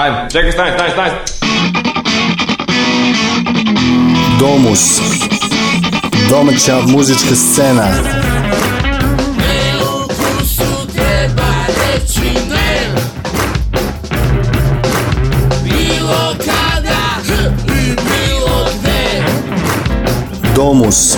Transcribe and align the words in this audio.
Ajde, 0.00 0.16
čekaj, 0.32 0.52
stani, 0.52 0.70
stani, 0.74 0.90
stani. 0.90 1.10
Domus. 4.38 5.00
Domaća 6.28 6.78
muzička 6.86 7.34
scena. 7.34 7.88
Domus. 20.54 21.16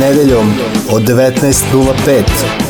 Nedeljom 0.00 0.54
od 0.92 1.02
19.05 1.02 2.69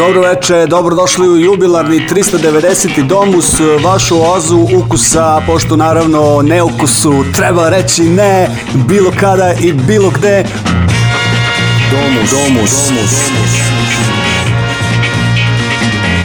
Dobro 0.00 0.20
veče, 0.20 0.66
dobrodošli 0.66 1.28
u 1.28 1.36
jubilarni 1.36 2.08
390. 2.10 3.06
Domus, 3.06 3.60
vašu 3.84 4.32
ozu 4.32 4.66
ukusa, 4.76 5.42
pošto 5.46 5.76
naravno 5.76 6.42
ne 6.42 6.62
ukusu 6.62 7.24
treba 7.36 7.68
reći 7.68 8.02
ne, 8.02 8.48
bilo 8.74 9.12
kada 9.20 9.52
i 9.52 9.72
bilo 9.72 10.10
gde. 10.10 10.44
Domus, 11.90 12.30
domus, 12.30 12.88
domus. 12.88 13.59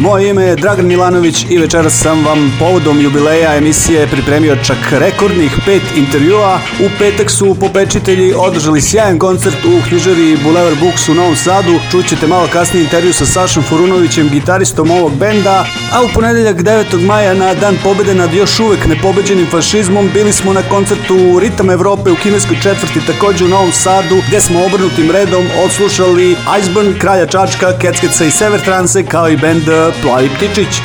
Moje 0.06 0.30
ime 0.30 0.44
je 0.44 0.56
Dragan 0.56 0.86
Milanović 0.86 1.46
i 1.50 1.58
večeras 1.58 1.94
sam 1.94 2.26
vam 2.26 2.56
povodom 2.60 3.02
jubileja 3.02 3.56
emisije 3.56 4.08
pripremio 4.08 4.56
čak 4.64 4.78
rekordnih 4.92 5.52
pet 5.66 5.82
intervjua. 5.96 6.60
U 6.80 6.90
petak 7.00 7.30
su 7.32 7.56
popečitelji 7.60 8.34
održali 8.38 8.82
sjajan 8.82 9.20
koncert 9.20 9.66
u 9.66 9.88
knjižari 9.88 10.38
Boulevard 10.44 10.80
Books 10.80 11.10
u 11.10 11.14
Novom 11.14 11.36
Sadu. 11.36 11.80
Čućete 11.92 12.28
malo 12.28 12.48
kasnije 12.54 12.84
intervju 12.84 13.14
sa 13.14 13.26
Sašom 13.26 13.64
Furunovićem, 13.64 14.30
gitaristom 14.30 14.92
ovog 14.92 15.16
benda. 15.16 15.66
A 15.94 16.04
u 16.04 16.08
ponedeljak 16.14 16.58
9. 16.58 17.06
maja 17.06 17.34
na 17.34 17.54
dan 17.54 17.78
pobede 17.84 18.14
nad 18.14 18.34
još 18.34 18.60
uvek 18.60 18.86
nepobeđenim 18.86 19.48
fašizmom 19.52 20.10
bili 20.14 20.34
smo 20.34 20.54
na 20.54 20.62
koncertu 20.70 21.40
Ritam 21.40 21.70
Evrope 21.70 22.12
u 22.12 22.16
kineskoj 22.16 22.58
četvrti 22.64 23.06
takođe 23.08 23.46
u 23.46 23.48
Novom 23.48 23.72
Sadu 23.72 24.16
gde 24.28 24.42
smo 24.42 24.66
obrnutim 24.66 25.12
redom 25.12 25.46
odslušali 25.66 26.36
Iceburn, 26.60 27.00
Kralja 27.00 27.26
Čačka, 27.26 27.78
Keckeca 27.82 28.26
i 28.26 28.32
Sever 28.32 28.62
Transe 28.62 29.06
kao 29.06 29.30
i 29.30 29.38
bend 29.38 29.64
Plavi 30.02 30.30
ptičić. 30.30 30.82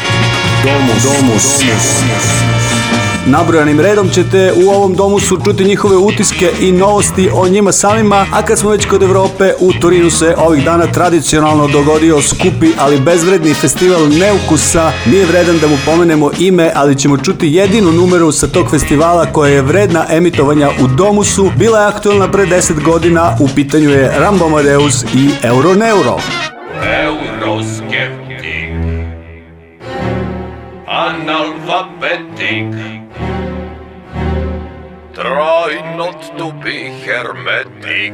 Domus, 0.65 1.03
domus. 1.03 1.63
Nabrojanim 3.27 3.81
redom 3.81 4.09
ćete 4.09 4.53
u 4.67 4.71
ovom 4.71 4.95
domu 4.95 5.21
su 5.21 5.39
čuti 5.45 5.65
njihove 5.65 5.97
utiske 5.97 6.51
i 6.61 6.73
novosti 6.73 7.31
o 7.35 7.49
njima 7.49 7.73
samima, 7.73 8.27
a 8.33 8.43
kad 8.43 8.59
smo 8.59 8.71
već 8.71 8.87
kod 8.87 9.03
Evrope, 9.03 9.53
u 9.61 9.73
Turinu 9.73 10.11
se 10.11 10.35
ovih 10.39 10.65
dana 10.65 10.87
tradicionalno 10.87 11.69
dogodio 11.69 12.23
skupi, 12.23 12.69
ali 12.79 13.01
bezvredni 13.01 13.55
festival 13.55 14.09
Neukusa. 14.09 14.93
Nije 15.07 15.27
vredan 15.27 15.59
da 15.59 15.67
mu 15.67 15.77
pomenemo 15.87 16.31
ime, 16.39 16.73
ali 16.75 16.99
ćemo 16.99 17.17
čuti 17.17 17.55
jedinu 17.55 17.93
numeru 17.93 18.33
sa 18.33 18.47
tog 18.47 18.71
festivala 18.71 19.27
koja 19.27 19.53
je 19.53 19.63
vredna 19.63 20.07
emitovanja 20.11 20.71
u 20.81 20.87
Domusu. 20.87 21.51
Bila 21.57 21.81
je 21.81 21.87
aktualna 21.87 22.31
pre 22.31 22.47
10 22.47 22.83
godina, 22.83 23.37
u 23.41 23.49
pitanju 23.55 23.91
je 23.91 24.13
Rambo 24.19 24.45
Amadeus 24.45 25.03
i 25.15 25.31
Euro 25.43 25.75
hermetic 36.41 38.13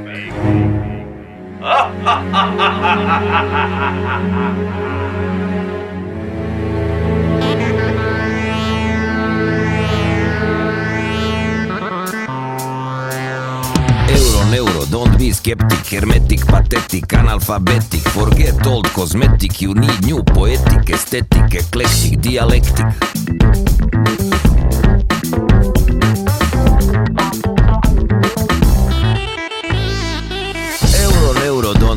Euro, 14.08 14.44
neuro, 14.50 14.84
don't 14.90 15.16
be 15.16 15.30
skeptic, 15.30 15.86
hermetic, 15.86 16.40
pathetic, 16.46 17.06
analphabetic, 17.12 18.00
forget 18.10 18.66
old 18.66 18.86
cosmetic, 18.86 19.60
you 19.60 19.72
need 19.72 20.04
new 20.04 20.22
poetic, 20.24 20.90
aesthetic, 20.90 21.54
eclectic, 21.54 22.20
dialectic. 22.20 22.86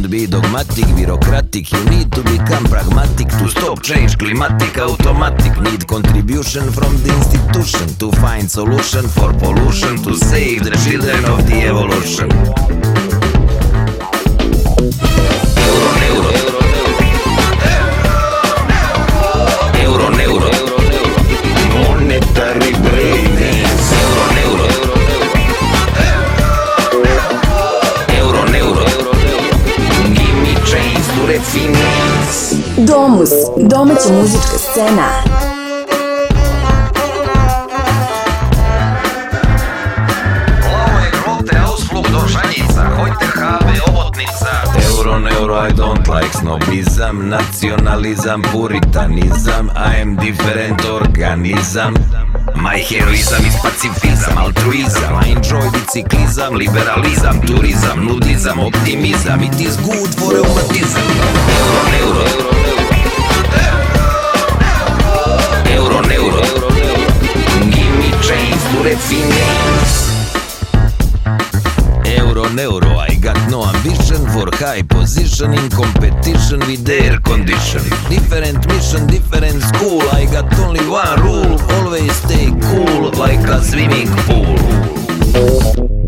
Be 0.09 0.25
dogmatic, 0.25 0.85
bureaucratic, 0.95 1.71
you 1.71 1.85
need 1.85 2.11
to 2.11 2.23
become 2.23 2.63
pragmatic 2.65 3.27
to 3.27 3.47
stop 3.49 3.83
change, 3.83 4.17
climatic, 4.17 4.77
automatic, 4.77 5.55
need 5.61 5.87
contribution 5.87 6.71
from 6.71 6.95
the 7.03 7.13
institution 7.15 7.87
to 7.99 8.11
find 8.19 8.49
solution 8.49 9.07
for 9.07 9.31
pollution, 9.33 9.97
to 9.97 10.15
save 10.15 10.63
the 10.63 10.71
children 10.85 11.23
of 11.25 11.45
the 11.47 11.61
evolution. 11.61 12.68
Domus, 32.77 33.29
domaća 33.57 34.13
muzička 34.21 34.57
scena. 34.57 35.07
Ovo 40.65 40.99
je 40.99 41.11
grote 41.11 41.57
ausflug 41.67 42.03
do 42.11 42.19
Žanjica, 42.27 42.83
hojte 42.97 43.25
habe 43.35 43.73
obotnica. 43.87 44.47
Euro, 44.89 45.19
neuro, 45.19 45.67
I 45.67 45.71
don't 45.71 46.07
like 46.19 46.37
snobizam, 46.37 47.29
nacionalizam, 47.29 48.41
puritanizam, 48.53 49.69
I 49.75 50.01
am 50.01 50.15
different 50.15 50.85
organizam. 50.85 51.93
Mai 52.61 52.85
heroism, 52.89 53.49
spațifism, 53.57 54.37
altruism. 54.37 55.11
I 55.25 55.29
enjoy 55.35 55.69
with 55.73 55.87
ciclism, 55.89 56.53
liberalism, 56.55 57.39
turism 57.45 57.97
Nudism, 58.07 58.57
optimism, 58.59 59.39
it 59.41 59.59
is 59.59 59.75
good 59.77 60.09
for 60.17 60.33
rheumatism 60.33 61.03
Euro, 61.59 61.81
euro, 62.01 62.23
euro, 62.67 62.91
euro 63.63 63.79
Euro, 65.75 65.97
euro, 66.11 66.41
euro. 66.49 66.69
Give 67.75 67.93
me 68.01 68.09
change 68.27 68.61
to 68.71 68.77
refinance 68.89 70.18
Euro 72.57 72.79
neuro, 72.79 72.97
I 72.97 73.15
got 73.15 73.37
no 73.49 73.63
ambition 73.63 74.25
for 74.29 74.49
high 74.57 74.81
position 74.81 75.53
in 75.53 75.69
competition 75.69 76.59
with 76.61 76.89
air 76.89 77.19
condition. 77.19 77.81
Different 78.09 78.65
mission, 78.67 79.05
different 79.07 79.61
school, 79.61 80.01
I 80.13 80.25
got 80.25 80.51
only 80.59 80.85
one 80.87 81.21
rule, 81.21 81.59
always 81.73 82.15
stay 82.15 82.51
cool 82.61 83.11
like 83.11 83.39
a 83.47 83.61
swimming 83.61 84.07
pool. 84.25 85.98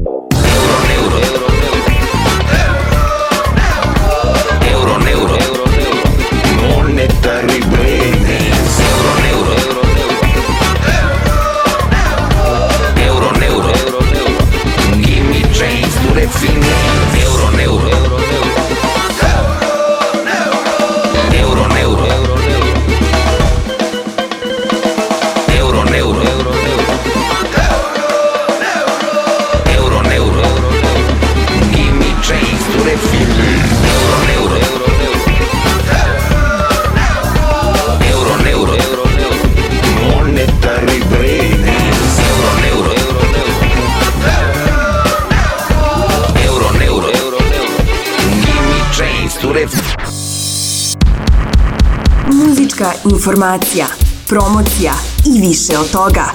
Informacija, 53.11 53.85
promocija 54.27 54.93
i 55.25 55.41
više 55.41 55.77
od 55.77 55.91
toga. 55.91 56.25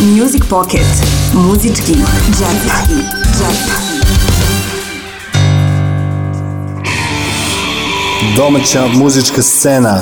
Music 0.00 0.42
Pocket. 0.50 0.86
Muzički 1.34 1.94
džepski 2.26 2.94
džep. 3.38 3.70
Domaća 8.36 8.86
muzička 8.86 9.42
scena. 9.42 10.00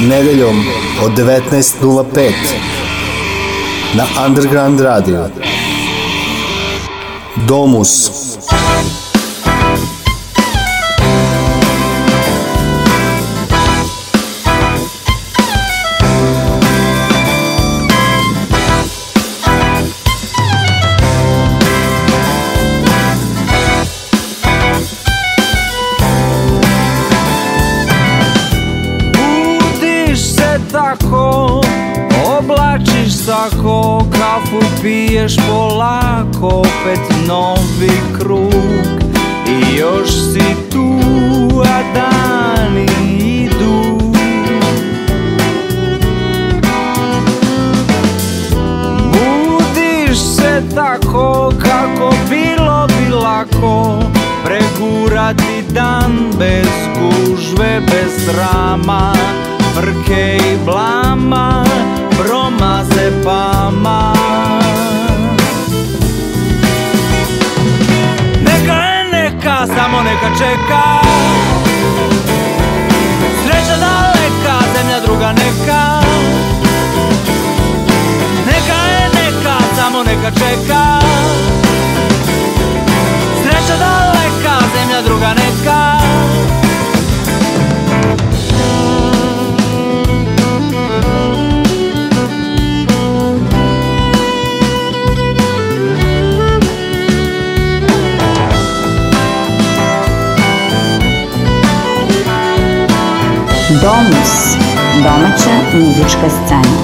Nedeljom 0.00 0.64
od 1.04 1.12
19.05 1.12 2.32
na 3.94 4.26
Underground 4.26 4.80
Radio. 4.80 5.28
Domus. 7.48 8.25
fait. 36.86 37.15
Muzička 106.22 106.75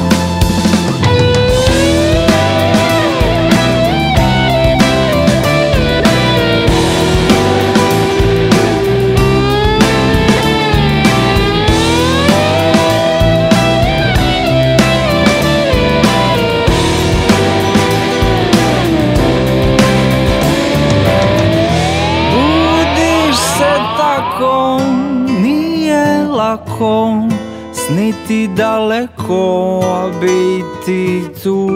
Daleko, 28.48 29.80
a 29.84 30.10
biti 30.20 31.24
tu. 31.42 31.70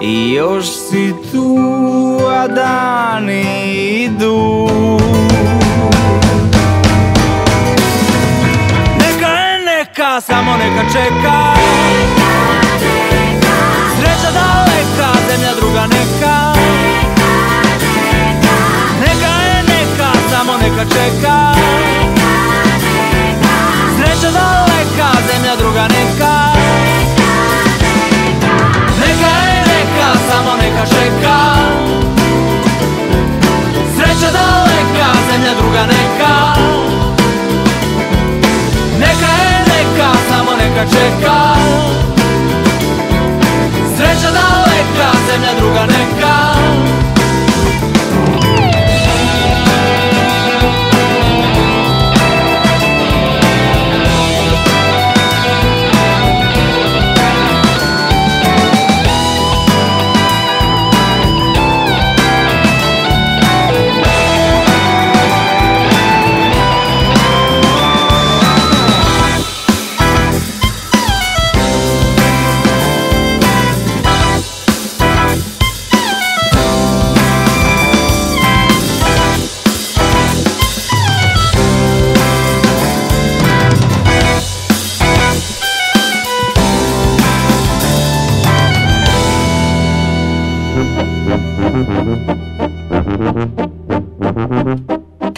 I 0.00 0.32
još 0.32 0.66
si 0.66 1.14
tu, 1.32 1.58
a 2.30 2.48
dani 2.48 3.44
idu. 4.04 4.68
Neka 8.98 9.28
je 9.28 9.58
neka, 9.64 10.20
samo 10.20 10.56
neka 10.56 10.82
čeka. 10.92 11.54
Sreća 13.96 14.30
daleka, 14.32 15.18
zemlja 15.28 15.54
druga 15.60 15.86
neka. 15.86 16.54
Neka 19.00 19.32
je 19.48 19.62
neka, 19.62 20.12
samo 20.30 20.52
neka 20.52 20.84
čeka 20.84 21.59
druga 35.70 35.86
neka. 35.86 36.54
Neka 38.98 39.30
je 39.42 39.58
neka, 39.70 40.12
samo 40.28 40.50
neka 40.56 40.84
čeka. 40.90 41.36
Sreća 43.96 44.30
daleka, 44.30 45.18
zemlja 45.26 45.54
druga 45.60 45.86
neka 45.86 46.54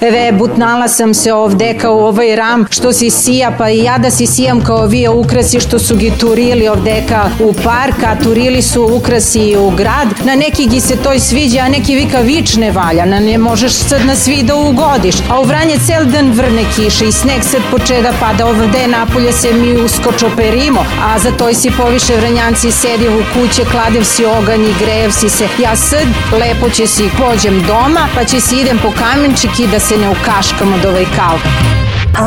Eve, 0.03 0.33
butnala 0.33 0.89
sam 0.89 1.15
se 1.15 1.33
ovde 1.33 1.79
kao 1.79 2.07
ovaj 2.07 2.37
ram 2.37 2.67
što 2.71 2.93
si 2.93 3.11
sija, 3.11 3.55
pa 3.59 3.71
i 3.71 3.79
ja 3.79 3.99
da 3.99 4.11
si 4.11 4.27
sijam 4.27 4.65
kao 4.65 4.87
vi 4.87 5.09
ukrasi 5.09 5.61
što 5.61 5.79
su 5.79 5.97
gi 5.97 6.13
turili 6.21 6.69
ovdeka 6.69 7.31
u 7.41 7.53
park, 7.53 8.03
a 8.07 8.23
turili 8.23 8.63
su 8.63 8.89
ukrasi 8.95 9.57
u 9.57 9.71
grad. 9.71 10.09
Na 10.25 10.35
neki 10.35 10.67
gi 10.67 10.81
se 10.81 10.97
toj 10.97 11.21
sviđa, 11.21 11.61
a 11.61 11.69
neki 11.69 11.95
vika 11.95 12.21
vič 12.21 12.57
ne 12.57 12.71
valja, 12.71 13.05
na 13.05 13.21
ne 13.21 13.39
možeš 13.39 13.73
sad 13.73 14.07
na 14.07 14.17
svi 14.17 14.43
da 14.43 14.55
ugodiš. 14.55 15.15
A 15.31 15.41
u 15.41 15.45
Vranje 15.45 15.79
cel 15.87 16.05
dan 16.05 16.33
vrne 16.33 16.65
kiše 16.77 17.09
i 17.09 17.13
sneg 17.13 17.43
sad 17.43 17.61
počeda 17.71 18.13
pada 18.21 18.47
ovde 18.47 18.87
napolje 18.89 19.33
se 19.33 19.53
mi 19.53 19.83
uskočo 19.83 20.31
perimo, 20.37 20.85
a 21.05 21.19
za 21.19 21.31
toj 21.31 21.55
si 21.55 21.71
poviše 21.71 22.17
vranjanci 22.17 22.71
sedi 22.71 23.09
u 23.09 23.23
kuće, 23.33 23.65
kladev 23.71 24.05
si 24.05 24.25
oganj 24.25 24.63
i 24.63 24.75
grejev 24.81 25.11
si 25.11 25.29
se. 25.29 25.49
Ja 25.63 25.77
sad 25.77 26.07
lepo 26.33 26.71
će 26.71 26.87
si 26.87 27.11
pođem 27.19 27.63
doma, 27.67 28.09
pa 28.15 28.25
će 28.25 28.41
si 28.41 28.57
idem 28.57 28.79
po 28.83 28.93
kamenčik 28.99 29.61
i 29.61 29.67
da 29.67 29.79
se 29.79 29.92
ne 29.99 30.11
ukaškam 30.11 30.73
od 30.73 30.85
ovaj 30.85 31.05
kal. 31.17 31.37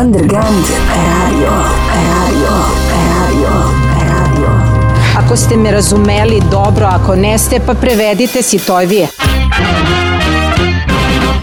Underground 0.02 0.66
radio, 0.90 1.52
radio, 1.90 2.54
radio, 2.92 3.50
radio. 4.02 4.50
Ako 5.18 5.36
ste 5.36 5.58
me 5.58 5.72
razumeli 5.72 6.42
dobro, 6.52 6.86
ako 6.86 7.16
ne 7.16 7.38
ste, 7.38 7.60
pa 7.60 7.74
prevedite 7.74 8.42
si 8.42 8.60
tojvije. 8.60 9.08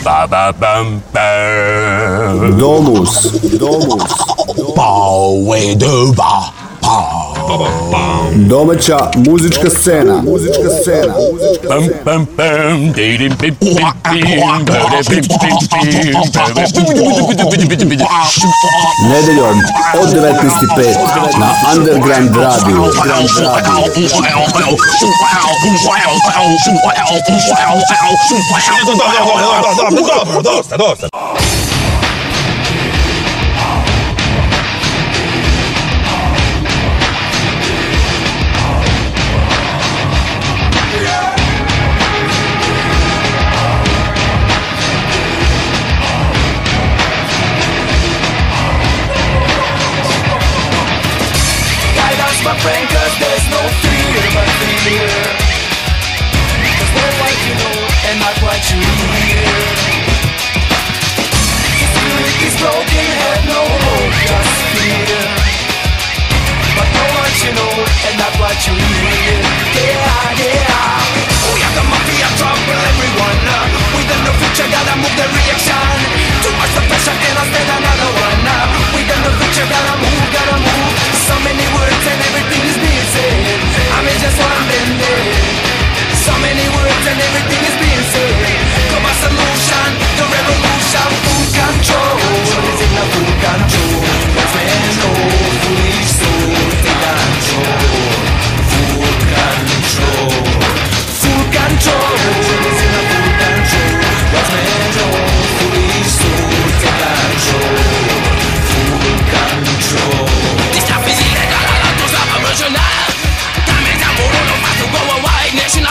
Ba 0.05 0.27
ba 0.31 0.53
bam 0.61 1.03
bam. 1.13 2.59
Domus, 2.59 3.33
domus, 3.59 4.03
domaća 8.35 9.11
muzička 9.17 9.71
scena, 9.71 10.23
muzička 10.23 10.69
scena. 10.83 11.15
Bim 17.57 17.77
bim 17.79 17.89
bim. 17.89 17.99
Nedeljom 19.11 19.59
od 20.03 20.09
19.05 20.09 21.39
na 21.39 21.55
Underground 21.77 22.37
Radio. 22.37 22.83
Underground 22.83 23.29
Radio. 23.41 23.73
Dosta, 30.43 30.77
dosta. 30.77 31.22
Cause 54.83 54.91
but 54.91 54.99
fear. 54.99 55.15
and 58.11 58.19
not 58.19 58.35
what 58.43 58.59
you 58.67 58.83
hear. 58.83 59.47
Is 62.43 62.57
broken, 62.59 63.07
have 63.23 63.47
no 63.47 63.63
hope, 63.63 64.11
just 64.27 64.59
fear. 64.75 65.23
But 66.75 66.89
know 66.99 67.09
what 67.15 67.31
you 67.47 67.55
know 67.55 67.75
and 67.79 68.19
not 68.19 68.35
what 68.43 68.59
you 68.67 68.75
hear. 68.75 69.39
Yeah, 69.79 70.51
yeah. 70.51 70.99
We 71.55 71.63
the 71.79 71.85
mafia 71.87 72.29
trouble, 72.43 72.83
everyone. 72.91 73.39
We 73.95 74.03
future, 74.43 74.67
gotta 74.67 74.99
move 74.99 75.15
the 75.15 75.27
reaction. 75.31 75.79
Too 76.43 76.53
much 76.59 76.75
and 77.23 77.39
I 77.39 77.45
stand 77.55 77.71
another 77.71 78.11
one. 78.19 78.51
We 78.99 79.07
got 79.07 79.21
no 79.23 79.31
future, 79.39 79.67
gotta 79.71 79.95
move, 80.03 80.27
gotta 80.35 80.57
move. 80.59 80.91
So 81.25 81.35
many 81.47 81.67
words 81.71 82.05
and 82.05 82.19
everything 82.19 82.63
is 82.67 82.79
being 82.83 83.09
said. 83.15 83.63
I 83.95 83.99
mean, 84.05 84.19
just 84.21 84.37
one 84.37 84.72
So 86.23 86.31
many 86.39 86.63
words 86.71 87.05
and 87.11 87.19
everything 87.19 87.63
is 87.67 87.77
being 87.83 88.05
said. 88.15 88.47
Come 88.95 89.03
a 89.03 89.15
solution, 89.27 89.89
the 90.15 90.27
revolution, 90.31 91.09
full 91.27 91.47
control. 91.51 92.17
Is 92.71 92.79
in 92.79 92.93
the 92.95 93.05
full 93.11 93.33
control? 93.43 94.82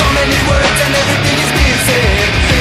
So 0.00 0.08
many 0.16 0.40
words 0.48 0.80
and 0.80 0.96
everything 0.96 1.36
is. 1.44 1.52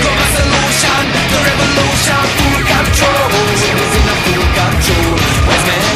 Come 0.03 0.19
a 0.19 0.27
solution, 0.35 1.03
the 1.31 1.39
revolution, 1.47 2.23
full 2.35 2.59
control. 2.67 3.31
In 3.63 3.79
full 4.27 4.43
control. 4.59 5.15
Wise 5.47 5.65
men 5.69 5.87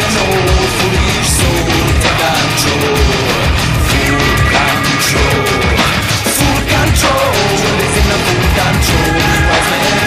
foolish 0.80 1.36
take 2.00 2.16
control. 2.24 2.96
Full 3.92 4.24
control. 4.56 5.44
Full 6.32 6.60
control. 6.72 7.36
In 8.00 8.08
full 8.24 8.48
control. 8.56 9.20
Wise 9.52 9.68
men 9.72 10.00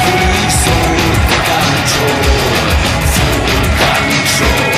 foolish 0.00 0.56
take 0.64 1.44
control. 1.52 2.16
Full 3.12 3.44
control. 3.76 4.72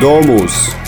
Domus. 0.00 0.87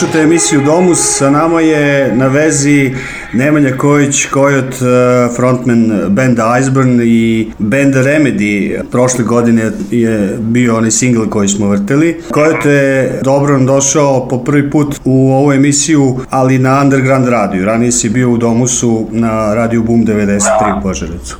Slušate 0.00 0.20
emisiju 0.20 0.60
Domus, 0.66 0.98
sa 1.18 1.30
nama 1.30 1.60
je 1.60 2.14
na 2.16 2.26
vezi 2.26 2.94
Nemanja 3.32 3.76
Kojić, 3.76 4.26
Kojot, 4.26 4.74
eh, 4.74 5.34
frontman 5.36 5.92
benda 6.08 6.58
Iceburn 6.60 7.00
i 7.04 7.50
benda 7.58 7.98
Remedy. 8.02 8.82
Prošle 8.90 9.24
godine 9.24 9.70
je 9.90 10.36
bio 10.38 10.76
onaj 10.76 10.90
single 10.90 11.30
koji 11.30 11.48
smo 11.48 11.68
vrteli. 11.68 12.20
Kojot 12.30 12.64
je 12.64 13.20
dobro 13.22 13.58
došao 13.58 14.28
po 14.28 14.38
prvi 14.38 14.70
put 14.70 15.00
u 15.04 15.32
ovu 15.32 15.52
emisiju, 15.52 16.18
ali 16.30 16.58
na 16.58 16.80
Underground 16.80 17.28
radiju. 17.28 17.64
Ranije 17.64 17.92
si 17.92 18.08
bio 18.08 18.30
u 18.30 18.36
Domusu 18.36 19.06
na 19.10 19.54
radiju 19.54 19.82
Boom 19.82 20.06
93 20.06 20.78
u 20.78 20.82
Požarecu. 20.82 21.36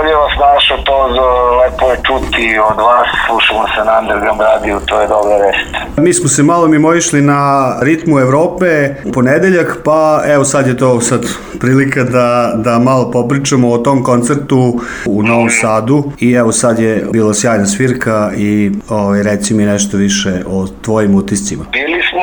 Bolje 0.00 0.14
vas 0.16 0.32
našao, 0.40 0.76
to 0.78 1.08
z- 1.08 1.20
lepo 1.60 1.90
je 1.90 1.96
čuti 1.98 2.46
od 2.60 2.76
vas, 2.78 3.08
slušamo 3.26 3.64
se 3.66 3.84
na 3.84 3.98
Underground 4.00 4.40
radiju, 4.42 4.80
to 4.86 5.00
je 5.00 5.08
dobra 5.08 5.36
vest. 5.36 5.98
Mi 5.98 6.14
smo 6.14 6.28
se 6.28 6.42
malo 6.42 6.68
mimo 6.68 6.94
išli 6.94 7.20
na 7.22 7.42
ritmu 7.82 8.18
Evrope 8.18 8.66
u 9.04 9.12
ponedeljak, 9.12 9.76
pa 9.84 10.22
evo 10.26 10.44
sad 10.44 10.66
je 10.66 10.76
to 10.76 11.00
sad 11.00 11.20
prilika 11.60 12.04
da, 12.04 12.52
da 12.56 12.78
malo 12.78 13.10
popričamo 13.10 13.70
o 13.70 13.78
tom 13.78 14.02
koncertu 14.02 14.80
u 15.06 15.22
Novom 15.22 15.50
Sadu 15.50 16.12
i 16.18 16.32
evo 16.32 16.52
sad 16.52 16.78
je 16.78 17.04
bila 17.12 17.34
sjajna 17.34 17.66
svirka 17.66 18.30
i 18.36 18.70
ovaj, 18.90 19.22
reci 19.22 19.54
mi 19.54 19.64
nešto 19.64 19.96
više 19.96 20.32
o 20.48 20.66
tvojim 20.82 21.14
utiscima. 21.14 21.64
Bili 21.72 22.00
smo 22.10 22.20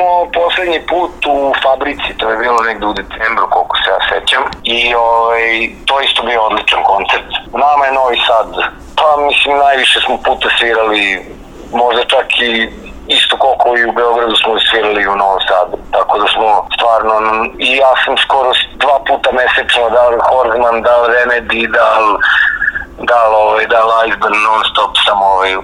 poslednji 0.58 0.86
put 0.88 1.26
u 1.26 1.52
fabrici, 1.62 2.18
to 2.18 2.30
je 2.30 2.36
bilo 2.36 2.60
negde 2.62 2.86
u 2.86 2.92
decembru, 2.92 3.46
koliko 3.50 3.76
se 3.76 3.90
ja 3.90 4.00
sećam, 4.10 4.42
i 4.64 4.94
ovaj, 4.94 5.70
to 5.86 6.00
isto 6.00 6.22
bio 6.22 6.40
odličan 6.42 6.82
koncert. 6.90 7.30
Nama 7.64 7.84
je 7.86 7.92
Novi 7.92 8.18
Sad, 8.26 8.48
pa 8.98 9.08
mislim 9.28 9.58
najviše 9.58 10.00
smo 10.00 10.16
puta 10.26 10.48
svirali, 10.58 11.02
možda 11.72 12.02
čak 12.04 12.26
i 12.40 12.70
isto 13.16 13.36
koliko 13.36 13.68
i 13.78 13.88
u 13.88 13.92
Beogradu 13.92 14.36
smo 14.36 14.52
svirali 14.70 15.08
u 15.08 15.16
Novom 15.16 15.40
Sadu. 15.48 15.76
Tako 15.96 16.18
da 16.18 16.26
smo 16.34 16.48
stvarno, 16.76 17.14
i 17.58 17.68
ja 17.76 17.92
sam 18.04 18.14
skoro 18.24 18.50
dva 18.84 18.98
puta 19.08 19.28
mesečno 19.40 19.90
dal 19.96 20.12
Horzman, 20.28 20.82
dal 20.82 21.02
Remedy, 21.14 21.62
dal 21.78 22.04
dal 23.10 23.30
ovaj, 23.34 23.66
dal 23.66 23.88
Iceburn 24.06 24.38
non 24.48 24.62
stop 24.70 24.92
sam 25.06 25.18
ovaj, 25.22 25.56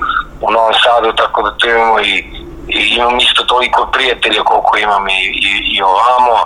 u 0.46 0.48
Novom 0.54 0.74
Sadu, 0.85 1.12
tako 1.12 1.42
da 1.42 1.57
tu 1.59 1.68
imamo 1.68 2.00
i, 2.00 2.43
i 2.68 2.94
imam 2.96 3.18
isto 3.18 3.42
toliko 3.44 3.87
prijatelja 3.92 4.42
koliko 4.42 4.77
imam 4.77 5.09
i, 5.09 5.22
i, 5.48 5.53
i 5.74 5.83
ovamo 5.83 6.37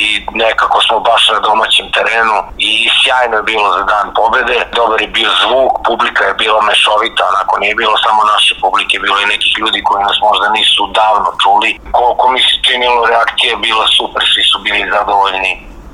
i 0.00 0.04
nekako 0.44 0.78
smo 0.86 1.00
baš 1.00 1.22
na 1.34 1.38
domaćem 1.48 1.86
terenu 1.96 2.36
i 2.58 2.72
sjajno 2.98 3.36
je 3.36 3.48
bilo 3.52 3.68
za 3.76 3.82
dan 3.92 4.06
pobede, 4.18 4.58
dobar 4.78 5.00
je 5.00 5.14
bio 5.18 5.30
zvuk, 5.42 5.72
publika 5.88 6.22
je 6.24 6.34
bila 6.42 6.60
mešovita, 6.70 7.22
onako 7.32 7.54
nije 7.62 7.74
bilo 7.74 7.94
samo 8.06 8.20
naše 8.34 8.52
publike, 8.62 9.02
bilo 9.04 9.16
i 9.20 9.30
nekih 9.32 9.52
ljudi 9.60 9.80
koji 9.88 10.00
nas 10.08 10.18
možda 10.28 10.46
nisu 10.58 10.82
davno 11.00 11.30
čuli. 11.42 11.70
Koliko 11.98 12.24
mi 12.32 12.40
se 12.48 12.54
činilo, 12.66 13.06
reakcija 13.12 13.50
je 13.50 13.64
bila 13.68 13.86
super, 13.98 14.22
svi 14.32 14.42
su 14.50 14.56
bili 14.66 14.90
zadovoljni, 14.96 15.52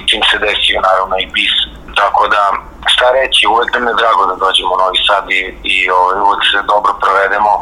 čim 0.08 0.20
se 0.30 0.36
desio 0.46 0.84
naravno 0.88 1.16
i 1.18 1.26
bis. 1.34 1.54
Tako 2.00 2.22
da, 2.34 2.44
šta 2.92 3.06
reći, 3.18 3.40
uvek 3.54 3.68
nam 3.74 3.84
je 3.88 3.94
drago 4.00 4.22
da 4.30 4.36
dođemo 4.44 4.70
u 4.74 4.80
Novi 4.82 4.98
Sad 5.08 5.24
i, 5.38 5.42
i 5.74 5.76
ovaj, 5.98 6.16
uvek 6.26 6.42
se 6.50 6.58
dobro 6.72 6.92
provedemo, 7.02 7.52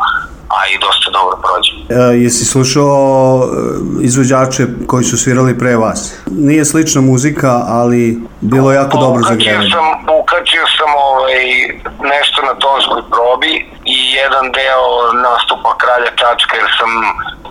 a 0.57 0.59
i 0.73 0.75
dosta 0.85 1.09
dobro 1.19 1.35
prođe. 1.45 1.73
E, 2.01 2.23
jesi 2.25 2.45
slušao 2.45 2.95
e, 3.43 3.49
izvođače 4.09 4.65
koji 4.87 5.05
su 5.05 5.17
svirali 5.19 5.59
pre 5.59 5.77
vas? 5.77 6.01
Nije 6.27 6.65
slična 6.65 7.01
muzika, 7.01 7.53
ali 7.69 8.19
bilo 8.41 8.73
je 8.73 8.77
jako 8.77 8.97
dobro 8.99 9.21
za 9.23 9.35
Ukačio 9.35 9.51
grevanje. 9.51 9.71
sam, 9.71 9.87
ukačio 10.23 10.65
sam 10.77 10.91
ovaj, 11.11 11.45
nešto 12.15 12.39
na 12.49 12.55
tonskoj 12.65 13.03
probi 13.15 13.76
jedan 14.23 14.45
deo 14.59 14.87
nastupa 15.27 15.71
Kralja 15.83 16.13
Čačka 16.21 16.55
jer 16.61 16.71
sam 16.79 16.91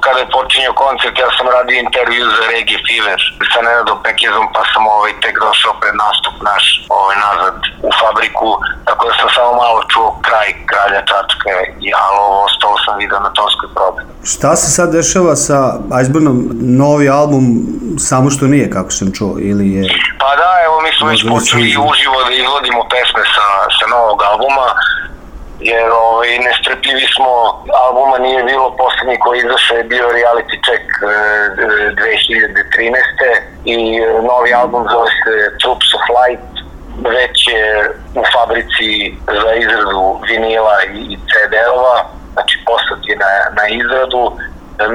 kada 0.06 0.20
je 0.20 0.34
počinio 0.38 0.72
koncert 0.84 1.16
ja 1.24 1.30
sam 1.38 1.46
radio 1.56 1.76
intervju 1.86 2.24
za 2.36 2.44
Reggae 2.52 2.80
Fever 2.88 3.20
sa 3.52 3.60
Nenadom 3.66 4.00
Pekezom 4.06 4.46
pa 4.56 4.62
sam 4.72 4.84
ovaj, 4.96 5.14
tek 5.24 5.36
došao 5.46 5.74
pred 5.82 5.96
nastup 6.04 6.36
naš 6.50 6.66
ovaj, 7.00 7.18
nazad 7.26 7.56
u 7.88 7.90
fabriku 8.00 8.50
tako 8.88 9.02
da 9.10 9.14
sam 9.20 9.30
samo 9.38 9.52
malo 9.64 9.80
čuo 9.92 10.08
kraj 10.28 10.50
Kralja 10.70 11.02
Čačka 11.10 11.54
i 11.86 11.88
ali 12.02 12.16
ovo 12.26 12.36
ostalo 12.48 12.76
sam 12.86 12.94
video 13.02 13.20
na 13.28 13.32
tonskoj 13.40 13.70
probi. 13.76 14.02
Šta 14.32 14.52
se 14.56 14.68
sad 14.78 14.88
dešava 14.98 15.36
sa 15.36 15.58
Iceburnom? 16.02 16.38
Novi 16.84 17.10
album 17.10 17.44
samo 18.10 18.30
što 18.30 18.46
nije, 18.54 18.70
kako 18.76 18.92
sam 18.92 19.08
čuo, 19.18 19.34
ili 19.50 19.66
je... 19.76 19.84
Pa 20.22 20.32
da, 20.42 20.50
evo 20.66 20.76
mi 20.86 20.92
smo 20.98 21.08
već 21.08 21.22
počeli 21.34 21.68
uživo 21.90 22.18
da 22.28 22.32
izvodimo 22.34 22.82
pesme 22.94 23.24
sa, 23.36 23.46
sa 23.78 23.86
novog 23.96 24.20
albuma, 24.32 24.68
jer 25.60 25.90
ovaj, 25.92 26.40
nestrpljivi 26.40 27.08
smo, 27.16 27.32
albuma 27.84 28.18
nije 28.18 28.44
bilo, 28.44 28.76
poslednji 28.78 29.18
koji 29.20 29.40
izašao 29.40 29.78
je 29.78 29.84
bio 29.84 30.06
Reality 30.20 30.58
Check 30.66 30.86
e, 31.02 31.06
e, 31.62 31.92
2013. 31.92 32.96
i 33.66 33.98
e, 33.98 34.22
novi 34.22 34.54
album 34.54 34.84
zove 34.92 35.10
se 35.22 35.58
Troops 35.62 35.90
of 35.98 36.06
Light, 36.18 36.54
već 37.16 37.38
je 37.54 37.90
u 38.22 38.24
fabrici 38.34 38.90
za 39.44 39.54
izradu 39.54 40.20
vinila 40.28 40.76
i, 40.94 41.18
CD-ova, 41.32 41.98
znači 42.34 42.56
poslat 42.66 43.00
je 43.10 43.16
na, 43.16 43.34
na 43.60 43.66
izradu, 43.68 44.24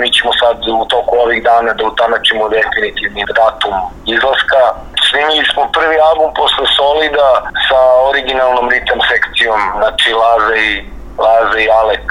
mi 0.01 0.13
ćemo 0.13 0.33
sad 0.43 0.57
u 0.69 0.85
toku 0.85 1.17
ovih 1.25 1.43
dana 1.43 1.73
da 1.73 1.85
utanačimo 1.85 2.49
definitivni 2.49 3.25
datum 3.41 3.75
izlaska. 4.15 4.63
Snimili 5.09 5.47
smo 5.53 5.63
prvi 5.77 5.97
album 6.09 6.31
posle 6.41 6.67
Solida 6.77 7.31
sa 7.69 7.81
originalnom 8.11 8.71
ritam 8.71 8.99
sekcijom, 9.11 9.61
znači 9.79 10.09
Laza 10.23 10.57
i, 10.57 10.71
Laza 11.25 11.59
i 11.61 11.71
Alek 11.81 12.07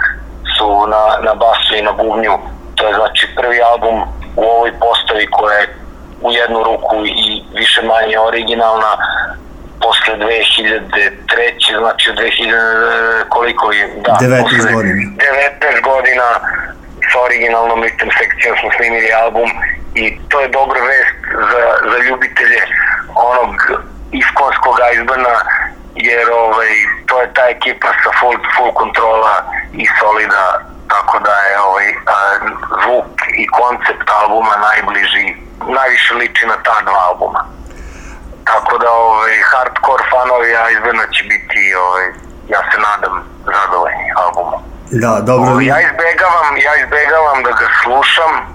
su 0.57 0.67
na, 0.93 1.03
na 1.27 1.33
basu 1.33 1.75
i 1.75 1.81
na 1.81 1.91
bubnju. 1.91 2.35
To 2.75 2.87
je 2.87 2.93
znači 2.93 3.27
prvi 3.35 3.61
album 3.61 3.95
u 4.35 4.43
ovoj 4.43 4.71
postavi 4.79 5.25
koja 5.27 5.57
je 5.57 5.67
u 6.21 6.31
jednu 6.31 6.63
ruku 6.63 6.95
i 7.05 7.43
više 7.53 7.81
manje 7.81 8.19
originalna 8.19 8.93
posle 9.81 10.13
2003. 10.17 11.79
znači 11.79 12.09
od 12.09 12.17
2000 12.17 13.29
koliko 13.29 13.71
je 13.71 13.87
da, 14.05 14.17
19 14.21 14.41
posle 14.41 14.73
godina. 14.73 15.01
19 15.71 15.83
godina 15.91 16.27
sa 17.11 17.19
originalnom 17.21 17.83
ritam 17.83 18.09
sekcijom 18.19 18.55
smo 18.59 18.69
snimili 18.77 19.13
album 19.23 19.49
i 19.95 20.03
to 20.29 20.39
je 20.41 20.47
dobra 20.47 20.81
vest 20.93 21.19
za, 21.51 21.63
za 21.91 21.97
ljubitelje 22.07 22.61
onog 23.15 23.55
iskonskog 24.11 24.75
Iceburna 24.93 25.35
jer 25.95 26.25
ovaj, 26.31 26.73
to 27.07 27.21
je 27.21 27.33
ta 27.33 27.45
ekipa 27.49 27.87
sa 28.03 28.09
full, 28.19 28.37
full 28.55 28.71
kontrola 28.73 29.35
i 29.73 29.85
solida 29.99 30.43
tako 30.89 31.19
da 31.19 31.35
je 31.47 31.59
ovaj, 31.59 31.89
a, 32.05 32.17
zvuk 32.83 33.11
i 33.41 33.47
koncept 33.47 34.09
albuma 34.21 34.55
najbliži 34.69 35.35
najviše 35.67 36.13
liči 36.13 36.45
na 36.45 36.57
ta 36.63 36.81
dva 36.81 37.01
albuma. 37.09 37.41
Tako 38.45 38.77
da 38.77 38.91
ovaj, 38.91 39.35
hardcore 39.51 40.03
fanovi 40.11 40.49
Iceburna 40.71 41.05
će 41.15 41.23
biti 41.23 41.75
ovaj, 41.75 42.05
ja 42.53 42.61
se 42.71 42.77
nadam 42.87 43.15
zadovoljni 43.45 44.07
albumom 44.15 44.78
Da, 44.91 45.21
dobro. 45.21 45.59
Ja 45.61 45.77
izbegavam, 45.81 46.57
ja 46.57 46.73
izbegavam 46.83 47.43
da 47.43 47.51
ga 47.59 47.67
slušam 47.83 48.33
e, 48.39 48.45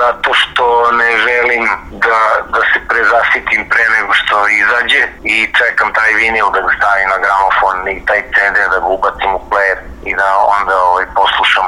zato 0.00 0.30
što 0.34 0.92
ne 0.92 1.10
želim 1.26 1.64
da, 1.90 2.20
da 2.54 2.60
se 2.70 2.78
prezasitim 2.88 3.68
pre 3.70 3.84
nego 3.96 4.12
što 4.20 4.36
izađe 4.48 5.02
i 5.22 5.36
čekam 5.58 5.92
taj 5.92 6.12
vinil 6.12 6.48
da 6.54 6.60
ga 6.60 6.70
stavim 6.78 7.08
na 7.14 7.18
gramofon 7.24 7.88
i 7.88 8.06
taj 8.06 8.20
CD 8.34 8.56
da 8.72 8.78
ga 8.80 8.86
ubacim 8.86 9.30
u 9.34 9.40
player 9.50 9.78
i 10.04 10.12
da 10.20 10.28
onda 10.58 10.74
ovaj, 10.90 11.06
poslušam 11.20 11.66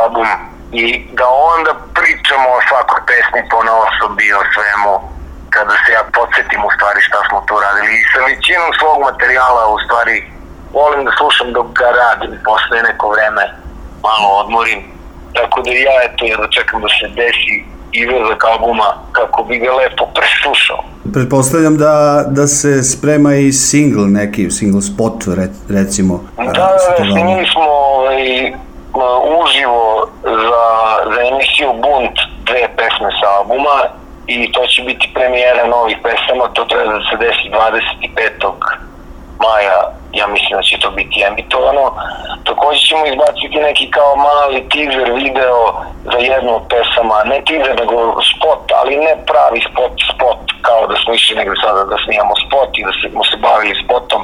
album 0.00 0.28
i 0.72 0.84
da 1.18 1.26
onda 1.28 1.72
pričamo 1.98 2.48
o 2.48 2.64
svakoj 2.68 3.00
pesmi 3.08 3.48
po 3.50 3.58
osobi, 3.86 4.32
o 4.40 4.42
svemu 4.54 4.94
kada 5.54 5.74
se 5.82 5.92
ja 5.98 6.04
podsjetim 6.18 6.60
u 6.64 6.70
stvari 6.76 7.00
šta 7.08 7.18
smo 7.28 7.38
tu 7.48 7.54
radili 7.64 7.92
i 7.94 8.08
sa 8.12 8.18
većinom 8.30 8.70
svog 8.78 8.96
materijala 9.08 9.62
u 9.74 9.78
stvari 9.84 10.16
volim 10.74 11.04
da 11.04 11.10
slušam 11.18 11.52
dok 11.52 11.66
ga 11.80 11.88
radim, 12.00 12.30
posle 12.48 12.82
neko 12.88 13.06
vreme 13.14 13.44
malo 14.06 14.28
odmorim. 14.40 14.80
Tako 15.38 15.62
da 15.62 15.70
ja 15.70 15.96
eto 16.06 16.24
jedno 16.24 16.46
čekam 16.56 16.80
da 16.84 16.88
se 16.88 17.06
desi 17.20 17.54
izlazak 17.92 18.44
albuma 18.44 18.88
kako 19.12 19.44
bi 19.44 19.58
ga 19.58 19.72
lepo 19.72 20.04
preslušao. 20.16 20.80
Pretpostavljam 21.12 21.76
da, 21.76 22.24
da 22.28 22.46
se 22.46 22.82
sprema 22.82 23.34
i 23.34 23.52
single 23.52 24.06
neki, 24.06 24.50
single 24.50 24.82
spot 24.82 25.18
re, 25.36 25.46
recimo. 25.78 26.14
Da, 26.36 26.44
da, 26.44 26.68
da, 26.98 27.04
snimili 27.12 27.46
smo 27.52 27.64
ovaj, 27.96 28.50
na 29.00 29.10
uživo 29.40 30.08
za, 30.22 30.66
za 31.14 31.20
emisiju 31.30 31.68
Bunt 31.82 32.16
dve 32.46 32.64
pesme 32.76 33.10
sa 33.20 33.26
albuma 33.38 33.76
i 34.26 34.52
to 34.52 34.66
će 34.66 34.82
biti 34.82 35.10
premijera 35.14 35.66
novih 35.66 35.96
pesama, 36.02 36.44
to 36.52 36.64
treba 36.64 36.92
da 36.92 37.00
se 37.08 37.16
desi 37.24 37.46
25. 38.10 38.93
maja, 39.38 39.78
ja 40.12 40.26
mislim 40.26 40.52
da 40.56 40.62
će 40.62 40.78
to 40.78 40.90
biti 40.90 41.24
emitovano. 41.28 41.84
Takođe 42.44 42.80
ćemo 42.88 43.06
izbaciti 43.06 43.66
neki 43.68 43.90
kao 43.90 44.16
mali 44.16 44.68
teaser 44.72 45.08
video 45.12 45.60
za 46.12 46.18
jednu 46.18 46.50
od 46.56 46.62
pesama, 46.72 47.16
ne 47.24 47.38
teaser 47.46 47.74
nego 47.80 47.96
spot, 48.30 48.64
ali 48.80 49.04
ne 49.06 49.14
pravi 49.30 49.60
spot, 49.68 49.94
spot, 50.12 50.40
kao 50.66 50.86
da 50.86 50.96
smo 51.02 51.14
išli 51.14 51.36
negde 51.36 51.56
sada 51.64 51.84
da 51.84 51.96
snimamo 52.04 52.34
spot 52.44 52.70
i 52.78 52.84
da 52.86 52.92
se, 52.98 53.06
smo 53.12 53.24
se 53.30 53.36
bavili 53.36 53.82
spotom, 53.84 54.22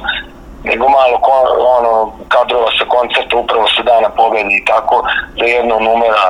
nego 0.63 0.89
malo 0.89 1.17
kon, 1.27 1.47
ono, 1.77 1.93
kadrova 2.33 2.69
sa 2.79 2.85
koncerta 2.85 3.37
upravo 3.37 3.67
sa 3.75 3.81
dana 3.83 4.09
pobede 4.09 4.53
i 4.57 4.65
tako, 4.65 4.95
za 5.39 5.45
jedno 5.45 5.79
numera 5.79 6.25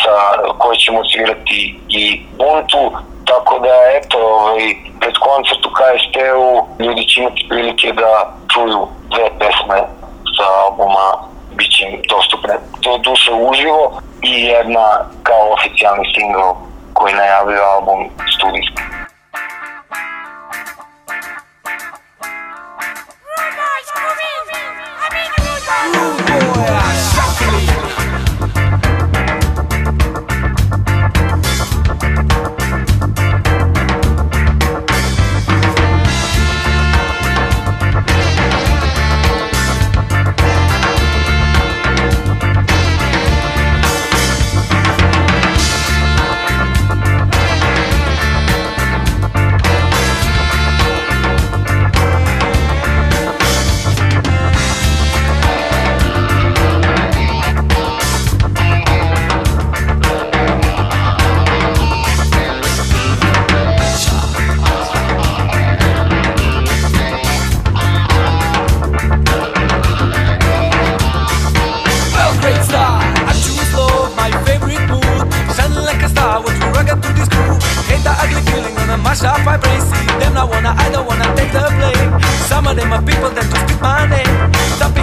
sa, 0.00 0.14
koje 0.58 0.76
ćemo 0.76 1.00
svirati 1.12 1.80
i 1.88 2.22
Buntu, 2.38 2.82
tako 3.28 3.58
da 3.58 3.74
eto, 3.98 4.18
ovaj, 4.18 4.74
pred 5.00 5.14
koncert 5.26 5.62
u 5.66 5.70
KST-u 5.78 6.48
ljudi 6.84 7.08
će 7.08 7.20
imati 7.20 7.46
prilike 7.48 7.92
da 7.92 8.10
čuju 8.52 8.80
dve 9.12 9.26
pesme 9.38 9.78
sa 10.36 10.46
albuma, 10.64 11.08
bit 11.56 11.70
će 11.76 11.84
im 11.84 12.02
dostupne 12.08 12.54
do 12.84 12.98
duše 12.98 13.32
uživo 13.32 14.00
i 14.22 14.32
jedna 14.42 14.88
kao 15.22 15.52
oficijalni 15.56 16.04
single 16.14 16.52
koji 16.92 17.14
najavio 17.14 17.62
album 17.62 18.10
studijski. 18.34 18.82
Thank 25.70 27.17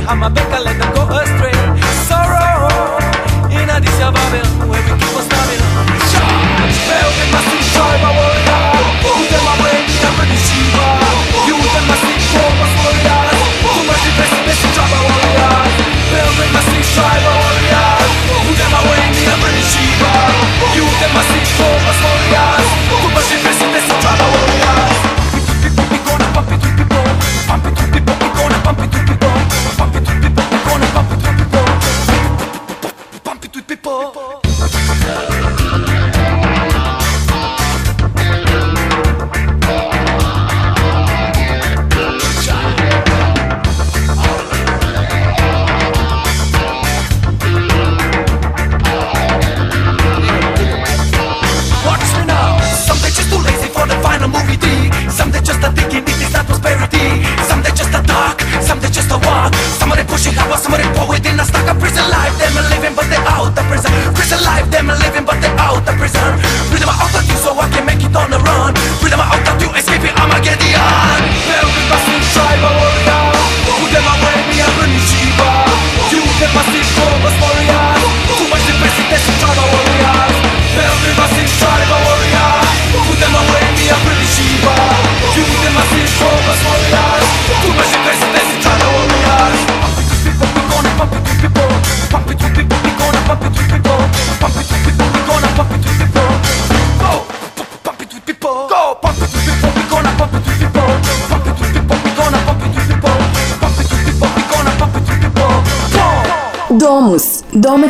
I'm 0.08 0.22
a 0.22 0.30
better 0.30 0.62
let 0.62 0.78
them 0.78 0.94
go 0.94 1.02
astray. 1.18 1.58
Sorrow 2.06 2.70
in 3.50 3.66
Addis 3.74 3.98
o 4.06 4.14
where 4.70 4.84
we 4.86 4.94
keep 5.02 5.18
on 5.18 5.26
stabbing. 5.26 5.62
Charge, 6.14 6.78
fail, 6.86 7.10
they 7.18 7.30
must 7.34 7.50
enjoy 7.50 7.94
my 8.06 8.14
world. 8.14 8.46
Put 9.02 9.26
them 9.34 9.46
away, 9.58 9.82
never 10.06 10.26
the 10.30 10.38
Shiva. 10.38 10.88
You 11.50 11.58
them 11.58 11.86
must 11.90 12.06
be 12.06 12.16
poor, 12.30 12.52
must 12.54 12.76
warrior. 12.86 13.22
Too 13.66 13.82
much 13.90 14.06
investment, 14.06 14.60
job 14.78 14.94
a 14.94 15.00
warrior. 15.10 15.54
Fail, 16.14 16.32
they 16.38 16.50
must 16.54 16.70
enjoy 16.70 17.16
my 17.26 17.34
warrior. 17.42 17.90
Put 18.46 18.58
them 18.62 18.74
away, 18.78 19.02
never 19.26 19.50
the 19.58 19.64
Shiva. 19.66 20.14
You 20.78 20.86
them 21.02 21.14
must. 21.18 21.36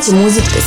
Domaća 0.06 0.24
muzička 0.24 0.62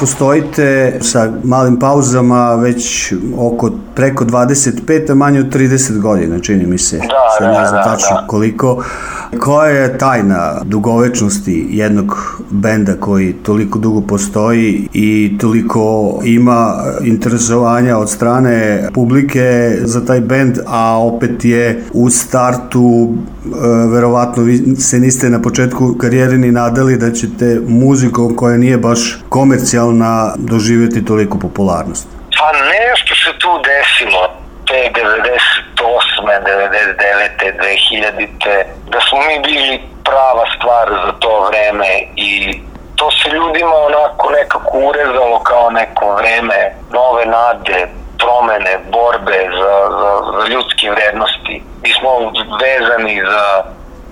postojite 0.00 0.98
sa 1.00 1.32
malim 1.44 1.78
pauzama 1.78 2.54
već 2.54 3.12
oko 3.38 3.70
preko 3.94 4.24
25, 4.24 5.10
a 5.10 5.14
manje 5.14 5.40
od 5.40 5.54
30 5.54 5.98
godina, 5.98 6.40
čini 6.40 6.66
mi 6.66 6.78
se. 6.78 6.96
Da, 6.96 7.04
Sad 7.38 7.52
da, 7.52 7.60
ne 7.60 7.66
znam 7.66 7.84
da, 7.84 7.84
tačno 7.84 8.16
da. 8.16 8.26
koliko. 8.26 8.82
Koja 9.38 9.70
je 9.70 9.98
tajna 9.98 10.60
dugovečnosti 10.64 11.66
jednog 11.70 12.40
benda 12.50 12.92
koji 13.00 13.32
toliko 13.32 13.78
dugo 13.78 14.06
postoji 14.06 14.88
i 14.92 15.38
toliko 15.40 16.14
ima 16.24 16.74
interesovanja 17.04 17.98
od 17.98 18.10
strane 18.10 18.88
publike 18.94 19.70
za 19.80 20.06
taj 20.06 20.20
bend, 20.20 20.58
a 20.66 20.98
opet 20.98 21.44
je 21.44 21.84
u 21.92 22.10
startu 22.10 23.08
e, 23.10 23.48
verovatno 23.92 24.42
vi 24.42 24.76
se 24.76 24.98
niste 24.98 25.30
na 25.30 25.42
početku 25.42 25.94
karijere 26.00 26.38
ni 26.38 26.52
nadali 26.52 26.96
da 26.96 27.12
ćete 27.12 27.60
muzikom 27.68 28.36
koja 28.36 28.56
nije 28.56 28.78
baš 28.78 29.18
komercijalna 29.28 30.34
doživjeti 30.38 31.04
toliko 31.04 31.38
popularnost. 31.38 32.08
Pa 32.38 32.52
nešto 32.52 33.14
se 33.14 33.38
tu 33.38 33.48
desilo 33.70 34.22
te 34.66 35.00
98. 36.30 36.94
99. 37.00 37.52
2000. 37.58 38.64
da 38.88 39.00
smo 39.00 39.18
mi 39.18 39.40
bili 39.40 39.80
prava 40.04 40.44
stvar 40.56 40.88
za 41.06 41.12
to 41.18 41.48
vreme 41.48 41.90
i 42.16 42.60
to 42.96 43.10
se 43.10 43.30
ljudima 43.30 43.74
onako 43.74 44.30
nekako 44.30 44.78
urezalo 44.78 45.38
kao 45.38 45.70
neko 45.70 46.14
vreme 46.14 46.74
nove 46.92 47.24
nade, 47.26 47.88
promene, 48.18 48.78
borbe 48.92 49.40
za, 49.60 49.74
za, 50.00 50.12
za 50.32 50.48
ljudske 50.48 50.90
vrednosti. 50.90 51.62
Mi 51.82 51.90
smo 51.92 52.10
vezani 52.64 53.22
za, 53.30 53.62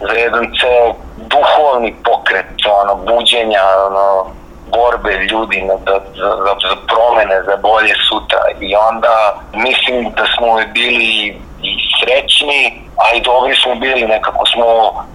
za 0.00 0.12
jedan 0.12 0.44
ceo 0.60 0.94
duhovni 1.16 1.96
pokret, 2.04 2.46
ono, 2.82 2.94
buđenja, 2.94 3.62
ono, 3.86 4.26
borbe 4.72 5.12
ljudi 5.30 5.62
za, 5.86 6.00
za, 6.16 6.54
za 6.68 6.76
promene, 6.86 7.42
za 7.42 7.56
bolje 7.56 7.94
sutra 8.08 8.40
i 8.60 8.74
onda 8.90 9.40
mislim 9.52 10.12
da 10.16 10.24
smo 10.36 10.48
bili 10.74 11.40
i 11.68 11.94
srećni, 11.98 12.60
a 13.02 13.16
i 13.16 13.20
dobri 13.20 13.54
smo 13.62 13.74
bili, 13.74 14.02
nekako 14.06 14.46
smo 14.46 14.66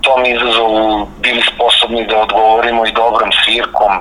tom 0.01 0.25
izazovu 0.25 0.83
bili 1.19 1.41
sposobni 1.53 2.07
da 2.07 2.17
odgovorimo 2.17 2.85
i 2.85 2.91
dobrom 2.91 3.29
svirkom. 3.43 3.91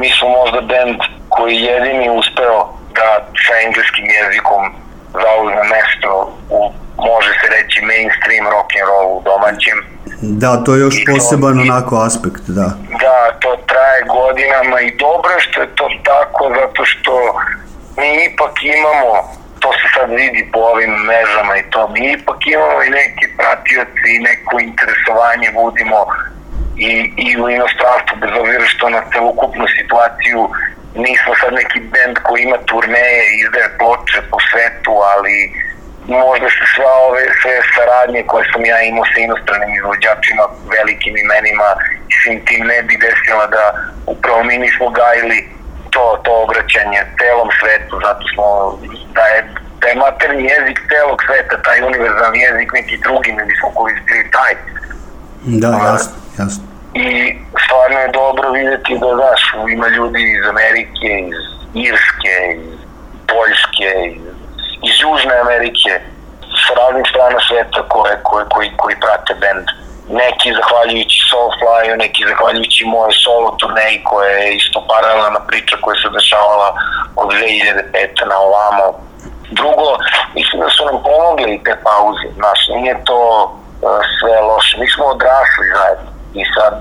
Mi 0.00 0.08
smo 0.10 0.28
možda 0.28 0.60
bend 0.60 0.98
koji 1.28 1.56
jedini 1.70 2.10
uspeo 2.10 2.58
da 2.98 3.08
sa 3.44 3.54
engleskim 3.66 4.06
jezikom 4.20 4.62
zauzme 5.22 5.62
mesto 5.74 6.10
u, 6.50 6.58
može 7.08 7.32
se 7.40 7.46
reći, 7.56 7.78
mainstream 7.92 8.44
rock 8.54 8.70
and 8.78 8.86
roll 8.90 9.08
u 9.16 9.22
domaćem. 9.30 9.78
Da, 10.42 10.64
to 10.64 10.74
je 10.74 10.80
još 10.80 10.96
I 10.98 11.04
to- 11.04 11.12
poseban 11.12 11.60
onako 11.60 11.94
aspekt, 12.08 12.44
da. 12.58 12.68
Da, 13.04 13.16
to 13.42 13.50
traje 13.70 14.00
godinama 14.18 14.80
i 14.80 14.96
dobro 14.96 15.32
što 15.44 15.60
je 15.60 15.74
to 15.74 15.86
tako 16.04 16.42
zato 16.60 16.84
što 16.84 17.12
mi 17.98 18.08
ipak 18.30 18.54
imamo, 18.78 19.10
to 19.64 19.70
se 19.80 19.86
sad 19.94 20.08
vidi 20.22 20.42
po 20.52 20.60
ovim 20.72 20.92
mrežama 21.08 21.54
i 21.56 21.68
to, 21.72 21.88
mi 21.88 22.00
ipak 22.12 22.40
imamo 22.46 22.78
i 22.82 22.90
neke 23.00 23.24
pratioci 23.38 24.08
i 24.16 24.24
neko 24.28 24.54
interesovanje 24.68 25.48
budimo 25.60 26.00
i, 26.90 26.92
i 27.26 27.28
u 27.42 27.44
inostranstvu, 27.56 28.14
bez 28.22 28.32
obzira 28.40 28.66
što 28.72 28.84
na 28.96 29.02
celokupnu 29.12 29.66
situaciju 29.78 30.40
nismo 31.04 31.32
sad 31.40 31.52
neki 31.60 31.80
band 31.92 32.16
koji 32.26 32.40
ima 32.42 32.58
turneje, 32.70 33.22
izdaje 33.42 33.68
ploče 33.78 34.18
po 34.30 34.38
svetu, 34.48 34.92
ali 35.12 35.36
možda 36.24 36.48
se 36.56 36.64
sva 36.74 36.92
ove 37.08 37.24
sve 37.40 37.56
saradnje 37.74 38.22
koje 38.30 38.44
sam 38.52 38.62
ja 38.64 38.78
imao 38.82 39.04
sa 39.12 39.18
inostranim 39.20 39.70
izvođačima, 39.78 40.44
velikim 40.76 41.14
imenima 41.24 41.68
i 42.10 42.12
svim 42.20 42.38
tim 42.46 42.62
ne 42.72 42.78
bi 42.86 42.94
desila 43.06 43.46
da 43.56 43.64
upravo 44.14 44.40
mi 44.48 44.56
nismo 44.64 44.86
gajili 45.00 45.38
to, 45.94 46.04
to 46.24 46.32
obraćanje 46.44 47.00
celom 47.20 47.48
svetu, 47.60 47.94
zato 48.06 48.24
smo 48.32 48.46
da 49.16 49.24
je, 49.32 49.40
da 49.80 49.86
je 49.88 50.02
materni 50.06 50.42
jezik 50.54 50.78
celog 50.90 51.18
sveta, 51.26 51.62
taj 51.66 51.78
univerzalni 51.90 52.38
jezik, 52.46 52.68
neki 52.78 52.96
drugi 53.06 53.30
ne 53.32 53.44
bismo 53.50 53.68
koristili 53.78 54.24
taj. 54.36 54.52
Da, 55.62 55.68
jasno, 55.90 56.16
jasno. 56.38 56.64
I 57.04 57.08
stvarno 57.64 57.98
je 58.00 58.16
dobro 58.22 58.46
videti 58.58 58.92
da, 59.02 59.08
znaš, 59.20 59.40
ima 59.76 59.88
ljudi 59.96 60.22
iz 60.36 60.44
Amerike, 60.54 61.08
iz 61.30 61.40
Irske, 61.88 62.36
iz 62.56 62.78
Poljske, 63.32 63.90
iz, 64.10 64.22
iz 64.88 64.94
Južne 65.04 65.34
Amerike, 65.44 65.92
sa 66.64 66.72
raznih 66.80 67.06
strana 67.12 67.40
sveta 67.48 67.80
koje, 67.94 68.14
koje, 68.22 68.44
koji, 68.52 68.68
koji 68.80 68.96
prate 69.04 69.34
bend. 69.42 69.66
Neki 70.08 70.48
zahvaljujući 70.58 71.18
Soulflyu, 71.30 71.96
neki 71.96 72.24
zahvaljujući 72.28 72.84
moje 72.84 73.12
solo 73.24 73.56
turneji 73.60 74.04
koja 74.04 74.30
je 74.30 74.56
isto 74.56 74.86
paralelna 74.90 75.40
priča 75.48 75.76
koja 75.82 75.96
se 76.02 76.08
dešavala 76.18 76.68
od 77.16 77.28
2005. 77.28 78.28
na 78.32 78.38
ovamo. 78.38 78.84
Drugo, 79.50 79.88
mislim 80.34 80.62
da 80.62 80.68
su 80.70 80.84
nam 80.84 81.02
pomogli 81.02 81.62
te 81.64 81.74
pauze, 81.86 82.26
znaš, 82.38 82.60
nije 82.76 82.94
to 83.04 83.20
uh, 83.44 84.00
sve 84.18 84.40
loše. 84.40 84.78
Mi 84.80 84.88
smo 84.94 85.04
odrasli 85.04 85.64
zajedno 85.74 86.10
i 86.40 86.42
sad, 86.54 86.74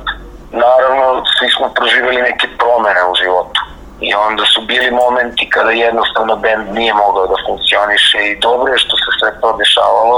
naravno, 0.51 1.23
svi 1.37 1.47
smo 1.55 1.65
proživjeli 1.77 2.21
neke 2.21 2.47
promene 2.59 3.01
u 3.11 3.15
životu. 3.21 3.59
I 4.07 4.09
onda 4.27 4.43
su 4.45 4.61
bili 4.61 4.91
momenti 4.91 5.49
kada 5.49 5.71
jednostavno 5.71 6.35
band 6.35 6.65
nije 6.77 6.93
mogao 6.93 7.27
da 7.27 7.43
funkcioniše 7.47 8.19
i 8.23 8.39
dobro 8.39 8.73
je 8.73 8.83
što 8.85 8.95
se 9.03 9.09
sve 9.19 9.29
to 9.41 9.57
dešavalo, 9.61 10.17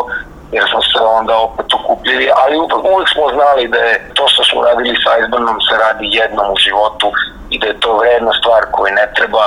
jer 0.51 0.63
smo 0.71 0.81
se 0.81 0.99
onda 1.19 1.33
opet 1.37 1.73
okupili, 1.73 2.25
ali 2.41 2.55
uvek, 2.93 3.07
smo 3.13 3.25
znali 3.37 3.67
da 3.67 3.77
je 3.77 3.95
to 4.13 4.27
što 4.27 4.43
smo 4.43 4.63
radili 4.67 4.95
sa 5.03 5.09
Iceburnom 5.17 5.57
se 5.67 5.73
radi 5.85 6.05
jednom 6.19 6.47
u 6.51 6.57
životu 6.65 7.07
i 7.49 7.59
da 7.59 7.67
je 7.67 7.79
to 7.79 7.97
vredna 7.97 8.31
stvar 8.39 8.61
koju 8.71 8.93
ne 8.93 9.07
treba 9.15 9.45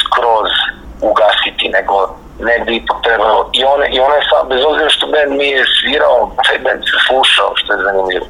skroz 0.00 0.52
ugasiti, 1.10 1.66
nego 1.76 1.94
negde 2.38 2.72
ipak 2.72 2.98
trebalo. 3.06 3.50
I 3.58 3.64
one, 3.64 3.86
i 3.96 3.98
one 4.00 4.18
sad, 4.30 4.42
bez 4.52 4.60
obzira 4.68 4.90
što 4.90 5.06
band 5.06 5.32
nije 5.42 5.64
svirao, 5.78 6.18
taj 6.46 6.58
band 6.64 6.82
se 6.90 6.98
slušao, 7.06 7.50
što 7.60 7.68
je 7.72 7.84
zanimljivo. 7.86 8.26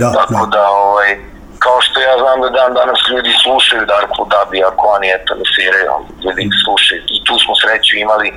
Da, 0.00 0.08
Tako 0.18 0.46
da, 0.46 0.64
ovaj, 0.68 1.10
kao 1.64 1.78
što 1.86 1.96
ja 2.00 2.14
znam 2.22 2.38
da 2.40 2.48
dan 2.58 2.74
danas 2.80 3.00
ljudi 3.12 3.32
slušaju 3.44 3.90
Darkwood 3.92 4.28
Dabi, 4.34 4.58
ako 4.70 4.82
oni 4.96 5.08
eto 5.18 5.30
ne 5.40 5.46
sviraju, 5.54 5.90
ljudi 6.24 6.44
slušaju. 6.64 7.02
I 7.14 7.16
tu 7.26 7.34
smo 7.44 7.54
sreću 7.62 7.92
imali 7.96 8.28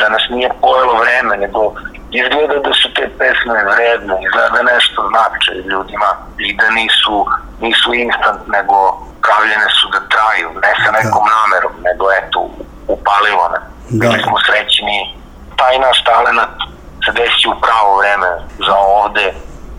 da 0.00 0.08
nas 0.08 0.24
nije 0.30 0.50
pojelo 0.60 0.94
vreme, 1.02 1.34
nego 1.44 1.60
izgleda 2.10 2.56
da 2.66 2.72
su 2.80 2.88
te 2.96 3.04
pesme 3.18 3.58
vredne, 3.70 4.14
izgleda 4.26 4.50
da 4.56 4.62
nešto 4.72 4.98
znače 5.10 5.52
ljudima 5.70 6.10
i 6.46 6.48
da 6.60 6.66
nisu, 6.78 7.16
nisu 7.64 7.88
instant, 8.04 8.40
nego 8.56 8.76
pravljene 9.24 9.68
su 9.78 9.86
da 9.94 10.00
traju, 10.12 10.48
ne 10.64 10.72
sa 10.82 10.90
nekom 10.98 11.24
namerom, 11.36 11.74
nego 11.88 12.04
eto, 12.20 12.38
upalilo 12.94 13.44
ne. 13.54 13.60
Da. 13.88 14.00
Bili 14.02 14.18
smo 14.26 14.36
srećni, 14.46 14.98
taj 15.60 15.74
naš 15.86 15.98
talent 16.08 16.56
se 17.04 17.10
desi 17.18 17.44
u 17.52 17.54
pravo 17.64 17.90
vreme 18.00 18.30
za 18.66 18.76
ovde 18.98 19.26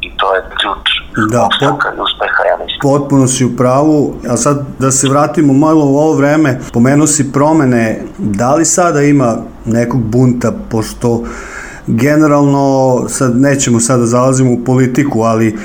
i 0.01 0.17
to 0.17 0.35
je 0.35 0.41
ključ 0.59 0.87
Da, 1.31 1.45
opstanka 1.45 1.87
i 1.97 1.99
uspeha, 2.01 2.43
ja 2.51 2.57
mislim. 2.57 2.79
Potpuno 2.81 3.27
si 3.27 3.45
u 3.45 3.55
pravu, 3.57 4.15
a 4.29 4.37
sad 4.37 4.65
da 4.79 4.91
se 4.91 5.09
vratimo 5.09 5.53
malo 5.53 5.85
u 5.85 5.97
ovo 5.97 6.13
vreme, 6.13 6.59
pomenuo 6.73 7.07
si 7.07 7.31
promene, 7.31 8.01
da 8.17 8.55
li 8.55 8.65
sada 8.65 9.01
ima 9.01 9.35
nekog 9.65 10.01
bunta, 10.01 10.51
pošto 10.71 11.23
generalno, 11.89 12.65
sad 13.09 13.35
nećemo 13.35 13.79
sada 13.79 13.99
da 13.99 14.05
zalazimo 14.05 14.51
u 14.51 14.63
politiku, 14.65 15.21
ali 15.21 15.57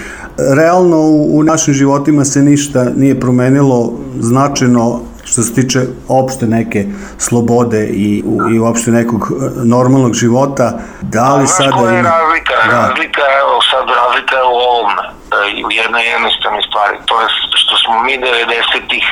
realno 0.56 0.96
u, 0.96 1.38
u 1.38 1.42
našim 1.42 1.74
životima 1.74 2.24
se 2.24 2.42
ništa 2.42 2.84
nije 2.96 3.20
promenilo 3.20 3.92
značajno 4.20 5.00
što 5.24 5.42
se 5.42 5.54
tiče 5.54 5.80
opšte 6.08 6.46
neke 6.46 6.80
slobode 7.18 7.86
i, 7.86 8.22
u- 8.26 8.50
i 8.50 8.58
uopšte 8.58 8.90
nekog 8.90 9.22
e, 9.22 9.34
normalnog 9.64 10.14
života, 10.14 10.66
da 11.02 11.34
li 11.36 11.46
Znaš 11.46 11.56
sada 11.56 11.70
koja 11.76 11.92
je 11.92 12.02
razlika? 12.02 12.54
Da. 12.70 12.76
Razlika 12.88 13.22
evo 13.42 13.54
sad 13.70 13.84
razlika 14.02 14.34
je 14.42 14.46
u 14.56 14.58
ovom, 14.70 14.92
e, 15.36 15.64
u 15.66 15.70
jednoj 15.80 16.04
jednostavnoj 16.14 16.62
stvari, 16.68 16.96
to 17.08 17.14
je 17.22 17.26
što 17.62 17.74
smo 17.82 17.94
mi 18.06 18.14
90-ih 18.26 19.04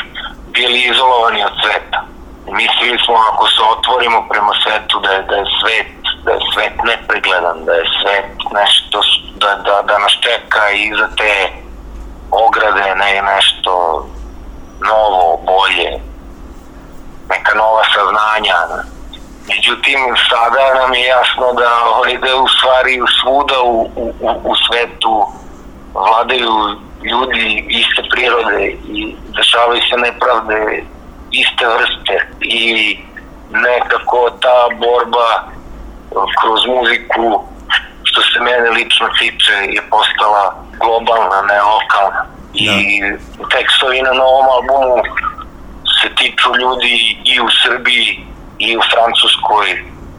bili 0.57 0.79
izolovani 0.93 1.41
od 1.51 1.55
sveta. 1.63 1.99
Mislili 2.63 2.97
smo 3.05 3.15
ako 3.31 3.45
se 3.55 3.61
otvorimo 3.77 4.19
prema 4.31 4.53
svetu 4.63 4.95
da 5.05 5.11
je, 5.17 5.21
da 5.31 5.35
je 5.41 5.47
svet 5.61 6.02
da 6.25 6.31
je 6.33 6.39
svet 6.55 6.73
nepregledan, 6.85 7.65
da 7.65 7.73
je 7.73 7.85
svet 8.03 8.31
nešto, 8.53 9.01
da, 9.35 9.55
da, 9.57 9.83
da 9.83 9.99
nas 9.99 10.13
čeka 10.21 10.71
iza 10.71 11.09
te 11.17 11.49
ograde 12.31 12.95
ne, 12.95 13.23
nešto 13.23 13.73
novo, 14.81 15.41
bolje, 15.47 15.91
neka 17.29 17.55
nova 17.55 17.83
saznanja. 17.95 18.57
Međutim, 19.49 19.99
sada 20.31 20.75
nam 20.75 20.95
je 20.95 21.03
jasno 21.07 21.53
da, 21.53 21.71
ovaj, 21.87 22.19
da 22.19 22.37
u 22.37 22.49
stvari 22.49 22.99
svuda 23.21 23.61
u, 23.63 23.91
u- 23.97 24.41
u 24.45 24.55
svetu 24.57 25.27
vladaju 25.95 26.53
ljudi 27.03 27.67
iste 27.69 28.03
prirode 28.11 28.65
i 28.89 29.17
dešavaju 29.37 29.81
se 29.91 29.97
nepravde 29.97 30.85
iste 31.31 31.67
vrste 31.67 32.15
i 32.41 32.99
nekako 33.51 34.31
ta 34.41 34.59
borba 34.77 35.43
kroz 36.41 36.61
muziku 36.75 37.45
što 38.05 38.21
se 38.23 38.41
mene 38.41 38.71
lično 38.71 39.09
tiče 39.19 39.53
je 39.77 39.83
postala 39.91 40.45
globalna, 40.81 41.41
ne 41.51 41.59
lokalna. 41.63 42.23
I 42.55 42.67
tekstovi 43.55 44.03
na 44.03 44.13
novom 44.13 44.47
albumu 44.57 45.03
se 46.01 46.09
tiču 46.19 46.51
ljudi 46.61 46.95
i 47.25 47.41
u 47.41 47.49
Srbiji, 47.63 48.27
i 48.59 48.77
u 48.77 48.81
Francuskoj, 48.93 49.67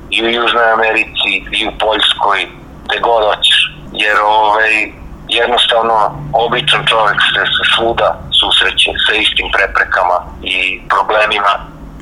i 0.09 0.23
u 0.25 0.29
Južnoj 0.29 0.71
Americi, 0.71 1.31
i 1.51 1.67
u 1.67 1.71
Poljskoj, 1.79 2.39
gde 2.85 2.99
god 2.99 3.21
hoćeš. 3.29 3.59
Jer 3.93 4.17
ovaj, 4.25 4.91
jednostavno 5.27 5.95
običan 6.33 6.85
čovek 6.85 7.19
se 7.33 7.41
svuda 7.75 8.09
susreće 8.39 8.91
sa 9.05 9.13
istim 9.13 9.47
preprekama 9.55 10.17
i 10.43 10.81
problemima 10.89 11.53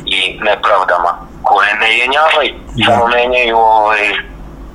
i 0.06 0.39
nepravdama 0.41 1.12
koje 1.43 1.74
ne 1.74 1.97
jenjavaju, 1.97 2.54
Da. 2.76 2.86
samo 2.86 3.08
menjaju 3.08 3.58
ovaj, 3.58 4.04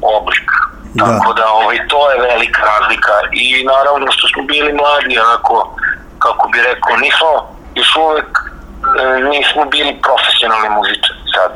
oblik. 0.02 0.48
Da. 0.94 1.04
Tako 1.04 1.32
da 1.32 1.44
ovaj, 1.52 1.78
to 1.88 2.10
je 2.10 2.20
velika 2.20 2.62
razlika 2.72 3.12
i 3.32 3.64
naravno 3.64 4.06
što 4.10 4.28
smo 4.28 4.42
bili 4.42 4.72
mladi, 4.72 5.18
onako, 5.18 5.76
kako 6.18 6.48
bi 6.48 6.58
rekao, 6.70 6.96
nismo 6.96 7.30
još 7.74 7.96
uvek 7.96 8.30
e, 9.00 9.20
nismo 9.20 9.64
bili 9.64 10.00
profesionalni 10.06 10.68
muzičari 10.68 11.20
sad. 11.34 11.52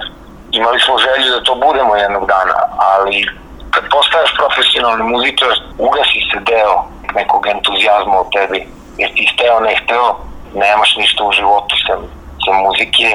Imali 0.52 0.80
smo 0.80 0.98
želju 0.98 1.30
da 1.30 1.44
to 1.44 1.54
budemo 1.54 1.96
jednog 1.96 2.24
dana, 2.34 2.56
ali 2.76 3.28
kad 3.70 3.84
postaješ 3.90 4.30
profesionalni 4.40 5.04
muzičar, 5.12 5.52
ugasi 5.78 6.20
se 6.30 6.38
deo 6.50 6.74
nekog 7.14 7.46
entuzijazma 7.46 8.20
u 8.20 8.30
tebi, 8.34 8.60
jer 8.98 9.10
ti 9.14 9.30
hteo 9.32 9.60
ne 9.60 9.72
hteo, 9.80 10.16
nemaš 10.54 10.96
ništa 10.96 11.24
u 11.24 11.32
životu 11.32 11.74
sem, 11.86 12.00
sem 12.44 12.54
muzike 12.64 13.08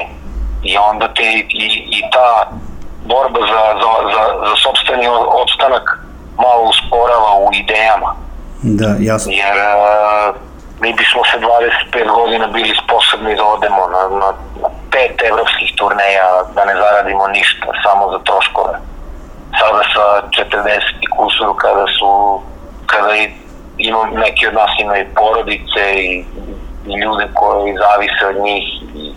i 0.62 0.76
onda 0.78 1.08
te 1.14 1.22
i, 1.48 1.66
i 1.90 2.02
ta 2.12 2.50
borba 3.04 3.40
za, 3.40 3.62
za, 3.82 3.92
za, 4.14 4.48
za 4.48 4.54
sobstveni 4.56 5.08
o- 5.08 5.42
opstanak 5.42 5.98
malo 6.38 6.62
usporava 6.62 7.34
u 7.38 7.50
idejama 7.54 8.14
Da, 8.62 8.96
jasno. 9.00 9.32
jer 9.32 9.56
uh, 9.56 10.34
mi 10.80 10.92
bismo 10.92 11.20
se 11.24 11.36
25 11.92 12.14
godina 12.14 12.46
bili 12.46 12.74
sposobni 12.84 13.36
da 13.36 13.44
odemo 13.44 13.86
na, 13.86 14.02
na, 14.18 14.28
na 14.62 14.68
pet 14.90 15.22
evropskih 15.22 15.72
turneja, 15.76 16.26
da 16.54 16.64
ne 16.64 16.74
zaradimo 16.74 17.28
ništa, 17.28 17.66
samo 17.82 18.10
za 18.12 18.18
troškove. 18.18 18.74
Sada 19.58 19.82
sa 19.94 20.04
40 20.52 20.80
i 21.00 21.06
kusuru 21.06 21.54
kada 21.54 21.86
su, 21.98 22.40
kada 22.86 23.16
i, 23.16 23.30
imam, 23.78 24.10
neki 24.14 24.46
od 24.46 24.54
nas 24.54 24.70
imaju 24.78 25.06
porodice 25.16 25.82
i, 25.94 26.24
i 26.86 26.92
ljude 27.02 27.28
koji 27.34 27.74
zavise 27.84 28.26
od 28.28 28.44
njih 28.44 28.64
i, 28.94 29.12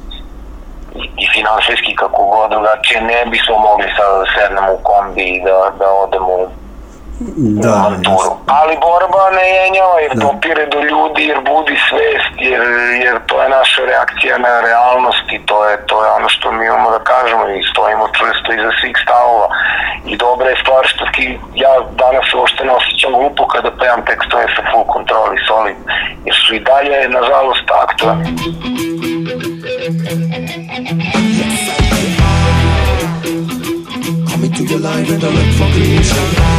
i, 1.24 1.28
finansijski 1.34 1.96
kako 1.96 2.26
god, 2.26 2.50
drugačije 2.50 3.02
ne 3.02 3.26
bismo 3.26 3.58
mogli 3.58 3.88
sada 3.98 4.18
da 4.18 4.26
sednemo 4.36 4.72
u 4.74 4.84
kombi 4.84 5.24
i 5.24 5.42
da, 5.44 5.72
da 5.80 5.88
odemo 5.92 6.34
Da, 7.64 7.70
avanturu. 7.70 8.32
Ali 8.60 8.78
borba 8.88 9.24
ne 9.38 9.48
jenjava 9.56 10.00
jer 10.00 10.14
dopire 10.16 10.66
do 10.66 10.80
ljudi, 10.92 11.22
jer 11.32 11.40
budi 11.50 11.78
svest, 11.90 12.34
jer, 12.52 12.62
jer 13.06 13.16
to 13.26 13.44
je 13.44 13.50
naša 13.50 13.82
reakcija 13.92 14.38
na 14.38 14.62
realnost 14.62 15.26
i 15.32 15.40
to 15.46 15.58
je, 15.70 15.86
to 15.86 16.06
je 16.06 16.12
ono 16.12 16.30
što 16.30 16.52
mi 16.52 16.66
imamo 16.66 16.90
da 16.92 17.00
kažemo 17.00 17.48
i 17.48 17.68
stojimo 17.72 18.06
čvrsto 18.18 18.54
iza 18.54 18.72
svih 18.82 18.96
stavova. 19.04 19.48
I 20.12 20.18
dobra 20.18 20.50
je 20.50 20.62
stvar 20.64 20.84
što 20.92 21.06
ki, 21.14 21.40
ja 21.56 21.74
danas 22.04 22.34
uopšte 22.34 22.66
ne 22.66 22.72
osjećam 22.72 23.14
glupo 23.14 23.48
kada 23.48 23.72
pevam 23.72 24.02
tekstove 24.06 24.46
sa 24.56 24.62
full 24.72 24.86
control 24.94 25.30
i 25.34 25.44
solid, 25.48 25.78
jer 26.26 26.36
su 26.44 26.56
i 26.56 26.60
dalje, 26.60 27.10
nažalost, 27.10 27.68
aktualni. 27.86 28.26
Line 34.78 35.06
and 35.12 35.24
I 35.24 35.30
look 35.30 35.54
for 35.56 35.72
creation. 35.74 36.59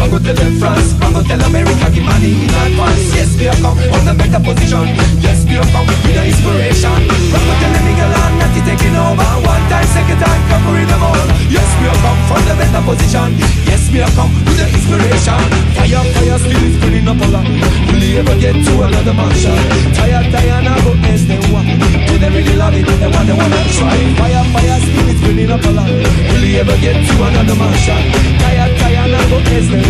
Them 0.00 0.10
Rango 0.10 0.18
tell 0.24 0.34
them 0.34 0.58
France, 0.58 0.92
Rango 1.00 1.22
tell 1.22 1.40
America, 1.44 1.90
give 1.92 2.04
money 2.04 2.32
in 2.32 2.48
advance. 2.48 3.14
Yes, 3.14 3.36
we 3.36 3.44
have 3.44 3.60
come 3.60 3.76
on 3.76 4.04
the 4.04 4.14
better 4.16 4.40
position. 4.40 4.86
Yes, 5.20 5.44
we 5.44 5.54
have 5.60 5.68
come 5.72 5.86
with 5.86 6.00
the 6.04 6.24
inspiration. 6.24 7.00
Rango 7.32 7.54
tell 7.60 7.72
them 7.72 7.86
England, 7.86 8.34
that 8.40 8.52
is 8.56 8.64
taking 8.64 8.96
over. 8.96 9.28
One 9.44 9.64
time, 9.68 9.86
second 9.92 10.18
time, 10.20 10.42
conquering 10.48 10.88
them 10.88 11.02
all. 11.04 11.20
Yes, 11.52 11.68
we 11.80 11.86
have 11.88 12.00
come 12.00 12.20
from 12.28 12.42
the 12.48 12.54
better 12.56 12.82
position. 12.84 13.28
Yes, 13.68 13.82
we 13.92 13.98
have 14.00 14.14
come 14.16 14.32
with 14.32 14.56
the 14.56 14.66
inspiration. 14.72 15.40
Fire, 15.76 16.04
fire, 16.16 16.38
still 16.40 16.64
is 16.64 16.76
burning 16.80 17.08
up 17.08 17.20
a 17.20 17.28
lot. 17.28 17.46
Will 17.92 18.02
you 18.02 18.20
ever 18.24 18.36
get 18.40 18.56
to 18.56 18.72
another 18.80 19.14
mansion? 19.14 19.56
Tired, 19.94 20.26
tired, 20.32 20.64
now 20.64 20.78
go 20.80 20.92
as 21.12 21.26
they 21.28 21.40
want. 21.52 21.68
Do 22.08 22.14
they 22.18 22.30
really 22.30 22.56
love 22.56 22.74
it? 22.74 22.86
They 22.86 23.10
want, 23.10 23.26
they 23.28 23.36
wanna 23.36 23.62
try. 23.76 23.96
Fire, 24.16 24.44
fire, 24.54 24.78
still 24.80 25.08
is 25.12 25.20
burning 25.20 25.50
up 25.50 25.64
a 25.64 25.70
lot. 25.70 25.90
Will 25.90 26.44
you 26.44 26.60
ever 26.62 26.76
get 26.80 26.96
to 26.98 27.14
another 27.20 27.56
mansion? 27.58 28.00
Tired, 28.40 28.72
tired, 28.78 29.10
now 29.10 29.24
go 29.28 29.38
as 29.54 29.66
they 29.68 29.89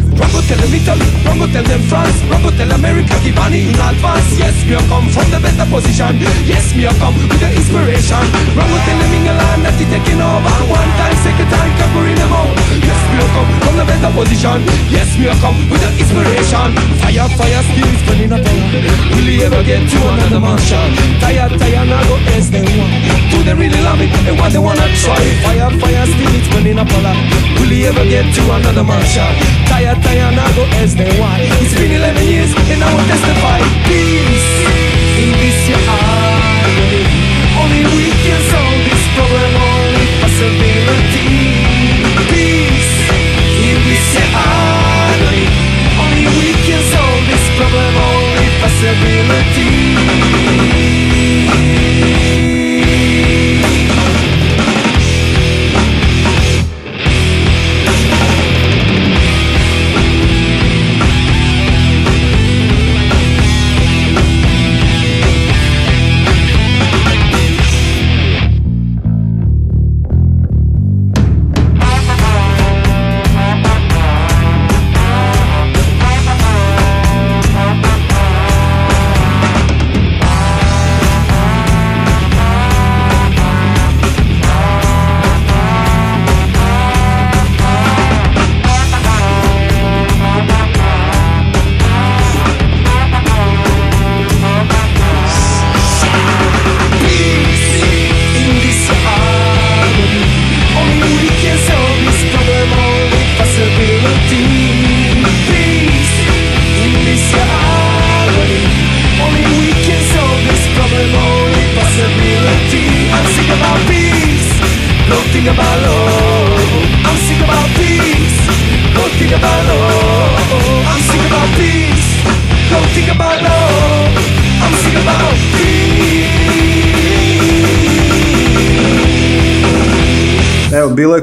tell 0.27 0.57
them 0.57 0.73
Italy, 0.73 1.07
Rango 1.25 1.47
tell 1.47 1.63
them 1.63 1.81
France, 1.87 2.21
Rango 2.29 2.51
tell 2.51 2.71
America, 2.71 3.15
give 3.23 3.35
money 3.35 3.69
in 3.69 3.79
advance. 3.79 4.37
Yes, 4.37 4.65
me 4.65 4.75
a 4.75 4.81
come 4.89 5.09
from 5.09 5.29
the 5.31 5.39
better 5.39 5.65
position. 5.69 6.19
Yes, 6.45 6.75
me 6.75 6.85
a 6.85 6.93
come 6.99 7.15
with 7.15 7.39
the 7.39 7.49
inspiration. 7.55 8.21
Rango 8.53 8.77
tell 8.85 8.99
them 8.99 9.13
England 9.13 9.65
that 9.65 9.75
he 9.79 9.85
taking 9.89 10.21
over. 10.21 10.55
One 10.69 10.91
time, 10.99 11.15
second 11.23 11.49
time, 11.49 11.71
conquering 11.79 12.15
them 12.15 12.33
all. 12.33 12.70
A 13.21 13.27
come 13.37 13.51
from 13.61 13.75
the 13.77 13.85
better 13.85 14.11
position. 14.17 14.59
Yes, 14.89 15.13
me 15.19 15.29
a 15.29 15.35
come 15.37 15.57
with 15.69 15.81
the 15.81 15.89
inspiration. 16.01 16.69
Fire, 17.01 17.29
fire, 17.37 17.61
still 17.69 17.91
is 17.93 18.01
burning 18.09 18.33
up. 18.33 18.41
Will 19.13 19.29
you 19.29 19.45
ever 19.45 19.61
get 19.61 19.85
to 19.85 19.99
another 20.09 20.41
mansion? 20.41 20.89
Tired, 21.21 21.53
tired, 21.61 21.87
now 21.87 22.01
go 22.09 22.17
as 22.33 22.49
they 22.49 22.65
want. 22.77 22.93
Do 23.29 23.37
they 23.45 23.53
really 23.53 23.81
love 23.85 24.01
it? 24.01 24.09
And 24.25 24.37
what 24.41 24.49
they 24.51 24.59
wanna 24.59 24.87
try? 24.97 25.21
Fire, 25.45 25.69
fire, 25.77 26.05
still 26.09 26.33
it's 26.33 26.49
burning 26.49 26.79
up. 26.81 26.89
Will 27.61 27.71
you 27.71 27.87
ever 27.87 28.05
get 28.09 28.25
to 28.33 28.41
another 28.57 28.83
mansion? 28.83 29.31
Tired, 29.69 30.01
tired, 30.01 30.33
now 30.33 30.49
go 30.57 30.65
as 30.81 30.95
they 30.95 31.11
want. 31.21 31.41
It's 31.61 31.77
been 31.77 31.91
11 31.93 32.25
years 32.25 32.51
and 32.73 32.81
I 32.81 32.89
will 32.89 33.05
testify. 33.05 33.59
Peace 33.85 34.49
in 35.21 35.29
this 35.37 35.59
your 35.69 35.81
agony. 35.85 37.05
Only 37.61 37.83
we 37.93 38.09
can 38.25 38.41
solve 38.49 38.81
this 38.89 39.03
problem. 39.13 39.51
Only 39.61 40.05
possibility. 40.21 40.70
Problem. 47.61 47.95
Only 47.95 48.49
possibility. 48.59 49.91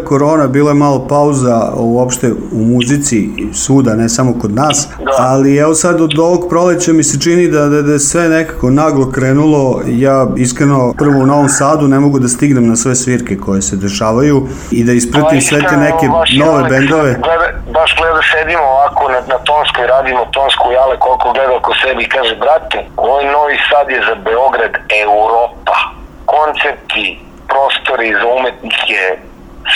Korona, 0.09 0.47
bila 0.47 0.71
je 0.71 0.75
malo 0.75 1.07
pauza 1.09 1.73
uopšte 1.77 2.33
u 2.53 2.59
muzici 2.59 3.29
svuda, 3.53 3.95
ne 3.95 4.09
samo 4.09 4.35
kod 4.41 4.55
nas, 4.55 4.89
ali 5.19 5.57
evo 5.57 5.75
sad 5.75 6.01
od 6.01 6.19
ovog 6.19 6.49
proleća 6.49 6.93
mi 6.93 7.05
se 7.05 7.21
čini 7.21 7.49
da, 7.49 7.67
da, 7.69 7.83
da 7.83 7.93
je 7.93 7.99
sve 7.99 8.29
nekako 8.29 8.71
naglo 8.71 9.11
krenulo. 9.11 9.83
Ja 9.87 10.27
iskreno 10.37 10.95
prvo 10.99 11.19
u 11.23 11.27
Novom 11.27 11.49
Sadu 11.49 11.89
ne 11.89 12.01
mogu 12.01 12.19
da 12.19 12.29
stignem 12.29 12.69
na 12.69 12.77
sve 12.77 12.95
svirke 12.95 13.37
koje 13.37 13.63
se 13.63 13.77
dešavaju 13.77 14.47
i 14.71 14.85
da 14.85 14.93
ispratim 14.93 15.41
sve 15.41 15.61
te 15.69 15.77
neke 15.77 16.07
nove 16.39 16.63
bendove. 16.69 17.13
Gleda, 17.27 17.49
baš 17.73 17.91
gleda, 17.99 18.21
sedimo 18.33 18.65
ovako 18.77 19.03
na, 19.13 19.21
na 19.33 19.39
Tonskoj, 19.49 19.87
radimo 19.87 20.27
Tonsku 20.33 20.73
jale, 20.73 20.97
koliko 20.99 21.33
gleda 21.33 21.53
oko 21.57 21.73
sebi 21.83 22.03
i 22.03 22.09
kaže, 22.09 22.35
brate, 22.45 22.79
ovaj 22.97 23.25
Novi 23.33 23.57
Sad 23.71 23.87
je 23.91 24.01
za 24.09 24.15
Beograd 24.29 24.75
Europa. 25.07 25.77
Koncepti, 26.35 27.07
prostori 27.51 28.09
za 28.21 28.27
umetnike, 28.39 29.01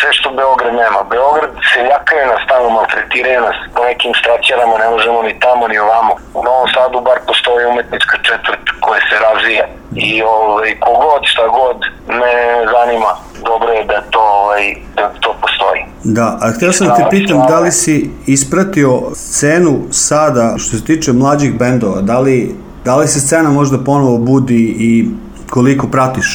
sve 0.01 0.11
što 0.19 0.29
Beograd 0.41 0.75
nema. 0.83 1.01
Beograd 1.15 1.53
seljakaju 1.73 2.25
nas 2.33 2.43
tamo, 2.51 2.67
maltretiraju 2.79 3.41
nas 3.49 3.59
po 3.75 3.81
nekim 3.89 4.13
straćarama, 4.21 4.75
ne 4.85 4.89
možemo 4.95 5.19
ni 5.29 5.35
tamo 5.47 5.63
ni 5.71 5.77
ovamo. 5.87 6.13
U 6.39 6.41
Novom 6.49 6.69
Sadu 6.75 6.99
bar 7.09 7.19
postoji 7.31 7.63
umetnička 7.73 8.17
četvrt 8.29 8.65
koja 8.85 9.01
se 9.09 9.17
razvija 9.27 9.65
i 10.09 10.23
ovaj, 10.23 10.71
kogod 10.85 11.23
šta 11.33 11.45
god 11.59 11.79
me 12.21 12.35
zanima, 12.75 13.13
dobro 13.51 13.71
je 13.73 13.85
da 13.85 14.01
to, 14.11 14.21
ovaj, 14.21 14.75
da 14.97 15.13
to 15.21 15.31
postoji. 15.43 15.83
Da, 16.05 16.39
a 16.43 16.53
htio 16.57 16.73
sam 16.73 16.87
da 16.87 16.95
te 16.95 17.05
pitam 17.11 17.39
da 17.49 17.61
li 17.61 17.73
si 17.73 18.11
ispratio 18.27 19.03
scenu 19.15 19.73
sada 19.91 20.55
što 20.59 20.77
se 20.77 20.85
tiče 20.85 21.13
mlađih 21.13 21.59
bendova, 21.59 22.01
da 22.01 22.19
li, 22.19 22.55
da 22.85 22.97
li 22.97 23.09
se 23.09 23.21
scena 23.21 23.51
možda 23.51 23.85
ponovo 23.85 24.19
budi 24.19 24.77
i 24.79 25.07
koliko 25.55 25.87
pratiš 25.97 26.29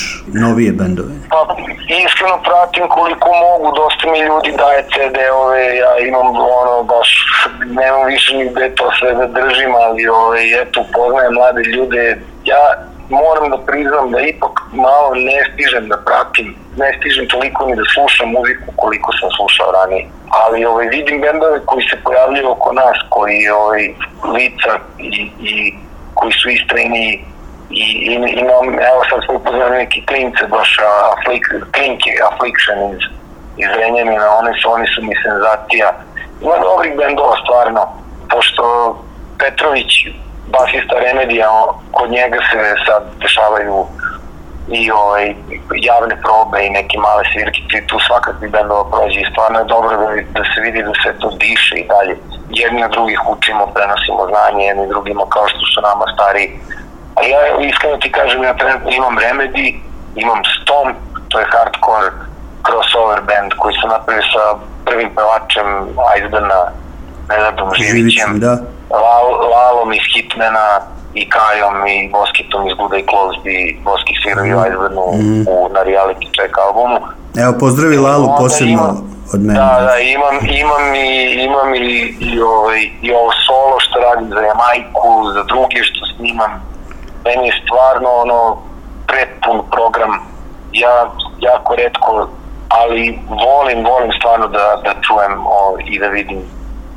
novije 0.43 0.71
bendove? 0.79 1.15
Pa, 1.33 1.41
iskreno 2.03 2.37
pratim 2.49 2.85
koliko 2.97 3.29
mogu, 3.45 3.67
dosta 3.81 4.03
mi 4.11 4.19
ljudi 4.29 4.51
daje 4.63 4.81
CD-ove, 4.93 5.65
ja 5.83 5.93
imam 6.09 6.27
ono, 6.59 6.75
baš, 6.91 7.09
nemam 7.79 8.03
više 8.13 8.29
ni 8.37 8.45
gde 8.51 8.75
to 8.75 8.85
sve 8.99 9.11
da 9.19 9.25
držim, 9.39 9.71
ali 9.85 10.07
ove, 10.07 10.39
eto, 10.61 10.79
poznajem 10.93 11.33
mlade 11.33 11.63
ljude, 11.73 12.03
ja 12.53 12.63
moram 13.09 13.45
da 13.53 13.57
priznam 13.69 14.11
da 14.11 14.19
ipak 14.19 14.55
malo 14.87 15.09
ne 15.29 15.37
stižem 15.47 15.85
da 15.91 15.97
pratim, 16.07 16.47
ne 16.81 16.89
stižem 16.97 17.25
toliko 17.33 17.59
ni 17.65 17.75
da 17.75 17.85
slušam 17.93 18.27
muziku 18.37 18.67
koliko 18.81 19.09
sam 19.19 19.29
slušao 19.37 19.71
ranije. 19.77 20.03
Ali 20.43 20.65
ovaj, 20.65 20.87
vidim 20.87 21.21
bendove 21.21 21.59
koji 21.69 21.83
se 21.89 21.97
pojavljaju 22.05 22.47
oko 22.49 22.69
nas, 22.73 22.97
koji 23.09 23.49
ovaj, 23.61 23.83
lica 24.35 24.73
i, 24.99 25.31
i 25.51 25.53
koji 26.13 26.31
su 26.39 26.49
istrajni 26.49 27.25
i, 27.69 27.85
i 28.07 28.13
imam, 28.39 28.65
evo 28.89 29.01
sad 29.09 29.19
smo 29.25 29.35
upoznali 29.35 29.77
neki 29.77 30.05
klince 30.05 30.43
baš 30.47 30.77
aflik, 31.13 31.43
klinke, 31.75 32.11
Affliction 32.29 32.77
iz, 32.93 33.01
iz 33.57 33.69
Renjemina, 33.79 34.27
oni 34.39 34.61
su, 34.61 34.71
oni 34.71 34.87
su 34.87 35.01
mi 35.03 35.15
senzacija. 35.25 35.87
Ima 36.41 36.57
dobrih 36.69 36.93
bendova 36.97 37.35
stvarno, 37.43 37.81
pošto 38.31 38.63
Petrović, 39.39 39.91
basista 40.47 40.95
Remedija, 40.99 41.49
kod 41.91 42.09
njega 42.11 42.37
se 42.51 42.75
sad 42.85 43.03
dešavaju 43.21 43.85
i 44.69 44.91
ovaj, 44.91 45.35
javne 45.75 46.15
probe 46.25 46.65
i 46.65 46.69
neke 46.69 46.97
male 46.97 47.23
svirkice, 47.33 47.87
tu 47.87 47.99
svakakvi 48.07 48.47
bendova 48.49 48.89
prođe 48.91 49.19
i 49.19 49.31
stvarno 49.31 49.59
je 49.59 49.71
dobro 49.75 49.97
da, 49.97 50.07
da 50.37 50.43
se 50.51 50.61
vidi 50.61 50.83
da 50.83 50.91
sve 51.01 51.11
to 51.19 51.29
diše 51.43 51.75
i 51.75 51.87
dalje. 51.93 52.15
Jedni 52.49 52.83
od 52.83 52.91
drugih 52.91 53.19
učimo, 53.29 53.67
prenosimo 53.75 54.27
znanje 54.31 54.65
jedni 54.65 54.87
drugima 54.87 55.23
kao 55.29 55.47
što 55.47 55.63
su 55.71 55.81
nama 55.81 56.05
stari. 56.13 56.45
A 57.17 57.23
ja 57.23 57.39
iskreno 57.61 57.97
ti 57.97 58.11
kažem, 58.11 58.43
ja 58.43 58.53
trenutno 58.53 58.89
imam 58.91 59.15
Remedy, 59.17 59.67
imam 60.15 60.39
Stomp, 60.55 60.97
to 61.29 61.39
je 61.39 61.45
hardcore 61.45 62.07
crossover 62.67 63.19
band 63.21 63.51
koji 63.57 63.73
su 63.73 63.87
napravili 63.87 64.25
sa 64.33 64.43
prvim 64.85 65.09
pevačem 65.15 65.67
Iceburna, 66.17 66.59
Nenadom 67.29 67.69
Živićem, 67.75 68.39
da. 68.39 68.53
Lal, 68.91 69.25
Lalom 69.51 69.93
iz 69.93 70.05
Hitmana 70.13 70.67
i 71.13 71.29
Kajom 71.29 71.87
i 71.87 72.09
Boskitom 72.11 72.67
iz 72.67 72.73
Good 72.77 72.91
Day 72.91 73.03
Closed 73.09 73.45
i 73.47 73.77
Boski 73.83 74.13
sviraju 74.23 74.57
mm. 74.57 74.65
Iceburnu 74.67 75.03
Mhm. 75.13 75.41
u, 75.49 75.69
na 75.69 75.81
reality 75.83 76.27
check 76.35 76.53
albumu. 76.57 76.99
Evo, 77.37 77.53
pozdravi 77.59 77.97
Lalu 77.97 78.27
posebno 78.37 78.73
imam- 78.73 79.01
od 79.33 79.39
mene. 79.41 79.59
Da, 79.59 79.79
da, 79.81 79.97
imam, 79.99 80.35
imam 80.63 80.95
i, 80.95 81.09
imam 81.43 81.75
i, 81.75 81.89
i, 82.19 82.41
ovaj, 82.41 82.79
i 83.01 83.11
ovo 83.11 83.31
solo 83.47 83.79
što 83.79 83.99
radim 83.99 84.29
za 84.29 84.41
Jamajku, 84.41 85.09
za 85.33 85.43
druge 85.43 85.83
što 85.83 85.99
snimam. 86.15 86.66
Meni 87.27 87.47
je 87.47 87.61
stvarno 87.63 88.09
ono 88.09 88.57
prepun 89.07 89.57
program. 89.71 90.11
Ja 90.71 91.09
jako 91.39 91.75
redko, 91.75 92.27
ali 92.69 93.19
volim, 93.45 93.85
volim 93.85 94.11
stvarno 94.19 94.47
da, 94.47 94.81
da 94.83 94.91
čujem 95.01 95.47
ovaj, 95.47 95.83
i 95.85 95.99
da 95.99 96.07
vidim 96.07 96.41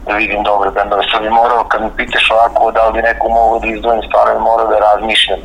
da 0.06 0.14
vidim 0.14 0.42
dobre 0.42 0.70
bendove. 0.70 1.02
Sad 1.12 1.22
bi 1.22 1.30
morao, 1.30 1.64
kad 1.64 1.82
mi 1.82 1.90
pitaš 1.96 2.30
ovako 2.30 2.70
da 2.70 2.86
li 2.86 2.92
bi 2.92 3.02
neko 3.02 3.28
mogao 3.28 3.58
da 3.58 3.66
izdvojim, 3.66 4.02
stvarno 4.02 4.34
bi 4.34 4.40
morao 4.40 4.66
da 4.66 4.78
razmišljam. 4.78 5.40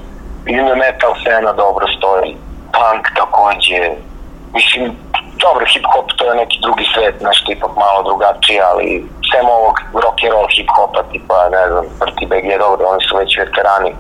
Vidim 0.46 0.66
da 0.66 0.76
metal 0.76 1.14
scena 1.22 1.52
dobro 1.54 1.86
stoji, 1.98 2.38
punk 2.76 3.04
takođe, 3.20 3.82
mislim, 4.54 4.84
dobro, 5.46 5.66
hip-hop 5.74 6.08
to 6.18 6.24
je 6.26 6.36
neki 6.36 6.58
drugi 6.62 6.86
svet, 6.94 7.16
nešto 7.22 7.52
ipak 7.52 7.72
malo 7.84 8.04
drugačije, 8.04 8.62
ali 8.72 8.88
sem 9.32 9.46
ovog 9.58 9.76
rock 10.04 10.18
and 10.24 10.34
roll 10.34 10.48
hip-hopa, 10.56 11.02
tipa, 11.12 11.50
ne 11.50 11.64
znam, 11.72 11.86
Prti 12.00 12.26
BG, 12.32 12.48
dobro, 12.60 12.88
oni 12.94 13.02
su 13.08 13.18
već 13.18 13.38
veterani. 13.38 13.92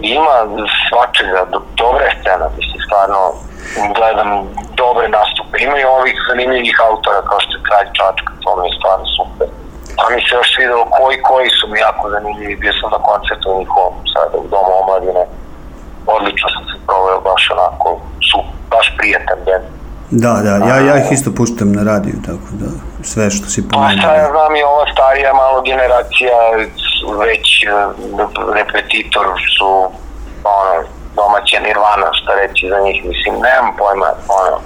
Ima 0.00 0.36
svačega, 0.88 1.40
do, 1.52 1.58
dobra 1.82 2.04
je 2.04 2.16
scena, 2.20 2.46
mislim, 2.58 2.80
stvarno, 2.86 3.20
gledam 3.96 4.30
dobre 4.82 5.08
nastupe. 5.08 5.54
Ima 5.58 5.76
i 5.78 5.90
ovih 5.98 6.16
zanimljivih 6.28 6.76
autora, 6.88 7.20
kao 7.28 7.40
što 7.40 7.52
je 7.56 7.66
Kralj 7.68 7.88
Čačka, 7.98 8.32
to 8.42 8.50
mi 8.56 8.68
je 8.68 8.76
stvarno 8.78 9.06
super. 9.18 9.48
Pa 9.98 10.04
mi 10.12 10.20
se 10.22 10.30
još 10.34 10.48
svidelo 10.54 10.84
koji, 10.96 11.16
koji 11.30 11.48
su 11.58 11.64
mi 11.72 11.78
jako 11.88 12.04
zanimljivi, 12.10 12.62
bio 12.62 12.74
sam 12.80 12.90
na 12.96 13.00
koncertu 13.10 13.58
njihovom 13.58 13.94
sada 14.12 14.34
u 14.42 14.48
Domu 14.52 14.72
omladine. 14.82 15.24
Odlično 16.16 16.48
sam 16.54 16.64
se 16.70 16.76
proveo, 16.86 17.20
baš 17.28 17.42
onako, 17.54 17.88
su 18.28 18.38
baš 18.72 18.86
prijatan 18.98 19.38
band. 19.46 19.79
Da, 20.10 20.32
da, 20.44 20.66
ja, 20.66 20.76
ja 20.88 20.96
ih 20.98 21.12
isto 21.12 21.30
puštam 21.34 21.72
na 21.72 21.82
radiju, 21.82 22.14
tako 22.26 22.48
da 22.60 22.66
sve 23.02 23.30
što 23.30 23.46
si 23.46 23.68
Pa 23.68 23.74
pomenuo. 23.74 23.98
šta 24.02 24.14
ja 24.14 24.30
znam 24.30 24.56
i 24.56 24.62
ova 24.62 24.84
starija 24.92 25.32
malo 25.34 25.62
generacija 25.62 26.36
već 27.26 27.46
eh, 27.64 27.70
repetitor 28.54 29.26
su 29.58 29.70
ono, 30.44 30.74
domaća 31.16 31.58
nirvana, 31.66 32.08
šta 32.12 32.30
reći 32.42 32.68
za 32.68 32.78
njih, 32.84 33.04
mislim, 33.04 33.34
nemam 33.34 33.76
pojma, 33.78 34.06
ono, 34.40 34.56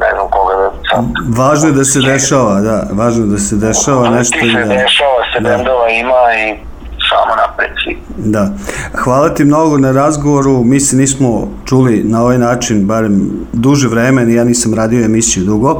ne 0.00 0.10
znam 0.14 0.28
koga 0.30 0.54
da 0.62 0.70
sad. 0.90 1.04
Važno 1.38 1.68
je 1.68 1.74
da 1.74 1.84
se 1.84 2.00
dešava, 2.00 2.54
da, 2.60 2.76
važno 2.92 3.24
je 3.24 3.30
da 3.30 3.38
se 3.38 3.56
dešava 3.56 4.10
nešto 4.10 4.38
Ti 4.40 4.50
se 4.52 4.58
da... 4.58 4.74
dešava, 4.74 5.20
se 5.32 5.40
da. 5.40 5.48
bendova 5.48 5.88
ima 5.88 6.22
i 6.44 6.67
samo 7.00 7.36
napred 7.36 7.70
svi. 7.84 7.98
Da. 8.18 8.48
Hvala 8.94 9.28
ti 9.28 9.44
mnogo 9.44 9.78
na 9.78 9.92
razgovoru. 9.92 10.64
Mi 10.64 10.80
se 10.80 10.96
nismo 10.96 11.28
čuli 11.64 12.02
na 12.04 12.22
ovaj 12.22 12.38
način, 12.38 12.86
barem 12.86 13.20
duže 13.52 13.88
vreme, 13.88 14.32
ja 14.32 14.44
nisam 14.44 14.74
radio 14.74 15.04
emisiju 15.04 15.44
dugo. 15.44 15.74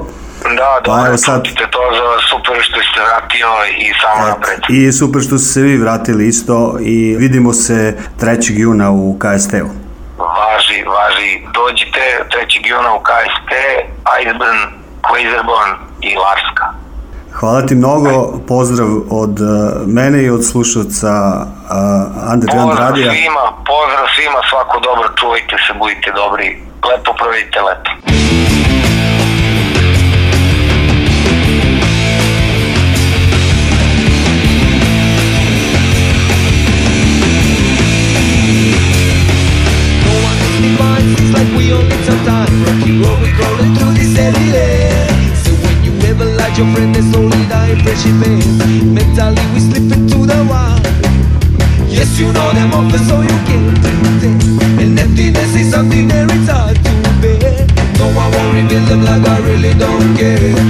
Da, 0.57 0.81
Pa 0.85 0.97
dobro, 0.97 1.17
sad- 1.17 1.45
čutite 1.45 1.69
to 1.71 1.79
za 1.93 2.29
super 2.31 2.57
što 2.61 2.79
ste 2.83 3.01
vratio 3.03 3.49
i 3.79 3.93
samo 4.03 4.29
napred. 4.29 4.59
I 4.71 4.93
super 4.93 5.23
što 5.23 5.39
ste 5.39 5.49
se 5.49 5.63
vi 5.63 5.77
vratili 5.77 6.29
isto 6.29 6.79
i 6.81 7.17
vidimo 7.17 7.53
se 7.53 7.97
3. 8.21 8.37
juna 8.53 8.91
u 8.91 9.19
KST-u. 9.19 9.69
Važi, 10.19 10.79
važi. 10.87 11.31
Dođite 11.55 12.01
3. 12.31 12.69
juna 12.69 12.95
u 12.95 13.01
KST, 13.01 13.51
Iceburn, 14.21 14.59
Quazerbon 15.03 15.69
i 16.01 16.17
Larska. 16.17 16.67
Hvala 17.41 17.67
ti 17.67 17.75
mnogo, 17.75 18.39
pozdrav 18.49 18.89
od 19.11 19.41
uh, 19.41 19.49
mene 19.87 20.23
i 20.23 20.31
od 20.31 20.45
slušalca 20.45 21.13
uh, 21.13 22.33
Underground 22.33 22.71
Pozdrav 22.71 22.89
radija. 22.89 23.13
svima, 23.13 23.45
pozdrav 23.71 24.07
svima, 24.15 24.41
svako 24.51 24.81
dobro, 24.81 25.09
čuvajte 25.21 25.57
se, 25.67 25.73
budite 25.79 26.11
dobri, 26.17 26.47
lepo 26.91 27.13
provedite 27.19 27.61
leto. 27.61 27.91
It's 41.11 41.33
like 41.33 41.51
we 41.57 41.73
only 41.73 41.97
some 42.05 42.25
time 42.27 42.65
Rocky 42.65 42.93
road, 43.01 43.19
we 43.23 43.31
crawling 43.37 43.75
through 43.77 43.95
this 43.95 44.15
city 44.17 44.48
your 46.59 46.67
friend, 46.75 46.93
they 46.93 47.03
slowly 47.03 47.43
die 47.47 47.79
friendship 47.83 48.19
pain 48.19 48.93
Mentally 48.93 49.45
we 49.55 49.61
slip 49.61 49.87
into 49.95 50.27
the 50.27 50.39
wild. 50.51 50.83
Yes, 51.87 52.19
you 52.19 52.33
know 52.33 52.51
them 52.53 52.75
off 52.75 52.91
so 53.07 53.23
you 53.23 53.39
can't 53.47 53.79
pretend 53.79 54.43
And 54.83 54.99
emptiness 54.99 55.55
is 55.55 55.71
something 55.71 56.09
that 56.09 56.27
it's 56.31 56.51
hard 56.51 56.77
to 56.77 57.11
bear 57.23 57.67
No, 57.99 58.11
I 58.11 58.27
won't 58.35 58.55
reveal 58.59 58.85
them 58.91 59.05
like 59.05 59.25
I 59.27 59.39
really 59.47 59.73
don't 59.79 60.17
care 60.19 60.68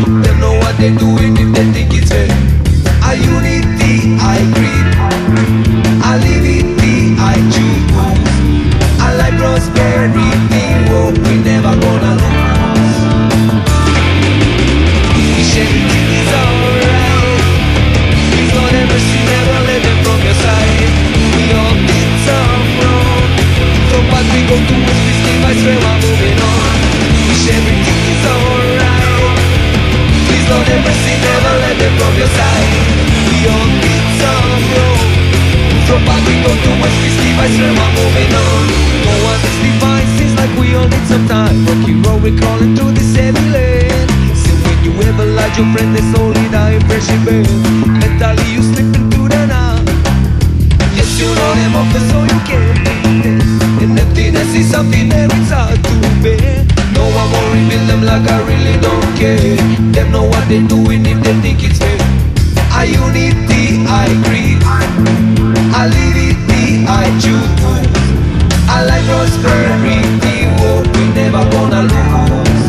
do 36.64 36.70
is 36.72 36.94
we 37.02 37.08
stay 37.16 37.32
by 37.38 37.48
swear 37.54 37.72
moving 37.96 38.32
on. 38.34 38.64
No 39.06 39.14
one 39.24 39.40
is 39.42 39.56
divine, 39.62 40.08
seems 40.18 40.34
like 40.36 40.52
we 40.58 40.74
all 40.74 40.88
need 40.88 41.06
some 41.06 41.26
time. 41.26 41.54
Rocky 41.66 41.94
road, 42.02 42.22
we're 42.22 42.38
crawling 42.38 42.74
through 42.76 42.92
this 42.92 43.14
heavy 43.16 43.44
lane. 43.50 44.08
So 44.34 44.52
when 44.64 44.78
you 44.84 44.92
ever 45.08 45.26
like 45.38 45.54
your 45.56 45.68
friend, 45.72 45.94
slowly 46.12 46.44
die 46.50 46.78
in 46.78 46.82
friendship 46.88 47.20
bed. 47.26 47.46
Mentally 47.86 48.48
you 48.54 48.62
slip 48.62 48.90
into 48.94 49.28
the 49.28 49.42
night. 49.46 49.86
Yes, 50.96 51.10
you 51.20 51.28
know 51.30 51.52
them 51.58 51.74
off 51.78 51.92
so 52.10 52.18
you 52.26 52.38
pretend. 52.48 53.42
And 53.82 53.98
emptiness 53.98 54.54
is 54.54 54.70
something 54.70 55.08
that 55.10 55.30
it's 55.30 55.50
hard 55.50 55.78
to 55.78 55.96
bear. 56.22 56.66
No 56.94 57.04
one 57.14 57.28
won't 57.30 57.48
reveal 57.54 57.84
them 57.86 58.02
like 58.02 58.26
I 58.26 58.38
really 58.42 58.76
don't 58.80 59.10
care. 59.14 59.56
Them 59.94 60.10
know 60.10 60.24
what 60.26 60.42
they're 60.48 60.66
doing 60.66 61.06
if 61.06 61.18
they 61.22 61.34
think 61.40 61.62
it's 61.62 61.78
fair. 61.78 61.98
I 62.74 62.84
unity, 62.84 63.86
I 63.86 64.06
agree. 64.10 65.57
I 65.70 65.86
live 65.86 66.16
it, 66.16 66.88
I 66.88 67.04
choose. 67.20 67.58
I 68.68 68.84
like 68.84 69.04
prosperity, 69.06 70.44
hope 70.58 70.86
we 70.96 71.04
never 71.14 71.44
gonna 71.50 71.82
lose. 71.82 72.64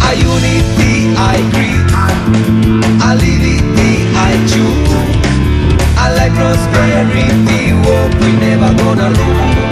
I 0.00 0.12
unity, 0.14 1.14
I 1.16 1.36
agree. 1.42 1.78
I 3.00 3.14
live 3.14 3.44
it, 3.48 4.02
I 4.16 4.32
choose. 4.50 4.90
I 5.98 6.14
like 6.18 6.32
prosperity, 6.34 7.70
hope 7.84 8.14
we 8.20 8.32
never 8.38 8.70
gonna 8.82 9.08
lose. 9.10 9.71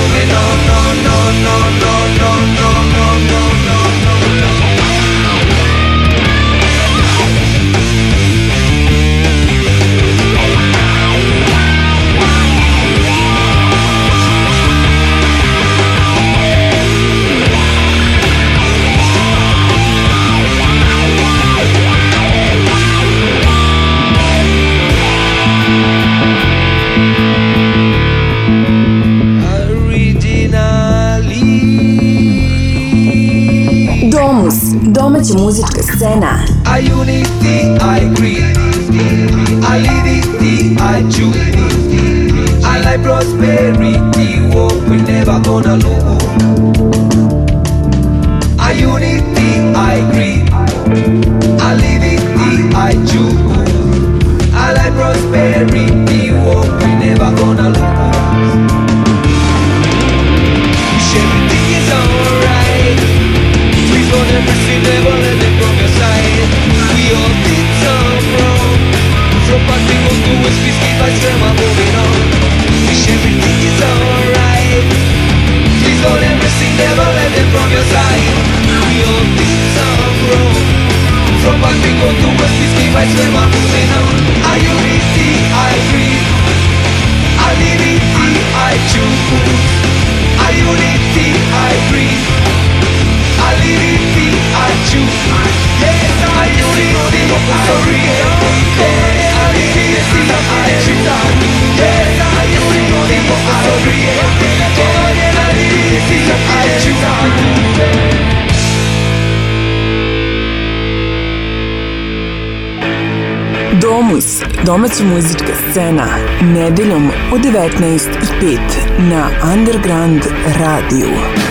domaća 114.71 115.03
muzička 115.03 115.53
scena 115.69 116.07
nedeljom 116.41 117.07
u 117.33 117.37
19.05 117.37 118.57
na 118.99 119.29
Underground 119.53 120.21
radiju. 120.59 121.50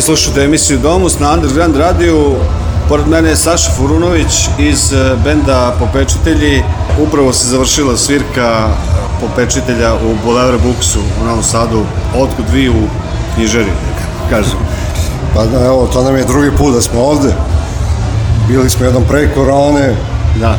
Vi 0.00 0.04
slušate 0.04 0.44
emisiju 0.44 0.78
Domus 0.78 1.18
na 1.18 1.32
Underground 1.32 1.76
radiju. 1.76 2.36
Pored 2.88 3.08
mene 3.08 3.28
je 3.28 3.36
Saša 3.36 3.70
Furunović 3.70 4.48
iz 4.58 4.92
e, 4.92 5.16
benda 5.24 5.74
Popečitelji. 5.78 6.62
Upravo 7.00 7.32
se 7.32 7.46
završila 7.46 7.96
svirka 7.96 8.68
Popečitelja 9.20 9.94
u 9.94 10.14
Boulevard 10.24 10.62
Booksu 10.62 10.98
u 11.20 11.24
Novom 11.24 11.42
Sadu. 11.42 11.82
Otkud 12.16 12.44
vi 12.52 12.68
u 12.68 12.82
knjižari, 13.34 13.72
kažem. 14.30 14.58
Pa 15.34 15.44
da, 15.44 15.64
evo, 15.64 15.88
to 15.92 16.02
nam 16.02 16.16
je 16.16 16.24
drugi 16.24 16.50
put 16.58 16.74
da 16.74 16.80
smo 16.80 17.00
ovde. 17.00 17.34
Bili 18.48 18.70
smo 18.70 18.84
jednom 18.84 19.04
pre 19.08 19.34
korone. 19.34 19.96
Da. 20.40 20.58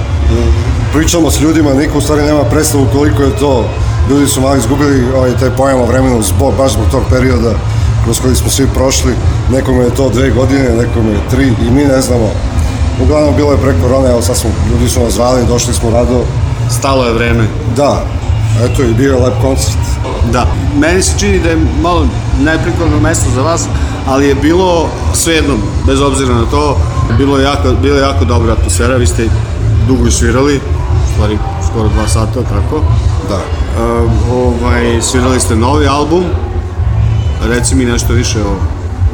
Pričamo 0.94 1.32
s 1.32 1.42
ljudima, 1.42 1.74
niko 1.74 1.98
u 1.98 2.02
stvari 2.02 2.22
nema 2.22 2.44
predstavu 2.44 2.88
koliko 2.94 3.24
je 3.24 3.36
to. 3.36 3.66
Ljudi 4.10 4.28
su 4.28 4.42
malo 4.42 4.56
izgubili 4.56 5.04
ovaj, 5.16 5.32
taj 5.40 5.50
pojam 5.50 5.82
o 5.82 5.86
vremenu 5.86 6.22
zbog, 6.22 6.54
baš 6.58 6.72
zbog 6.72 6.86
tog 6.92 7.04
perioda 7.10 7.54
kroz 8.04 8.20
koji 8.20 8.36
smo 8.36 8.50
svi 8.50 8.68
prošli. 8.74 9.14
Nekome 9.52 9.84
je 9.84 9.96
to 9.96 10.10
dve 10.10 10.30
godine, 10.30 10.70
nekome 10.70 11.12
je 11.12 11.30
tri 11.30 11.48
i 11.68 11.72
mi 11.72 11.86
ne 11.86 12.02
znamo. 12.02 12.30
Uglavnom 13.04 13.36
bilo 13.36 13.52
je 13.52 13.58
pre 13.58 13.74
korone, 13.82 14.10
evo 14.10 14.22
sad 14.22 14.38
smo, 14.38 14.50
ljudi 14.72 14.90
su 14.90 15.00
nas 15.00 15.14
zvali, 15.14 15.46
došli 15.48 15.74
smo 15.74 15.90
rado. 15.90 16.24
Stalo 16.70 17.06
je 17.06 17.14
vreme. 17.14 17.48
Da, 17.76 18.04
eto 18.64 18.84
i 18.84 18.94
bio 18.94 19.14
je 19.14 19.24
lep 19.24 19.34
koncert. 19.42 19.78
Da. 20.32 20.46
Meni 20.80 21.02
se 21.02 21.20
čini 21.20 21.40
da 21.40 21.50
je 21.50 21.58
malo 21.82 22.08
neprikladno 22.42 23.00
mesto 23.00 23.30
za 23.36 23.42
vas, 23.42 23.66
ali 24.08 24.28
je 24.28 24.36
bilo 24.36 24.90
svejedno, 25.14 25.54
bez 25.88 26.02
obzira 26.02 26.34
na 26.34 26.46
to, 26.52 26.78
bilo 27.18 27.38
je 27.38 27.44
jako, 27.44 27.70
bilo 27.82 27.96
je 27.96 28.02
jako 28.02 28.26
dobra 28.26 28.52
atmosfera, 28.54 28.96
vi 28.96 29.08
ste 29.08 29.30
dugo 29.88 30.12
svirali, 30.12 30.56
u 30.56 31.14
stvari 31.14 31.38
skoro 31.72 31.90
dva 31.90 32.08
sata, 32.08 32.42
tako? 32.42 32.82
Da. 33.30 33.40
Uh, 33.84 34.12
ovaj, 34.34 35.02
svirali 35.02 35.40
ste 35.40 35.56
novi 35.56 35.88
album, 35.88 36.24
reci 37.48 37.76
mi 37.76 37.86
nešto 37.86 38.14
više 38.14 38.40
o 38.40 38.56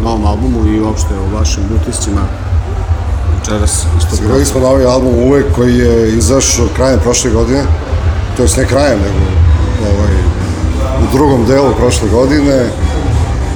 novom 0.04 0.26
albumu 0.26 0.68
i 0.68 0.82
uopšte 0.82 1.14
o 1.14 1.38
vašim 1.38 1.64
utiscima 1.82 2.22
večeras 3.40 3.86
Svirali 4.14 4.46
smo 4.46 4.62
novi 4.62 4.86
album 4.86 5.14
Uvek 5.16 5.46
koji 5.56 5.78
je 5.78 6.18
izašao 6.18 6.68
krajem 6.76 7.00
prošle 7.00 7.32
godine, 7.32 7.64
to 8.38 8.44
jest 8.44 8.58
ne 8.58 8.66
krajem, 8.66 9.00
nego 9.00 9.20
ovaj, 9.96 10.14
u 11.04 11.18
drugom 11.18 11.46
delu 11.46 11.74
prošle 11.78 12.10
godine 12.10 12.66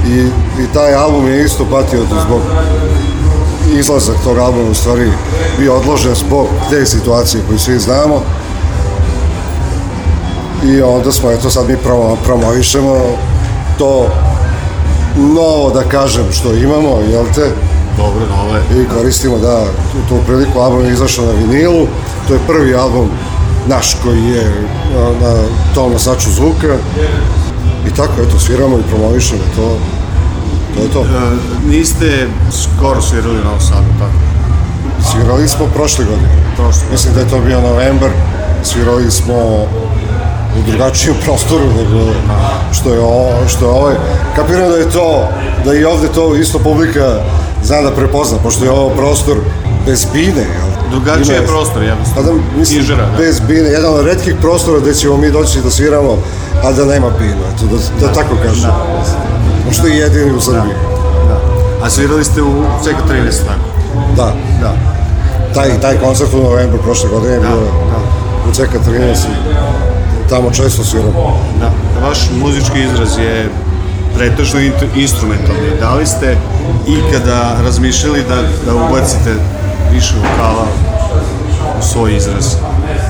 i, 0.07 0.17
i 0.61 0.73
taj 0.73 0.93
album 0.93 1.27
je 1.27 1.45
isto 1.45 1.65
patio 1.71 1.99
zbog 2.25 2.41
izlazak 3.79 4.15
tog 4.23 4.37
albuma 4.37 4.69
u 4.69 4.73
stvari 4.73 5.11
bio 5.59 5.75
odložen 5.75 6.15
zbog 6.15 6.47
te 6.69 6.85
situacije 6.85 7.43
koju 7.47 7.59
svi 7.59 7.79
znamo. 7.79 8.21
I 10.65 10.81
onda 10.81 11.11
smo, 11.11 11.31
eto 11.31 11.49
sad 11.49 11.69
mi 11.69 11.77
promo, 11.77 12.17
promovišemo 12.23 12.95
to 13.77 14.07
novo 15.17 15.69
da 15.69 15.83
kažem 15.83 16.25
što 16.31 16.53
imamo, 16.53 16.99
jel 17.09 17.25
te? 17.35 17.51
Dobro, 17.97 18.25
novo 18.29 18.55
je. 18.55 18.81
I 18.81 18.87
koristimo, 18.87 19.37
da, 19.37 19.63
tu, 19.91 19.97
tu 20.09 20.23
priliku 20.25 20.59
album 20.59 20.85
je 20.85 20.91
izašao 20.91 21.25
na 21.25 21.31
vinilu, 21.31 21.87
to 22.27 22.33
je 22.33 22.39
prvi 22.47 22.75
album 22.75 23.09
naš 23.67 23.97
koji 24.03 24.23
je 24.23 24.67
na, 25.21 25.33
tom 25.75 25.91
nosaču 25.91 26.31
zvuka 26.31 26.75
i 27.87 27.95
tako, 27.95 28.21
eto, 28.21 28.39
sviramo 28.39 28.77
i 28.77 28.89
promovišemo 28.89 29.41
to, 29.55 29.77
to 30.75 30.81
je 30.83 30.89
to. 30.89 31.01
E, 31.01 31.67
niste 31.69 32.27
skoro 32.51 33.01
svirali 33.01 33.35
na 33.35 33.43
Novom 33.43 33.59
Sadu, 33.59 33.87
tako? 33.99 34.31
Svirali 35.11 35.47
smo 35.47 35.65
prošle 35.65 36.05
godine. 36.05 36.29
Prošle 36.55 36.81
Mislim 36.91 37.13
da 37.13 37.19
je 37.19 37.29
to 37.29 37.39
bio 37.39 37.61
novembar, 37.61 38.09
svirali 38.63 39.11
smo 39.11 39.33
u 40.57 40.61
drugačijem 40.67 41.15
prostoru 41.23 41.65
nego 41.65 42.11
što 42.71 42.93
je, 42.93 42.99
ovo, 42.99 43.31
što 43.47 43.65
je 43.65 43.71
ovaj. 43.71 43.95
Kapiram 44.35 44.69
da 44.69 44.77
je 44.77 44.89
to, 44.89 45.29
da 45.65 45.73
i 45.73 45.85
ovde 45.85 46.07
to 46.07 46.35
isto 46.35 46.59
publika 46.59 47.19
zna 47.63 47.81
da 47.81 47.91
prepozna, 47.91 48.37
pošto 48.43 48.65
je 48.65 48.71
ovo 48.71 48.89
prostor 48.89 49.37
bez 49.85 50.07
bine, 50.13 50.41
jel? 50.41 50.71
Drugačiji 50.91 51.35
je 51.35 51.47
prostor, 51.47 51.77
Pa 51.77 51.83
jednostavno. 51.83 52.31
da, 52.31 52.59
mislim, 52.59 52.79
Knjižara, 52.79 53.05
da. 53.05 53.17
bez 53.17 53.39
bine, 53.39 53.69
jedan 53.69 53.93
od 53.93 54.05
redkih 54.05 54.35
prostora 54.41 54.79
gde 54.79 54.93
ćemo 54.93 55.17
mi 55.17 55.31
doći 55.31 55.61
da 55.61 55.71
sviramo, 55.71 56.17
a 56.63 56.71
da 56.71 56.85
nema 56.85 57.09
bina, 57.19 57.45
eto, 57.55 57.65
da, 57.65 58.07
da, 58.07 58.13
tako 58.13 58.35
kažem. 58.43 58.61
Da. 58.63 58.85
Možda 59.65 59.87
i 59.89 59.97
jedini 59.97 60.31
u 60.33 60.41
Srbiji. 60.41 60.73
A 61.83 61.89
svirali 61.89 62.25
ste 62.25 62.41
u 62.41 62.63
CK13, 62.83 63.37
tako? 63.47 63.65
Da. 64.15 64.33
Da. 64.61 64.73
Taj, 65.53 65.81
taj 65.81 65.97
koncert 65.97 66.33
u 66.33 66.37
novembru 66.37 66.77
prošle 66.83 67.09
godine 67.09 67.33
je 67.33 67.39
bio 67.39 67.57
u 68.49 68.51
CK13 68.51 69.25
i 70.25 70.29
tamo 70.29 70.51
često 70.51 70.83
sviramo. 70.83 71.39
Da. 71.59 71.71
Vaš 72.07 72.29
muzički 72.43 72.79
izraz 72.83 73.17
je 73.17 73.49
pretežno 74.15 74.59
instrumentalni. 74.95 75.79
Da 75.79 75.93
li 75.95 76.05
ste 76.05 76.37
ikada 76.87 77.57
razmišljali 77.63 78.23
da, 78.29 78.35
da 78.65 78.75
ubacite 78.75 79.35
više 79.93 80.13
vokala 80.15 80.65
u 81.79 81.83
svoj 81.83 82.15
izraz? 82.15 82.45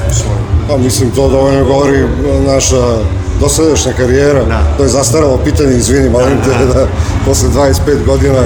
U 0.10 0.14
svoj... 0.14 0.36
Pa 0.68 0.78
mislim, 0.78 1.12
to 1.12 1.30
dovoljno 1.30 1.66
govori 1.66 2.08
naša 2.48 2.98
dosadašnja 3.40 3.94
karijera. 3.94 4.44
Da. 4.46 4.62
To 4.78 4.84
je 4.84 4.90
zastaralo 4.90 5.38
pitanje, 5.38 5.76
izvini, 5.76 6.10
molim 6.10 6.38
te, 6.44 6.66
da 6.66 6.88
posle 7.26 7.50
25 7.50 8.06
godina 8.06 8.40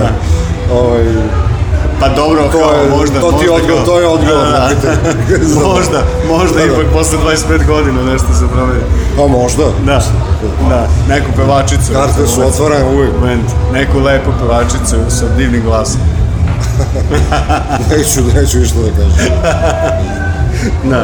ovaj, 0.73 1.05
Pa 1.99 2.09
dobro, 2.09 2.43
To 2.43 2.49
kao 2.51 2.71
je- 2.73 2.89
možda... 2.89 3.19
to 3.19 3.27
ti 3.29 3.33
možda 3.33 3.51
odgovor- 3.53 3.75
kao- 3.75 3.85
to 3.85 3.99
je 3.99 4.07
odgovor 4.07 4.47
na 4.51 4.67
pitanje. 4.69 5.43
možda, 5.67 5.99
možda 6.29 6.59
Da, 6.59 6.65
da. 6.65 6.71
ipak 6.73 6.85
posle 6.93 7.17
25 7.19 7.65
godina 7.67 8.03
nešto 8.03 8.27
se 8.29 8.45
promeni. 8.53 8.79
Pa 9.17 9.27
možda. 9.29 9.63
Da, 9.85 9.99
da, 10.69 10.87
neku 11.09 11.27
pevačicu. 11.35 11.93
Karte 11.93 12.27
su 12.27 12.41
otvorene 12.41 12.85
uvijek. 12.85 13.11
Moment, 13.13 13.43
neku 13.73 13.99
lepu 13.99 14.29
pevačicu 14.39 14.95
sa 15.09 15.25
divnim 15.37 15.63
glasom. 15.63 16.01
neću, 17.91 18.21
neću 18.35 18.57
ništa 18.59 18.77
da 18.77 18.89
kažem. 18.91 19.33
Da. 20.83 21.03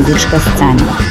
Domaća 0.00 0.12
muzička 0.12 1.09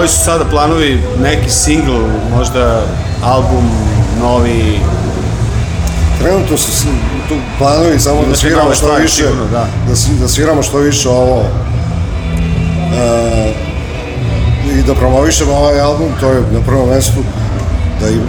Koji 0.00 0.08
su 0.08 0.24
sada 0.24 0.44
planovi, 0.44 1.02
neki 1.22 1.50
singl, 1.50 1.96
možda 2.36 2.82
album, 3.24 3.70
novi? 4.20 4.80
Trenutno 6.18 6.56
su 6.56 6.86
tu 7.28 7.34
planovi 7.58 7.98
samo 7.98 8.22
da 8.28 8.36
sviramo 8.36 8.74
što 8.74 8.94
više, 8.94 9.14
sigurno, 9.14 9.44
da. 9.44 9.66
da, 9.88 10.20
da 10.20 10.28
sviramo 10.28 10.62
što 10.62 10.78
više 10.78 11.08
ovo 11.08 11.42
e, 12.94 13.52
i 14.78 14.82
da 14.82 14.94
promovišemo 14.94 15.52
ovaj 15.52 15.80
album, 15.80 16.08
to 16.20 16.28
je 16.28 16.40
na 16.52 16.60
prvom 16.66 16.88
mestu, 16.88 17.20
da, 18.00 18.08
im, 18.08 18.22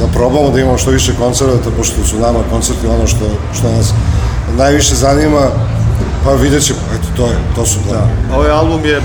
da 0.00 0.06
probamo 0.06 0.50
da 0.50 0.60
imamo 0.60 0.78
što 0.78 0.90
više 0.90 1.12
koncerta, 1.18 1.70
pošto 1.76 2.04
su 2.04 2.18
nama 2.18 2.38
koncerti 2.50 2.86
ono 2.86 3.06
što, 3.06 3.26
što 3.58 3.72
nas 3.72 3.92
najviše 4.56 4.94
zanima, 4.94 5.48
pa 6.24 6.32
vidjet 6.32 6.64
ćemo, 6.64 6.78
eto, 6.94 7.06
to, 7.16 7.26
je, 7.26 7.36
to 7.54 7.66
su 7.66 7.78
planovi. 7.88 8.12
Ovaj 8.34 8.50
album 8.50 8.84
je, 8.84 9.00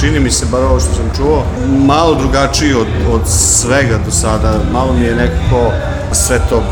čini 0.00 0.20
mi 0.20 0.30
se, 0.30 0.46
bar 0.52 0.60
ovo 0.62 0.80
što 0.80 0.94
sam 0.94 1.10
čuo, 1.16 1.44
malo 1.86 2.14
drugačiji 2.14 2.74
od, 2.74 2.86
od 3.12 3.20
svega 3.28 3.98
do 4.04 4.10
sada. 4.10 4.52
Malo 4.72 4.92
mi 4.92 5.04
je 5.04 5.14
nekako 5.14 5.72
sve 6.12 6.40
to 6.48 6.62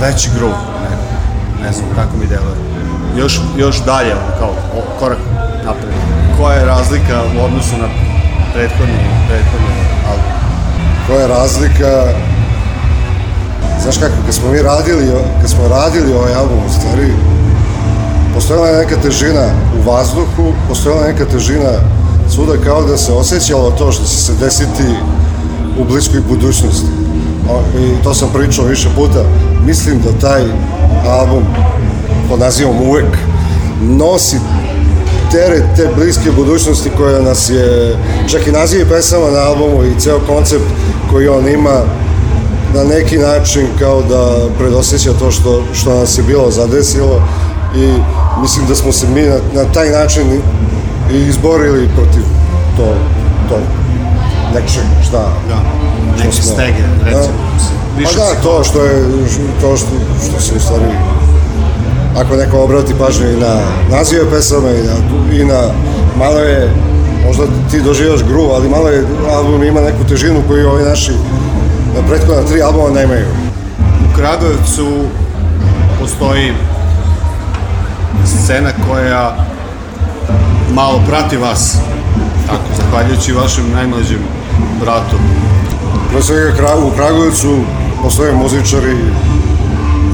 veći 0.00 0.30
groove, 0.38 0.54
ne, 0.82 0.96
ne 1.66 1.72
znam 1.72 1.88
kako 1.94 2.16
mi 2.16 2.26
deluje. 2.26 2.56
Još, 3.16 3.40
još 3.56 3.84
dalje, 3.84 4.14
kao 4.38 4.50
o, 4.76 4.98
korak 4.98 5.18
napred. 5.64 5.92
Koja 6.38 6.56
je 6.56 6.64
razlika 6.64 7.22
u 7.38 7.44
odnosu 7.44 7.76
na 7.76 7.88
prethodni, 8.54 8.98
prethodni 9.28 9.74
album? 10.08 10.38
koja 11.08 11.20
je 11.20 11.28
razlika 11.28 12.04
znaš 13.82 13.98
kako, 13.98 14.14
kad 14.26 14.34
smo 14.34 14.50
mi 14.50 14.62
radili 14.62 15.06
kad 15.40 15.50
smo 15.50 15.68
radili 15.68 16.12
ovaj 16.12 16.34
album 16.34 16.58
u 16.66 16.70
stvari 16.70 17.12
postojala 18.34 18.68
je 18.68 18.78
neka 18.78 18.96
težina 19.02 19.46
u 19.78 19.90
vazduhu 19.90 20.52
postojala 20.68 21.02
je 21.02 21.12
neka 21.12 21.24
težina 21.24 21.72
svuda 22.38 22.64
kao 22.64 22.82
da 22.82 22.96
se 22.96 23.12
osjećalo 23.12 23.70
to 23.70 23.92
što 23.92 24.04
će 24.04 24.16
se 24.16 24.32
desiti 24.40 24.82
u 25.78 25.84
bliskoj 25.84 26.20
budućnosti. 26.28 26.86
I 27.78 28.02
to 28.02 28.14
sam 28.14 28.28
pričao 28.34 28.64
više 28.64 28.88
puta. 28.96 29.24
Mislim 29.66 30.00
da 30.00 30.28
taj 30.28 30.42
album 31.08 31.42
pod 32.28 32.40
nazivom 32.40 32.76
uvek 32.82 33.18
nosi 33.80 34.36
teret 35.32 35.64
te 35.76 35.88
bliske 35.96 36.30
budućnosti 36.30 36.90
koja 36.96 37.22
nas 37.22 37.50
je, 37.50 37.96
čak 38.28 38.46
i 38.46 38.52
nazivi 38.52 38.84
pesama 38.90 39.30
na 39.30 39.38
albumu 39.38 39.84
i 39.84 40.00
ceo 40.00 40.20
koncept 40.26 40.64
koji 41.10 41.28
on 41.28 41.48
ima, 41.48 41.80
na 42.74 42.84
neki 42.84 43.18
način 43.18 43.66
kao 43.78 44.02
da 44.02 44.48
predosjeća 44.58 45.12
to 45.18 45.30
što, 45.30 45.62
što 45.72 45.94
nas 45.94 46.18
je 46.18 46.24
bilo 46.24 46.50
zadesilo 46.50 47.22
i 47.76 47.92
mislim 48.40 48.66
da 48.66 48.74
smo 48.74 48.92
se 48.92 49.06
mi 49.14 49.22
na, 49.22 49.36
na 49.54 49.72
taj 49.72 49.90
način 49.90 50.42
i 51.12 51.16
izborili 51.18 51.88
protiv 51.96 52.22
to, 52.76 52.94
to 53.48 53.58
nečeg, 54.54 54.82
šta? 55.08 55.18
Da, 55.48 55.56
neke 56.18 56.32
smo- 56.32 56.52
stege, 56.52 56.82
recimo. 57.04 57.34
Pa 57.94 58.00
Više 58.00 58.14
da, 58.16 58.22
psiho- 58.22 58.42
to 58.42 58.64
što 58.64 58.84
je, 58.84 59.04
to 59.60 59.76
što, 59.76 59.86
što 60.28 60.40
se 60.40 60.54
u 60.56 60.60
stvari 60.60 60.84
ako 62.16 62.36
neko 62.36 62.58
obrati 62.58 62.94
pažnju 62.98 63.26
i 63.26 63.40
na 63.40 63.60
nazive 63.90 64.30
pesama 64.30 64.70
i 64.70 64.82
na, 64.82 64.94
i 65.36 65.44
na 65.44 65.60
malo 66.18 66.38
je, 66.38 66.70
možda 67.26 67.42
ti 67.70 67.80
doživaš 67.80 68.24
gru, 68.24 68.42
ali 68.42 68.68
malo 68.68 68.88
je, 68.88 69.04
album 69.32 69.62
ima 69.64 69.80
neku 69.80 70.04
težinu 70.08 70.42
koju 70.48 70.68
ovi 70.70 70.84
naši 70.84 71.12
na 71.96 72.08
prethodna 72.08 72.42
tri 72.42 72.62
albuma 72.62 73.00
nemaju. 73.00 73.24
U 73.78 74.16
Kragujevcu 74.16 74.86
postoji 76.00 76.52
scena 78.26 78.70
koja 78.88 79.36
malo 80.74 81.00
prati 81.08 81.36
vas. 81.36 81.76
Tako, 82.46 82.64
zahvaljujući 82.76 83.32
vašem 83.32 83.70
najmlađem 83.74 84.20
bratu. 84.80 85.16
Pre 86.10 86.22
svega 86.22 86.76
u 86.86 86.90
Kragujevcu 86.96 87.58
postoje 88.02 88.32
muzičari, 88.32 88.96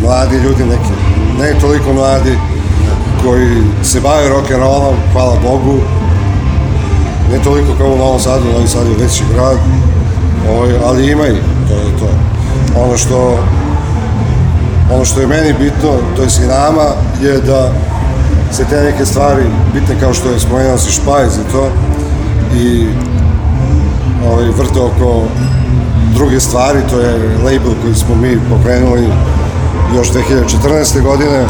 mladi 0.02 0.36
ljudi 0.36 0.64
neki, 0.64 0.92
ne 1.40 1.60
toliko 1.60 1.92
mladi, 1.92 2.38
koji 3.24 3.62
se 3.82 4.00
bave 4.00 4.28
rock'n'rollom, 4.28 4.94
hvala 5.12 5.36
Bogu, 5.42 5.78
ne 7.32 7.38
toliko 7.44 7.72
kao 7.78 7.86
u 7.86 7.98
Novom 7.98 8.20
Sadu, 8.20 8.44
Novi 8.52 8.68
Sad 8.68 8.86
je 8.86 9.04
veći 9.04 9.24
grad, 9.34 9.58
ovaj, 10.50 10.70
ali 10.84 11.10
ima 11.10 11.26
i 11.26 11.36
to 11.68 11.74
je 11.74 11.98
to. 11.98 12.08
Ono 12.80 12.96
što, 12.96 13.38
ono 14.92 15.04
što 15.04 15.20
je 15.20 15.26
meni 15.26 15.52
bitno, 15.52 15.90
to 16.16 16.22
je 16.22 16.28
i 16.44 16.48
nama, 16.48 16.86
je 17.22 17.40
da 17.40 17.72
se 18.54 18.64
te 18.64 18.82
neke 18.82 19.06
stvari 19.06 19.42
bitne 19.72 20.00
kao 20.00 20.14
što 20.14 20.28
je 20.28 20.40
spomenuo 20.40 20.78
si 20.78 20.92
Špajz 20.92 21.34
i 21.34 21.52
to, 21.52 21.70
i 22.56 22.86
ovaj, 24.26 24.44
vrte 24.44 24.80
oko 24.80 25.22
druge 26.14 26.40
stvari, 26.40 26.78
to 26.90 27.00
je 27.00 27.38
label 27.44 27.74
koji 27.82 27.94
smo 27.94 28.14
mi 28.14 28.38
pokrenuli 28.50 29.08
još 29.96 30.08
2014. 30.12 31.02
godine, 31.02 31.44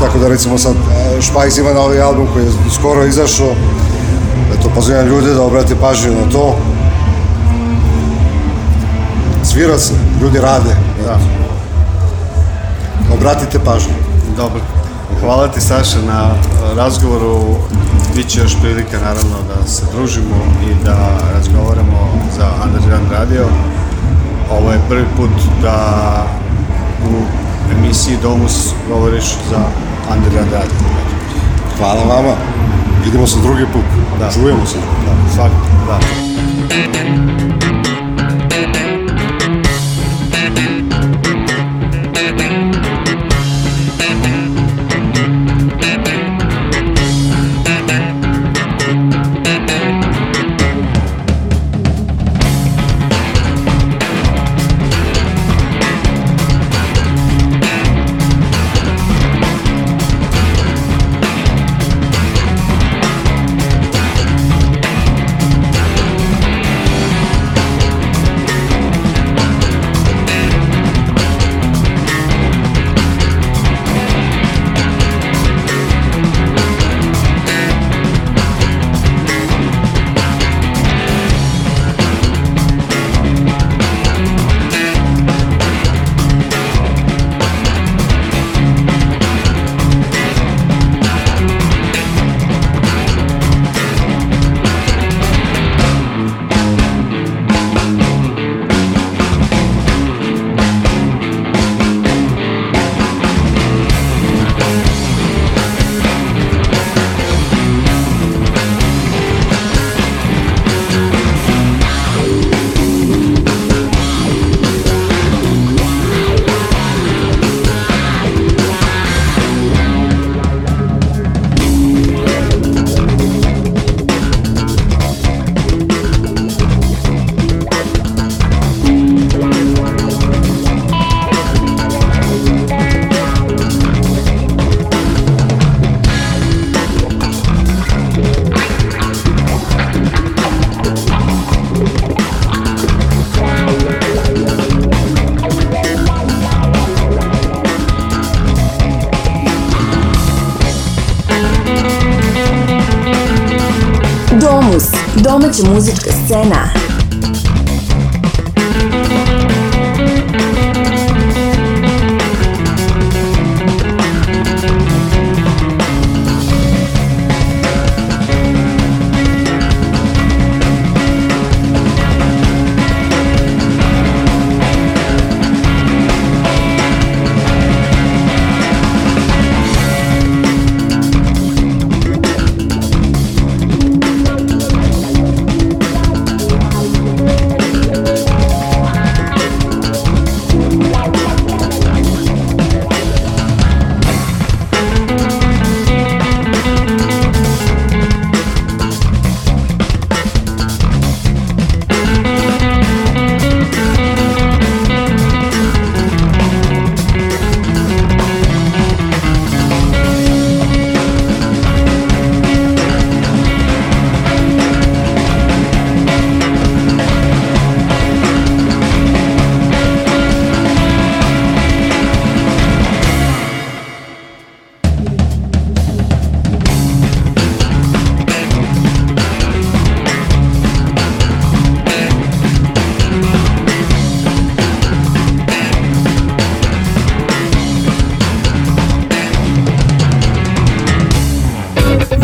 tako 0.00 0.18
da 0.18 0.28
recimo 0.28 0.58
sad 0.58 0.74
Špajs 1.20 1.58
ima 1.58 1.72
novi 1.72 2.00
album 2.00 2.26
koji 2.32 2.44
je 2.44 2.50
skoro 2.74 3.06
izašao, 3.06 3.50
eto 4.58 4.70
pozivam 4.74 5.06
ljude 5.06 5.34
da 5.34 5.42
obrate 5.42 5.74
pažnju 5.80 6.12
na 6.12 6.32
to. 6.32 6.56
Svira 9.44 9.78
se, 9.78 9.92
ljudi 10.22 10.38
rade. 10.38 10.76
Da. 11.06 11.18
Obratite 13.14 13.58
pažnju. 13.58 13.94
Dobro. 14.36 14.83
Hvala 15.20 15.48
ti 15.48 15.60
Saša 15.60 15.98
na 16.06 16.30
e, 16.30 16.74
razgovoru. 16.74 17.56
Biće 18.16 18.40
još 18.40 18.60
prilika 18.60 18.98
naravno 18.98 19.36
da 19.48 19.68
se 19.68 19.82
družimo 19.96 20.36
i 20.70 20.84
da 20.84 21.18
razgovaramo 21.34 22.08
za 22.36 22.46
Underground 22.64 23.12
Radio. 23.12 23.46
Ovo 24.50 24.72
je 24.72 24.80
prvi 24.88 25.04
put 25.16 25.30
da 25.62 25.76
u 27.10 27.22
emisiji 27.76 28.16
Domus 28.22 28.72
govoriš 28.88 29.24
za 29.24 29.60
Underground 30.14 30.52
Radio. 30.52 30.78
Hvala 31.78 32.04
vama. 32.04 32.34
Vidimo 33.04 33.26
se 33.26 33.40
drugi 33.42 33.66
put. 33.72 33.84
Da. 34.18 34.30
Čujemo 34.32 34.66
se. 34.66 34.76
Da, 34.76 35.34
svakako, 35.34 35.66
da. 35.86 35.98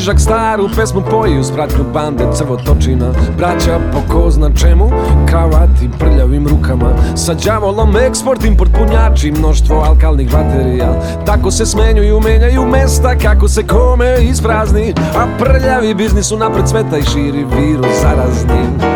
I 0.00 0.02
žižak 0.02 0.20
staru 0.20 0.68
pesmu 0.76 1.02
poji 1.10 1.38
uz 1.38 1.52
bande 1.94 2.24
crvotočina. 2.34 3.12
Braća 3.36 3.80
po 3.92 4.14
ko 4.14 4.30
zna 4.30 4.50
čemu, 4.54 4.90
kravati 5.28 5.90
prljavim 5.98 6.46
rukama, 6.46 6.92
sa 7.16 7.34
đavolom 7.34 7.96
eksport, 7.96 8.44
import 8.44 8.70
punjači, 8.78 9.32
mnoštvo 9.32 9.76
alkalnih 9.76 10.32
baterija. 10.32 11.02
Tako 11.26 11.50
se 11.50 11.66
smenjuju, 11.66 12.20
menjaju 12.20 12.66
mesta 12.66 13.14
kako 13.22 13.48
se 13.48 13.66
kome 13.66 14.16
isprazni, 14.20 14.94
a 15.16 15.26
prljavi 15.38 15.94
biznis 15.94 16.32
unapred 16.32 16.68
sveta 16.68 16.98
i 16.98 17.02
širi 17.02 17.44
virus 17.44 18.00
zarazni. 18.02 18.89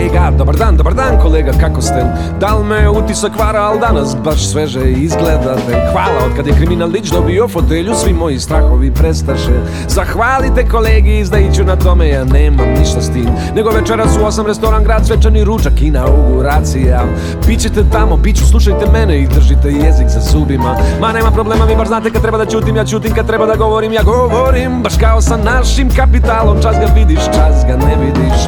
Kolega, 0.00 0.30
dobar 0.30 0.56
dan, 0.56 0.76
dobar 0.76 0.94
dan 0.94 1.20
kolega, 1.20 1.52
kako 1.60 1.82
ste? 1.82 2.04
Da 2.40 2.54
li 2.54 2.64
me 2.64 2.88
utisak 2.88 3.38
vara, 3.38 3.60
ali 3.60 3.80
danas 3.80 4.16
baš 4.24 4.46
sveže 4.48 4.90
izgledate? 4.90 5.90
Hvala, 5.92 6.24
od 6.26 6.36
kad 6.36 6.46
je 6.46 6.52
kriminalić 6.52 7.10
dobio 7.10 7.48
fotelju, 7.48 7.94
svi 7.94 8.12
moji 8.12 8.38
strahovi 8.40 8.90
prestaše. 8.94 9.60
Zahvalite 9.88 10.68
kolegi, 10.68 11.18
izdajiću 11.18 11.64
na 11.64 11.76
tome, 11.76 12.08
ja 12.08 12.24
nemam 12.24 12.68
ništa 12.78 13.02
s 13.02 13.12
tim. 13.12 13.28
Nego 13.54 13.70
večeras 13.70 14.16
u 14.22 14.24
osam 14.24 14.46
restoran, 14.46 14.84
grad, 14.84 15.06
svečani 15.06 15.44
ručak, 15.44 15.82
inauguracija. 15.82 17.04
Pićete 17.46 17.84
tamo, 17.92 18.18
piću, 18.22 18.46
slušajte 18.46 18.90
mene 18.92 19.18
i 19.18 19.28
držite 19.28 19.68
jezik 19.68 20.08
za 20.08 20.20
zubima. 20.20 20.76
Ma 21.00 21.12
nema 21.12 21.30
problema, 21.30 21.64
vi 21.64 21.76
bar 21.76 21.86
znate 21.86 22.10
kad 22.10 22.22
treba 22.22 22.38
da 22.38 22.46
ćutim, 22.46 22.76
ja 22.76 22.84
ćutim 22.84 23.14
kad 23.14 23.26
treba 23.26 23.46
da 23.46 23.54
govorim, 23.54 23.92
ja 23.92 24.02
govorim. 24.02 24.82
Baš 24.82 24.96
kao 25.00 25.20
sa 25.20 25.36
našim 25.36 25.90
kapitalom, 25.96 26.62
čas 26.62 26.76
ga 26.78 26.86
vidiš, 26.94 27.24
čas 27.24 27.64
ga 27.68 27.76
ne 27.76 27.96
vidiš 28.04 28.40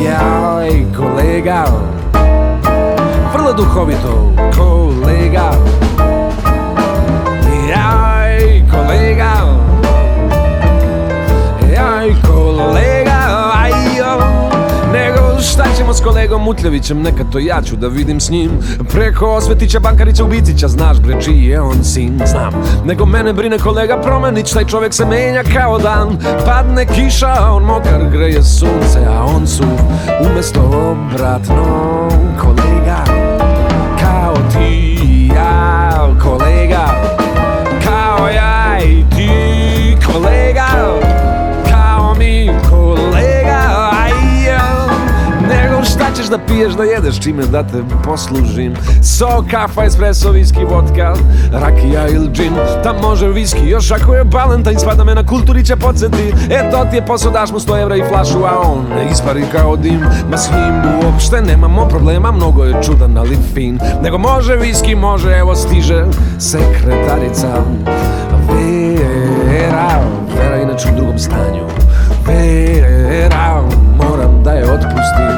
Jaj, 0.00 0.86
kolega. 0.96 1.64
Vrlo 3.32 3.52
duhovito, 3.52 4.32
kolega. 4.56 5.52
Jaj, 7.68 8.64
kolega. 8.70 9.32
Jaj, 11.74 12.14
kolega 12.24 13.18
Ajo. 13.52 14.16
Nego 14.20 14.51
šta 15.42 15.64
ćemo 15.76 15.94
s 15.94 16.00
kolegom 16.00 16.42
Mutljevićem 16.42 17.02
Neka 17.02 17.24
to 17.32 17.38
ja 17.38 17.62
ću 17.62 17.76
da 17.76 17.88
vidim 17.88 18.20
s 18.20 18.30
njim. 18.30 18.50
Preko 18.92 19.26
Osvetića, 19.26 19.80
Bankarića, 19.80 20.24
Ubicića 20.24 20.68
Znaš 20.68 21.00
bre 21.00 21.20
čiji 21.20 21.44
je 21.44 21.60
on 21.60 21.84
sin, 21.84 22.20
znam. 22.26 22.52
Nego 22.84 23.06
mene 23.06 23.32
brine 23.32 23.58
kolega 23.58 24.00
Promenić 24.00 24.52
Taj 24.52 24.64
čovjek 24.64 24.94
se 24.94 25.04
menja 25.04 25.42
kao 25.54 25.78
dan. 25.78 26.18
Padne 26.46 26.86
kiša, 26.86 27.34
a 27.38 27.52
on 27.52 27.62
mokar 27.64 28.10
greje 28.12 28.42
sunce 28.42 28.98
A 29.08 29.24
on 29.24 29.46
su 29.46 29.64
umesto 30.30 30.60
obratno 30.60 31.64
Kolega. 32.40 33.04
Kao 34.00 34.34
ti 34.52 34.96
i 35.04 35.28
ja 35.28 36.16
Kolega 36.22 36.41
šta 45.94 46.12
ćeš 46.16 46.26
da 46.26 46.38
piješ, 46.38 46.72
da 46.72 46.84
jedeš, 46.84 47.20
čime 47.20 47.42
da 47.46 47.62
te 47.62 47.82
poslužim? 48.04 48.74
Sok, 49.02 49.44
kafa, 49.50 49.84
espresso, 49.84 50.30
viski, 50.30 50.64
vodka, 50.64 51.14
rakija 51.52 52.08
ili 52.08 52.28
džin 52.32 52.52
Tam 52.82 52.96
može 53.02 53.28
viski, 53.28 53.66
još 53.66 53.90
ako 53.90 54.14
je 54.14 54.24
Valentine, 54.32 54.78
spada 54.78 55.04
me 55.04 55.14
na 55.14 55.26
kulturi 55.26 55.64
će 55.64 55.76
podsjeti. 55.76 56.32
E 56.50 56.70
to 56.70 56.84
ti 56.90 56.96
je 56.96 57.06
posao, 57.06 57.32
daš 57.32 57.52
mu 57.52 57.58
100 57.58 57.82
evra 57.82 57.96
i 57.96 58.02
flašu, 58.08 58.44
a 58.44 58.60
on 58.60 58.86
ne 58.96 59.10
ispari 59.12 59.44
kao 59.52 59.76
dim. 59.76 60.00
Ma 60.30 60.36
s 60.36 60.50
njim 60.50 61.04
uopšte 61.04 61.42
nemamo 61.42 61.88
problema, 61.88 62.32
mnogo 62.32 62.64
je 62.64 62.82
čudan, 62.82 63.18
ali 63.18 63.38
fin. 63.54 63.78
Nego 64.02 64.18
može 64.18 64.56
viski, 64.56 64.94
može, 64.94 65.30
evo 65.30 65.54
stiže 65.54 66.04
sekretarica. 66.38 67.48
Vera, 69.46 70.00
Vera 70.36 70.62
inače 70.62 70.88
u 70.92 70.96
drugom 70.96 71.18
stanju. 71.18 71.66
Vera, 72.26 73.62
moram 73.96 74.42
da 74.42 74.52
je 74.52 74.72
otpustim 74.72 75.31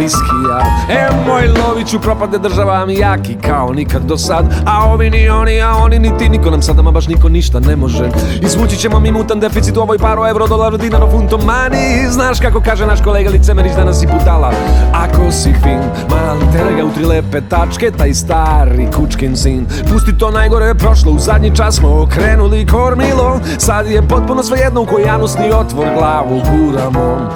viskija 0.00 0.58
E 0.90 1.08
moj 1.26 1.48
Loviću 1.48 2.00
propade 2.00 2.38
država 2.38 2.86
mi 2.86 2.98
jaki 2.98 3.34
kao 3.46 3.72
nikad 3.72 4.02
do 4.02 4.18
sad. 4.18 4.44
A 4.66 4.92
ovi 4.92 5.10
ni 5.10 5.28
oni, 5.28 5.60
a 5.60 5.76
oni 5.76 5.98
ni 5.98 6.18
ti, 6.18 6.28
niko 6.28 6.50
nam 6.50 6.62
sad 6.62 6.78
ama 6.78 6.90
baš 6.90 7.08
niko 7.08 7.28
ništa 7.28 7.60
ne 7.60 7.76
može. 7.76 8.10
Izvući 8.42 8.76
ćemo 8.76 9.00
mi 9.00 9.12
mutan 9.12 9.40
deficit 9.40 9.76
u 9.76 9.80
ovoj 9.80 9.98
paro 9.98 10.28
euro, 10.28 10.46
dolar, 10.46 10.78
dinar, 10.78 11.02
funto, 11.10 11.38
mani. 11.38 12.08
Znaš 12.08 12.40
kako 12.40 12.60
kaže 12.60 12.86
naš 12.86 13.02
kolega 13.02 13.30
Licemerić 13.30 13.72
danas 13.72 14.00
si 14.00 14.06
budala 14.06 14.52
Ako 14.92 15.32
si 15.32 15.52
fin, 15.62 15.80
mali 16.10 16.52
terega 16.52 16.84
u 16.84 16.90
tri 16.94 17.04
lepe 17.04 17.40
tačke, 17.40 17.90
taj 17.90 18.14
stari 18.14 18.88
kučkin 18.96 19.36
sin. 19.36 19.66
Pusti 19.92 20.18
to 20.18 20.30
najgore 20.30 20.66
je 20.66 20.74
prošlo, 20.74 21.12
u 21.12 21.18
zadnji 21.18 21.56
čas 21.56 21.76
smo 21.76 22.02
okrenuli 22.02 22.66
kormilo. 22.66 23.40
Sad 23.58 23.86
je 23.86 24.08
potpuno 24.08 24.42
svejedno 24.42 24.80
u 24.82 24.86
koji 24.86 25.04
janusni 25.04 25.52
otvor 25.52 25.86
glavu 25.98 26.42
guramo. 26.50 27.30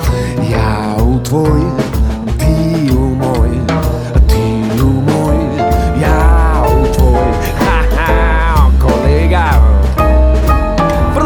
Ja 0.51 1.05
u 1.05 1.19
tvoj, 1.23 1.61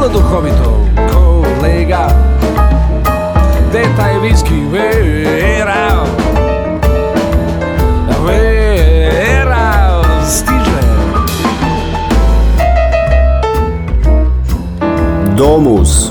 bilo 0.09 0.21
duhovito 0.21 0.87
kolega. 1.13 2.09
Gde 3.71 3.83
taj 3.97 4.19
viski 4.19 4.55
vera? 4.73 6.05
Vera 8.27 10.03
stiže. 10.27 10.81
Domus 15.37 16.11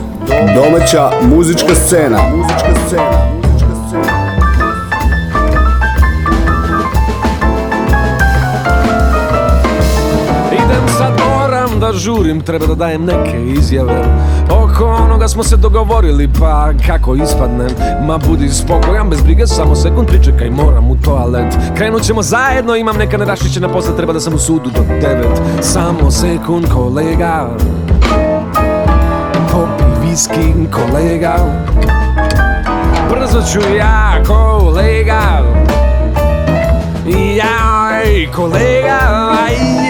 Domaća 0.55 1.09
muzička 1.21 1.75
scena. 1.75 2.19
Muzička 2.35 2.73
scena. 2.87 3.26
Žurim, 11.97 12.41
treba 12.41 12.65
da 12.65 12.75
dajem 12.75 13.05
neke 13.05 13.43
izjave. 13.45 14.03
Oko 14.51 14.85
onoga 14.85 15.27
smo 15.27 15.43
se 15.43 15.57
dogovorili, 15.57 16.29
pa 16.39 16.71
kako 16.87 17.15
ispadnem? 17.15 17.69
Ma 18.07 18.17
budi 18.17 18.49
spokojan, 18.49 19.09
bez 19.09 19.21
brige, 19.21 19.47
samo 19.47 19.75
sekund 19.75 20.07
pričekaj, 20.07 20.49
moram 20.49 20.91
u 20.91 20.95
toalet. 20.95 21.55
Krenut 21.77 22.01
ćemo 22.03 22.21
zajedno, 22.21 22.75
imam 22.75 22.97
neka 22.97 23.17
neraščićena 23.17 23.69
posla, 23.69 23.95
treba 23.95 24.13
da 24.13 24.19
sam 24.19 24.33
u 24.33 24.37
sudu 24.37 24.69
do 24.69 24.81
devet. 25.01 25.41
Samo 25.61 26.11
sekund, 26.11 26.65
kolega. 26.73 27.49
Popi 29.51 30.07
viski, 30.09 30.53
kolega. 30.71 31.35
Brzo 33.09 33.41
ću 33.51 33.59
ja, 33.75 34.23
kolega. 34.27 35.21
Jaj, 37.07 38.27
kolega, 38.35 38.99
aj, 39.45 39.86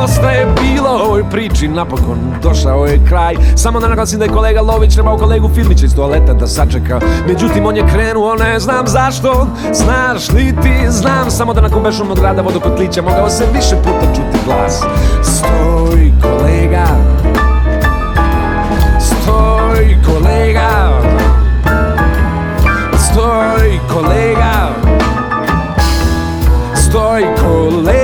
dosta 0.00 0.30
je 0.30 0.46
bilo. 0.60 0.88
Ovoj 0.88 1.24
priči, 1.30 1.68
napokon 1.68 2.18
došao 2.42 2.86
je 2.86 3.00
kraj. 3.08 3.34
Samo 3.56 3.80
da 3.80 3.88
naglasim 3.88 4.18
da 4.18 4.24
je 4.24 4.30
kolega 4.30 4.60
Lović 4.60 4.94
trebao 4.94 5.18
kolegu 5.18 5.50
Filmića 5.54 5.86
iz 5.86 5.94
toaleta 5.94 6.34
da 6.34 6.46
sačeka. 6.46 7.00
Međutim 7.26 7.66
on 7.66 7.76
je 7.76 7.86
krenuo, 7.92 8.34
ne 8.34 8.60
znam 8.60 8.86
zašto. 8.86 9.46
Znaš 9.72 10.28
li 10.28 10.54
ti, 10.62 10.90
znam. 10.90 11.30
Samo 11.30 11.54
da 11.54 11.60
nakon 11.60 11.82
bešumnog 11.82 12.18
grada 12.18 12.42
vodopetlića 12.42 13.02
Mogao 13.02 13.30
se 13.30 13.46
više 13.54 13.76
puta 13.76 14.14
čuti 14.14 14.38
glas. 14.46 14.82
Stoj 15.22 16.12
kolega. 16.22 16.86
Stoj 19.00 19.96
kolega. 20.06 21.00
Stoj 22.98 23.78
kolega. 23.92 24.68
Stoj 26.74 27.22
kolega 27.42 27.99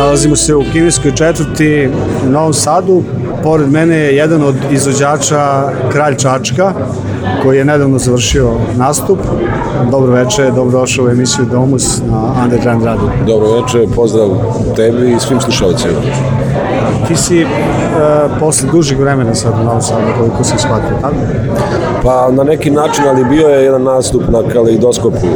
Nalazimo 0.00 0.36
se 0.36 0.54
u 0.54 0.64
kineskoj 0.72 1.14
četvrti 1.14 1.90
u 2.26 2.30
Novom 2.30 2.52
Sadu. 2.52 3.02
Pored 3.42 3.72
mene 3.72 3.96
je 3.96 4.16
jedan 4.16 4.42
od 4.42 4.54
izvođača 4.70 5.70
Kralj 5.92 6.16
Čačka, 6.16 6.72
koji 7.42 7.58
je 7.58 7.64
nedavno 7.64 7.98
završio 7.98 8.52
nastup. 8.76 9.18
Dobro 9.90 10.12
večer, 10.12 10.52
dobrodošao 10.52 11.04
u 11.04 11.08
emisiju 11.08 11.46
Domus 11.50 12.00
na 12.10 12.42
Underground 12.42 12.84
Radio. 12.84 13.08
Dobro 13.26 13.60
večer, 13.60 13.88
pozdrav 13.94 14.28
tebi 14.76 15.12
i 15.12 15.20
svim 15.20 15.40
slušalcima. 15.40 16.00
Ti 17.08 17.16
si 17.16 17.40
e, 17.40 17.46
posle 18.40 18.68
dužeg 18.72 19.00
vremena 19.00 19.34
sad 19.34 19.52
u 19.60 19.64
Novom 19.64 19.82
Sadu, 19.82 20.06
koliko 20.18 20.44
sam 20.44 20.58
shvatio, 20.58 20.96
tako? 21.00 21.16
Pa 22.02 22.30
na 22.30 22.44
neki 22.44 22.70
način, 22.70 23.04
ali 23.08 23.24
bio 23.24 23.48
je 23.48 23.64
jedan 23.64 23.82
nastup 23.82 24.22
na 24.28 24.42
kaleidoskopu 24.52 25.26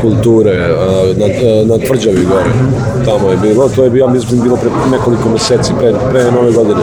kulture, 0.00 0.68
na, 1.16 1.26
na 1.74 1.86
tvrđavi 1.86 2.24
gore. 2.24 2.50
Tamo 3.04 3.30
je 3.30 3.36
bilo, 3.36 3.68
to 3.68 3.84
je 3.84 3.90
bio, 3.90 4.08
mislim, 4.08 4.40
bilo 4.42 4.56
pre 4.56 4.70
nekoliko 4.90 5.28
meseci, 5.28 5.72
pre, 5.78 5.92
pre 6.10 6.32
nove 6.32 6.52
godine. 6.52 6.80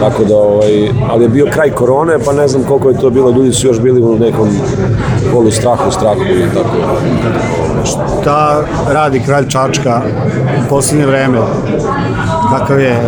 Tako 0.00 0.24
da, 0.24 0.36
ovaj, 0.36 0.88
ali 1.10 1.24
je 1.24 1.28
bio 1.28 1.46
kraj 1.52 1.70
korone, 1.70 2.18
pa 2.24 2.32
ne 2.32 2.48
znam 2.48 2.62
koliko 2.62 2.88
je 2.88 2.98
to 2.98 3.10
bilo, 3.10 3.30
ljudi 3.30 3.52
su 3.52 3.66
još 3.66 3.80
bili 3.80 4.02
u 4.02 4.18
nekom 4.18 4.48
polu 5.32 5.50
strahu, 5.50 5.90
strahu 5.90 6.20
i 6.22 6.54
tako. 6.54 6.76
Šta 7.84 8.62
radi 8.88 9.22
Kralj 9.26 9.48
Čačka 9.48 10.02
u 10.64 10.68
poslednje 10.68 11.06
vreme? 11.06 11.38
Kakav 12.50 12.80
je, 12.80 13.00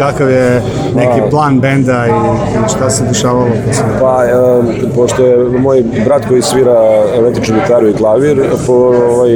kakav 0.00 0.30
je 0.30 0.62
neki 0.94 1.30
plan 1.30 1.60
benda 1.60 2.06
i, 2.06 2.10
šta 2.68 2.90
se 2.90 3.04
dešavalo 3.04 3.46
posle? 3.66 3.84
Pa, 4.00 4.24
e, 4.24 4.34
pošto 4.94 5.24
je 5.24 5.58
moj 5.58 5.84
brat 6.04 6.28
koji 6.28 6.42
svira 6.42 6.80
električnu 7.16 7.56
gitaru 7.60 7.88
i 7.88 7.94
klavir, 7.94 8.42
po, 8.66 8.72
ovaj, 8.72 9.30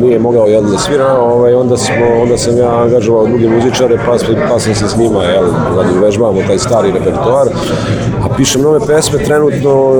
nije 0.00 0.18
mogao 0.18 0.46
jel, 0.46 0.62
da 0.62 0.78
svira, 0.78 1.18
ovaj, 1.18 1.54
onda, 1.54 1.76
smo, 1.76 2.06
onda 2.22 2.38
sam 2.38 2.56
ja 2.56 2.82
angažovao 2.82 3.26
druge 3.26 3.48
muzičare, 3.48 3.96
pa, 4.06 4.12
pa 4.48 4.58
sam 4.58 4.74
se 4.74 4.88
s 4.88 4.96
njima, 4.96 5.24
jel, 5.24 5.44
da 5.76 6.06
vežbavamo 6.06 6.40
taj 6.46 6.58
stari 6.58 6.92
repertoar. 6.92 7.48
A 8.24 8.34
pišem 8.36 8.62
nove 8.62 8.80
pesme, 8.86 9.18
trenutno 9.18 9.92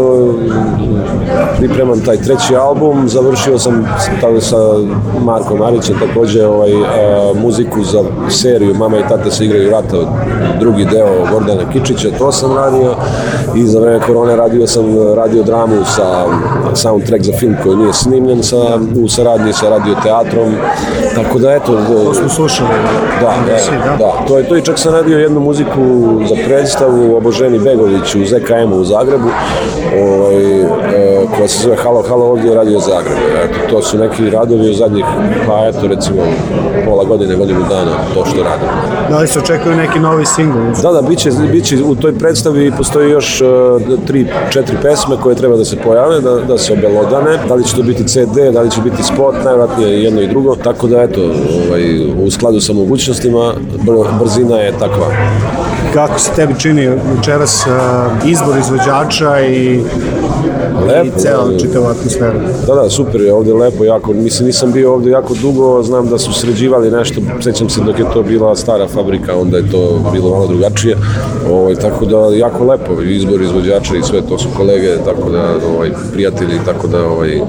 pripremam 1.58 2.00
taj 2.00 2.16
treći 2.16 2.56
album, 2.56 3.08
završio 3.08 3.58
sam 3.58 3.84
tada 4.20 4.40
sa 4.40 4.56
Markom 5.24 5.58
Marićem 5.58 5.96
takođe 5.98 6.46
ovaj, 6.46 6.70
e, 6.72 6.76
muziku 7.34 7.84
za 7.84 8.04
seriju 8.30 8.74
Mama 8.74 8.98
i 8.98 9.08
tata 9.08 9.30
se 9.30 9.44
igraju 9.44 9.70
rata, 9.72 9.96
drugi 10.60 10.84
deo 10.84 11.26
Gordana 11.30 11.70
Kičića, 11.72 12.08
to 12.18 12.32
sam 12.32 12.56
radio 12.56 12.94
i 13.56 13.66
za 13.66 13.80
vreme 13.80 14.00
korone 14.06 14.36
radio 14.36 14.66
sam 14.66 14.84
radio 15.16 15.42
dramu 15.42 15.84
sa 15.84 16.24
soundtrack 16.74 17.24
za 17.24 17.32
film 17.38 17.56
koji 17.62 17.76
nije 17.76 17.92
snimljen 17.92 18.42
sa, 18.42 18.56
u 19.04 19.08
saradnji 19.08 19.52
sa 19.52 19.68
radio 19.68 19.94
teatrom, 20.02 20.54
tako 21.14 21.38
da 21.38 21.52
eto... 21.52 21.72
To 22.04 22.14
smo 22.14 22.28
slušali. 22.28 22.70
Da, 23.20 23.34
Emisiji, 23.48 23.74
da, 23.84 23.96
da, 23.96 24.12
to 24.28 24.38
je 24.38 24.48
to 24.48 24.56
i 24.56 24.62
čak 24.62 24.78
sam 24.78 24.92
radio 24.92 25.18
jednu 25.18 25.40
muziku 25.40 25.80
za 26.28 26.34
predstavu 26.46 27.16
Oboženi 27.16 27.58
Begović 27.58 28.14
u 28.14 28.26
ZKM-u 28.26 28.76
u 28.76 28.84
Zagrebu, 28.84 29.28
ovaj, 30.02 30.60
e, 30.60 30.66
koja 31.36 31.48
se 31.48 31.62
zove 31.62 31.76
Halo, 31.76 32.02
Halo, 32.08 32.24
ovdje 32.24 32.48
je 32.50 32.54
radio 32.54 32.78
Zagreb. 32.78 33.18
Eto, 33.44 33.58
to 33.70 33.82
su 33.82 33.98
neki 33.98 34.30
radovi 34.30 34.70
u 34.70 34.74
zadnjih, 34.74 35.04
pa 35.46 35.66
eto 35.68 35.86
recimo 35.86 36.22
pola 36.86 37.04
godine, 37.04 37.36
godinu 37.36 37.60
dana, 37.68 37.92
to 38.14 38.24
što 38.24 38.42
radim. 38.42 38.68
Da 39.10 39.18
li 39.18 39.26
se 39.26 39.38
očekuje 39.38 39.61
neki 39.70 39.98
novi 40.00 40.26
singl? 40.26 40.58
Da, 40.82 40.92
da, 40.92 41.02
biće, 41.02 41.30
biće 41.52 41.76
u 41.84 41.94
toj 41.94 42.18
predstavi 42.18 42.72
postoji 42.76 43.10
još 43.10 43.40
uh, 43.40 43.98
tri, 44.06 44.26
četiri 44.50 44.76
pesme 44.82 45.16
koje 45.22 45.36
treba 45.36 45.56
da 45.56 45.64
se 45.64 45.76
pojave, 45.76 46.20
da, 46.20 46.34
da 46.34 46.58
se 46.58 46.72
obelodane. 46.72 47.38
Da 47.48 47.54
li 47.54 47.64
će 47.64 47.76
to 47.76 47.82
biti 47.82 48.08
CD, 48.08 48.52
da 48.52 48.60
li 48.60 48.70
će 48.70 48.80
biti 48.80 49.02
spot, 49.02 49.34
najvratnije 49.44 50.02
jedno 50.02 50.20
i 50.20 50.28
drugo. 50.28 50.56
Tako 50.56 50.86
da, 50.86 51.02
eto, 51.02 51.20
ovaj, 51.22 52.06
u 52.26 52.30
skladu 52.30 52.60
sa 52.60 52.72
mogućnostima, 52.72 53.54
br- 53.86 54.18
brzina 54.20 54.56
je 54.56 54.72
takva. 54.78 55.06
Kako 55.94 56.18
se 56.18 56.30
tebi 56.36 56.54
čini 56.58 56.88
večeras 57.16 57.66
uh, 57.66 58.28
izbor 58.30 58.58
izvođača 58.58 59.40
i, 59.40 59.80
Lepo, 60.86 61.18
i 61.18 61.20
cela 61.20 61.48
da. 61.48 61.58
čitava 61.58 61.90
atmosfera? 61.90 62.40
Da, 62.66 62.74
da, 62.74 62.90
super 62.90 63.20
je 63.20 63.32
ovde 63.32 63.54
lepo, 63.54 63.84
jako, 63.84 64.12
mislim 64.12 64.46
nisam 64.46 64.72
bio 64.72 64.94
ovde 64.94 65.10
jako 65.10 65.34
dugo, 65.34 65.82
znam 65.82 66.08
da 66.08 66.18
su 66.18 66.32
sređivali 66.32 66.90
nešto, 66.90 67.20
sećam 67.40 67.68
se 67.68 67.80
dok 67.80 67.98
je 67.98 68.04
to 68.14 68.22
bila 68.22 68.56
stara 68.56 68.88
fabrika, 68.88 69.36
onda 69.36 69.56
je 69.56 69.70
to 69.70 70.10
bilo 70.12 70.30
malo 70.30 70.46
drugačije, 70.46 70.96
ovaj, 71.50 71.74
tako 71.74 72.04
da 72.06 72.16
jako 72.36 72.64
lepo, 72.64 73.02
izbor 73.02 73.42
izvođača 73.42 73.96
i 73.96 74.02
sve 74.02 74.22
to 74.28 74.38
su 74.38 74.48
kolege, 74.56 74.96
tako 75.04 75.30
da, 75.30 75.54
ovaj, 75.74 75.90
prijatelji, 76.12 76.58
tako 76.64 76.86
da, 76.86 77.06
ovaj, 77.06 77.40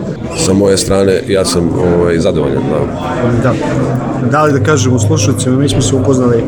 sa 0.46 0.54
moje 0.54 0.78
strane 0.78 1.22
ja 1.28 1.46
sam 1.46 1.70
ovaj, 2.00 2.20
zadovoljan, 2.20 2.64
da. 2.70 2.80
Da. 3.44 3.54
Da 4.32 4.44
li 4.44 4.54
da 4.54 4.66
kažemo 4.66 5.00
slušalcima, 5.00 5.58
mi 5.58 5.70
smo 5.70 5.82
se 5.82 5.96
upoznali, 5.96 6.44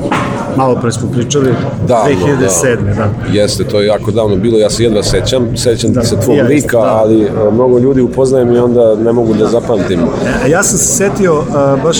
malo 0.57 0.75
pre 0.81 0.91
smo 0.91 1.11
pričali, 1.11 1.53
Davno, 1.87 2.09
2007. 2.09 2.95
Da. 2.95 3.09
Jeste, 3.31 3.63
to 3.63 3.79
je 3.81 3.87
jako 3.87 4.11
davno 4.11 4.35
bilo, 4.35 4.57
ja 4.57 4.69
se 4.69 4.83
jedva 4.83 5.03
sećam, 5.03 5.57
sećam 5.57 5.93
Da, 5.93 6.03
se 6.03 6.19
tvog 6.19 6.37
ja 6.37 6.43
isto, 6.43 6.53
lika, 6.53 6.77
da. 6.77 6.97
ali 6.97 7.21
e, 7.21 7.29
mnogo 7.51 7.79
ljudi 7.79 8.01
upoznajem 8.01 8.53
i 8.53 8.57
onda 8.57 8.95
ne 8.95 9.11
mogu 9.11 9.33
da 9.33 9.47
zapamtim. 9.47 9.99
E, 10.45 10.49
Ja 10.49 10.63
sam 10.63 10.77
se 10.77 10.85
setio 10.85 11.39
uh, 11.39 11.83
baš 11.83 11.97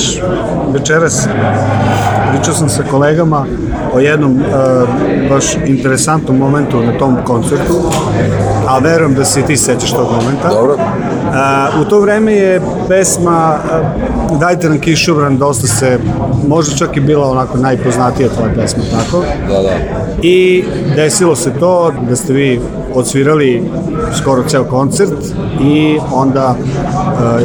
večeras, 0.74 1.28
pričao 2.32 2.54
sam 2.54 2.70
sa 2.70 2.84
kolegama 2.92 3.46
o 3.94 4.00
jednom 4.00 4.40
e, 4.40 4.44
baš 5.30 5.56
interesantnom 5.66 6.38
momentu 6.38 6.82
na 6.82 6.98
tom 6.98 7.18
koncertu, 7.26 7.74
a 8.68 8.80
verujem 8.80 9.14
da 9.14 9.26
se 9.26 9.40
i 9.40 9.44
ti 9.44 9.58
sećaš 9.58 9.92
tog 9.92 10.08
momenta. 10.12 10.50
Dobro. 10.50 10.78
U 11.82 11.86
to 11.86 12.00
vreme 12.00 12.34
je 12.34 12.62
pesma 12.88 13.58
Dajte 14.40 14.70
nam 14.70 14.80
kišobran 14.80 15.38
dosta 15.38 15.68
se, 15.68 16.00
možda 16.48 16.76
čak 16.76 16.98
i 16.98 17.00
bila 17.00 17.32
onako 17.32 17.58
najpoznatija 17.58 18.30
tvoja 18.30 18.54
pesma, 18.56 18.84
tako? 18.92 19.24
Da, 19.48 19.62
da. 19.62 19.70
I 20.22 20.64
desilo 20.96 21.36
se 21.36 21.52
to 21.60 21.92
da 22.10 22.16
ste 22.16 22.34
vi 22.34 22.62
odsvirali 22.94 23.64
skoro 24.18 24.44
ceo 24.48 24.64
koncert 24.64 25.14
i 25.62 25.98
onda, 26.14 26.56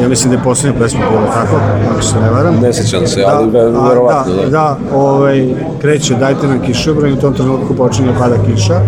ja 0.01 0.09
mislim 0.09 0.31
da 0.31 0.37
je 0.39 0.45
posljednja 0.45 0.79
pesma 0.81 1.01
bila 1.11 1.27
tako, 1.35 1.61
ako 1.93 2.03
se 2.03 2.21
ne 2.21 2.31
varam. 2.31 2.55
Ne 2.62 2.73
sećam 2.73 3.07
se, 3.07 3.25
ali 3.27 3.51
ve- 3.51 3.61
a, 3.61 3.89
verovatno, 3.89 4.35
da. 4.35 4.43
da. 4.43 4.49
Da, 4.51 4.79
ovaj, 4.95 5.55
kreće, 5.81 6.15
dajte 6.15 6.47
nam 6.47 6.61
kišobran 6.61 7.11
i 7.11 7.15
u 7.15 7.21
tom 7.21 7.35
trenutku 7.35 7.75
počinje 7.75 8.12
da 8.12 8.19
pada 8.19 8.37
kiša 8.47 8.81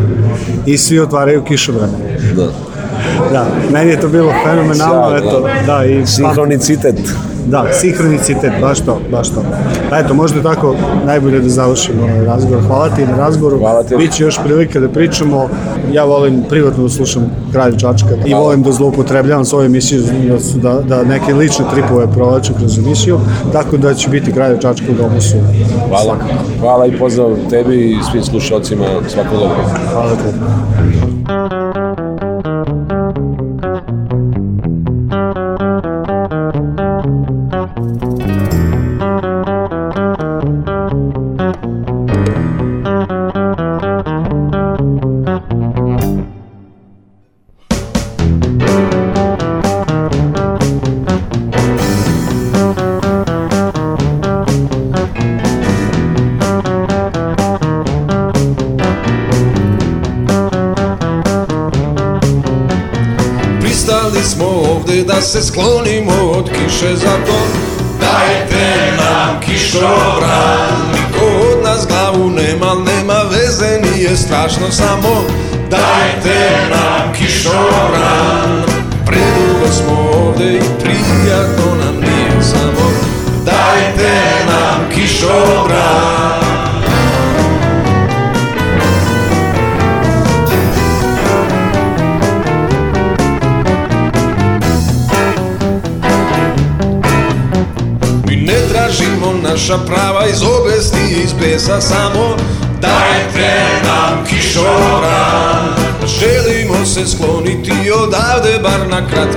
i 0.66 0.78
svi 0.78 1.00
otvaraju 1.00 1.44
kišobrane. 1.44 2.18
Da. 2.36 2.71
Da, 3.32 3.46
meni 3.72 3.90
je 3.90 4.00
to 4.00 4.08
bilo 4.08 4.32
fenomenalno, 4.44 5.16
eto, 5.16 5.40
da. 5.40 5.74
da, 5.74 5.84
i 5.84 6.06
Sinhronicitet. 6.06 6.96
Da, 7.46 7.66
sinhronicitet, 7.72 8.52
baš 8.60 8.80
to, 8.80 9.00
baš 9.10 9.28
to. 9.28 9.42
Pa 9.90 9.98
eto, 9.98 10.14
možda 10.14 10.42
tako 10.42 10.76
najbolje 11.06 11.40
da 11.40 11.48
završimo 11.48 12.02
ovaj 12.02 12.24
razgovor. 12.24 12.64
Hvala 12.66 12.88
ti 12.88 13.06
na 13.06 13.16
razgovoru. 13.16 13.58
Hvala 13.58 13.82
ti. 13.82 13.96
Biće 13.96 14.24
još 14.24 14.38
prilike 14.44 14.80
da 14.80 14.88
pričamo. 14.88 15.48
Ja 15.92 16.04
volim 16.04 16.42
privatno 16.48 16.82
da 16.82 16.88
slušam 16.88 17.30
Kralju 17.52 17.78
Čačka 17.78 18.08
i 18.26 18.34
volim 18.34 18.62
da 18.62 18.72
zloupotrebljavam 18.72 19.44
svoju 19.44 19.66
emisiju 19.66 20.02
da, 20.54 20.80
da 20.80 21.04
neke 21.04 21.34
lične 21.34 21.64
tripove 21.74 22.12
provlačim 22.12 22.54
kroz 22.54 22.78
emisiju, 22.78 23.20
tako 23.52 23.76
da 23.76 23.94
će 23.94 24.08
biti 24.08 24.32
Kralju 24.32 24.58
Čačka 24.58 24.86
u 24.90 25.02
domu 25.02 25.20
su. 25.20 25.36
Hvala. 25.88 26.16
Hvala 26.60 26.86
i 26.86 26.98
pozdrav 26.98 27.36
tebi 27.50 27.90
i 27.90 27.98
svim 28.10 28.22
slušalcima. 28.22 28.84
Svako 29.08 29.36
dobro. 29.36 29.56
Hvala 29.92 30.10
tebi. 30.10 31.61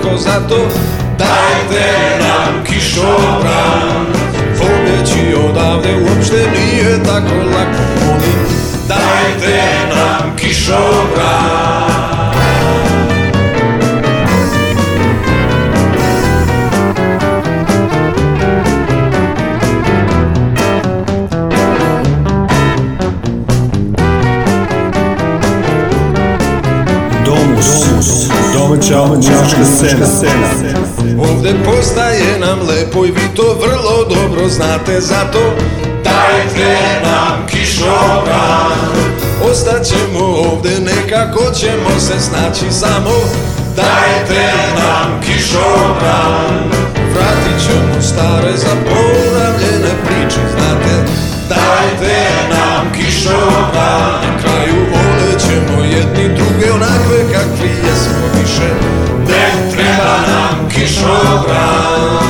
Na 0.05 0.84
muzička 29.85 30.05
scena. 30.05 30.49
Ovde 31.29 31.53
postaje 31.65 32.39
nam 32.39 32.59
lepo 32.67 33.05
i 33.05 33.11
vi 33.11 33.35
to 33.35 33.57
vrlo 33.61 34.15
dobro 34.15 34.49
znate 34.49 35.01
Zato 35.01 35.39
dajte 36.03 36.77
nam 37.03 37.47
kišobran. 37.47 38.77
Ostaćemo 39.51 40.25
ovde 40.25 40.79
nekako 40.79 41.51
ćemo 41.53 41.99
se 41.99 42.19
snaći 42.19 42.71
samo 42.71 43.11
Dajte 43.75 44.51
nam 44.75 45.21
kišobran. 45.21 46.71
Vratit 47.13 47.67
ćemo 47.67 48.01
stare 48.01 48.57
zaboravljene 48.57 49.91
priče 50.05 50.41
znate 50.57 51.11
Dajte 51.49 52.25
nam 52.49 52.91
kišobran. 52.93 54.21
Na 54.23 54.39
kraju 54.41 54.75
volet 54.91 55.41
ćemo 55.41 55.83
jedni 55.83 56.35
druge 56.35 56.71
onakve 56.71 57.33
kakvi 57.33 57.69
jesmo 57.69 58.25
više 58.41 58.69
nam 61.07 62.24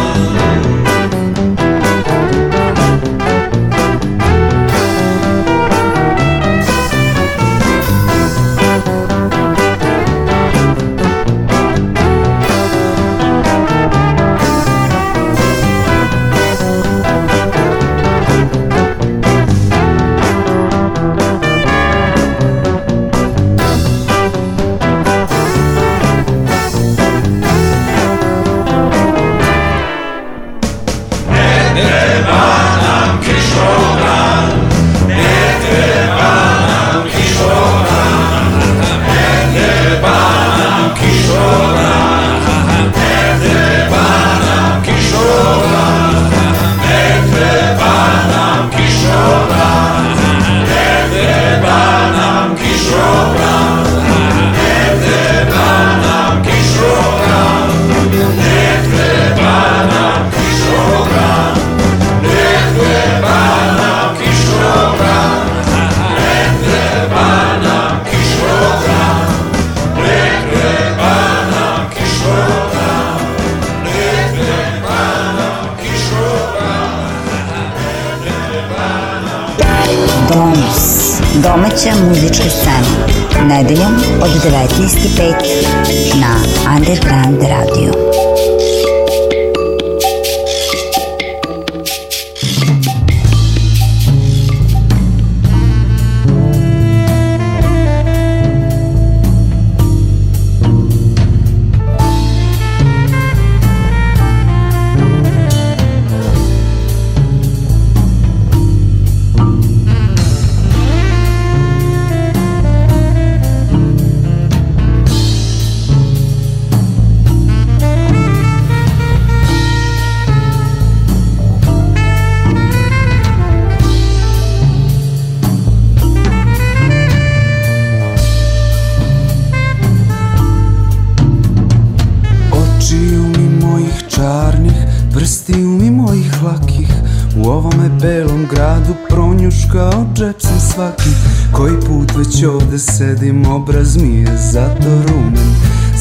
Obraz 143.56 143.98
mi 143.98 144.16
je 144.16 144.38
zato 144.38 144.90
rumen. 145.08 145.56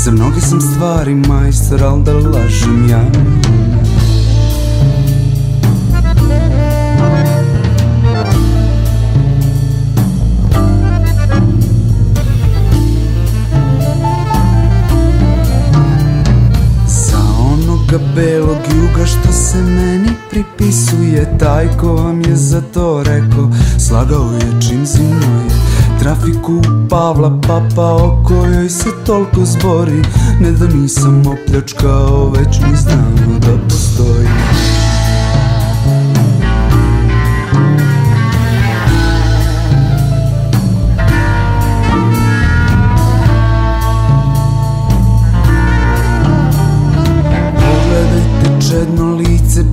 Za 0.05 0.11
mnoge 0.11 0.41
sam 0.41 0.61
stvari 0.61 1.15
majstor 1.15 1.83
Al 1.83 2.03
da 2.03 2.13
lažem 2.13 2.89
ja. 2.91 3.05
Belog 18.15 18.57
juga 18.75 19.07
što 19.07 19.33
se 19.33 19.59
meni 19.59 20.09
pripisuje 20.31 21.39
Taj 21.39 21.69
ko 21.81 21.93
vam 21.93 22.21
je 22.21 22.37
za 22.37 22.61
to 22.61 23.03
rekao 23.03 23.51
Slagao 23.79 24.33
je 24.33 24.61
čim 24.69 24.87
zimuje 24.87 25.64
Trafiku 25.99 26.61
Pavla 26.89 27.41
Papa 27.41 27.93
o 27.93 28.23
kojoj 28.25 28.69
se 28.69 28.89
toliko 29.07 29.45
zbori 29.45 30.03
Ne 30.41 30.51
da 30.51 30.67
nisam 30.67 31.23
opljačkao 31.27 32.31
već 32.31 32.61
mi 32.61 32.77
znamo 32.77 33.39
da 33.39 33.69
postoji. 33.69 34.29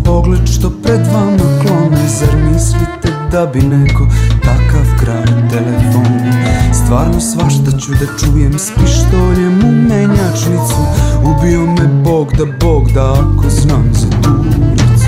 Pogled 0.05 0.47
što 0.47 0.69
pred 0.83 0.99
vama 1.13 1.50
da 3.31 3.45
bi 3.45 3.59
neko 3.61 4.07
takav 4.43 4.85
kraj 4.99 5.49
telefonu 5.49 6.31
Stvarno 6.73 7.19
svašta 7.19 7.77
ću 7.79 7.91
da 7.91 8.05
čujem 8.19 8.59
s 8.59 8.71
pištoljem 8.71 9.59
u 9.63 9.71
menjačnicu. 9.71 10.81
Ubio 11.23 11.61
me 11.61 11.87
Bog 12.03 12.33
da 12.37 12.45
Bog 12.59 12.91
da 12.91 13.13
ako 13.13 13.49
znam 13.49 13.91
za 13.93 14.07
tu 14.23 14.29
ulicu. 14.29 15.07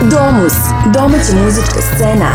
Domus, 0.00 0.54
domaća 0.94 1.44
muzička 1.44 1.80
scena. 1.94 2.30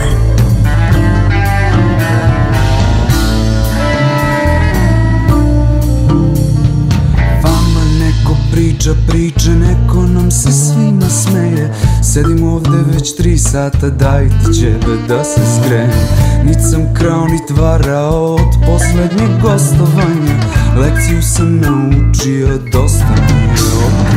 Priča 8.86 9.02
priče, 9.08 9.50
neko 9.50 10.02
nam 10.02 10.32
se 10.32 10.52
svima 10.52 11.10
smeje. 11.10 11.74
Sedim 12.04 12.44
ovde 12.44 12.78
već 12.94 13.16
tri 13.16 13.38
sata, 13.38 13.90
dajte 13.90 14.54
ćebe 14.60 14.98
da 15.08 15.24
se 15.24 15.42
skrenem. 15.60 16.08
Nit 16.46 16.58
sam 16.72 16.94
krao, 16.94 17.28
nit 17.28 17.58
varao 17.58 18.36
od 18.36 18.56
poslednjeg 18.66 19.42
gostovanja. 19.42 20.36
Lekciju 20.78 21.22
sam 21.22 21.60
naučio, 21.60 22.58
dosta. 22.72 23.16
mi 23.36 23.42
je 23.42 23.66
optimizma 23.66 24.15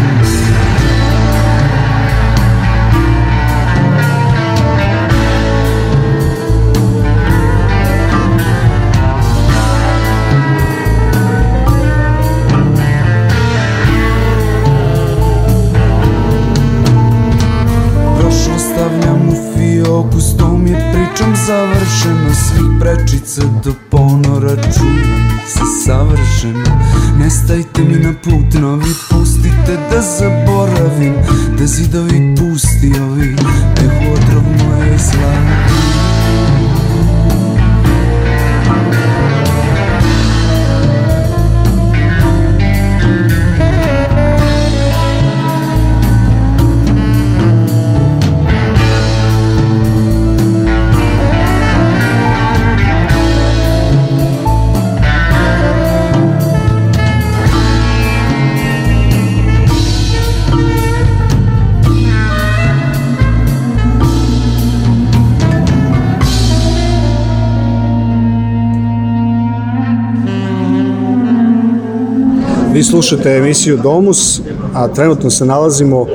slušate 72.90 73.30
emisiju 73.30 73.76
Domus, 73.76 74.40
a 74.74 74.88
trenutno 74.88 75.30
se 75.30 75.44
nalazimo 75.44 76.06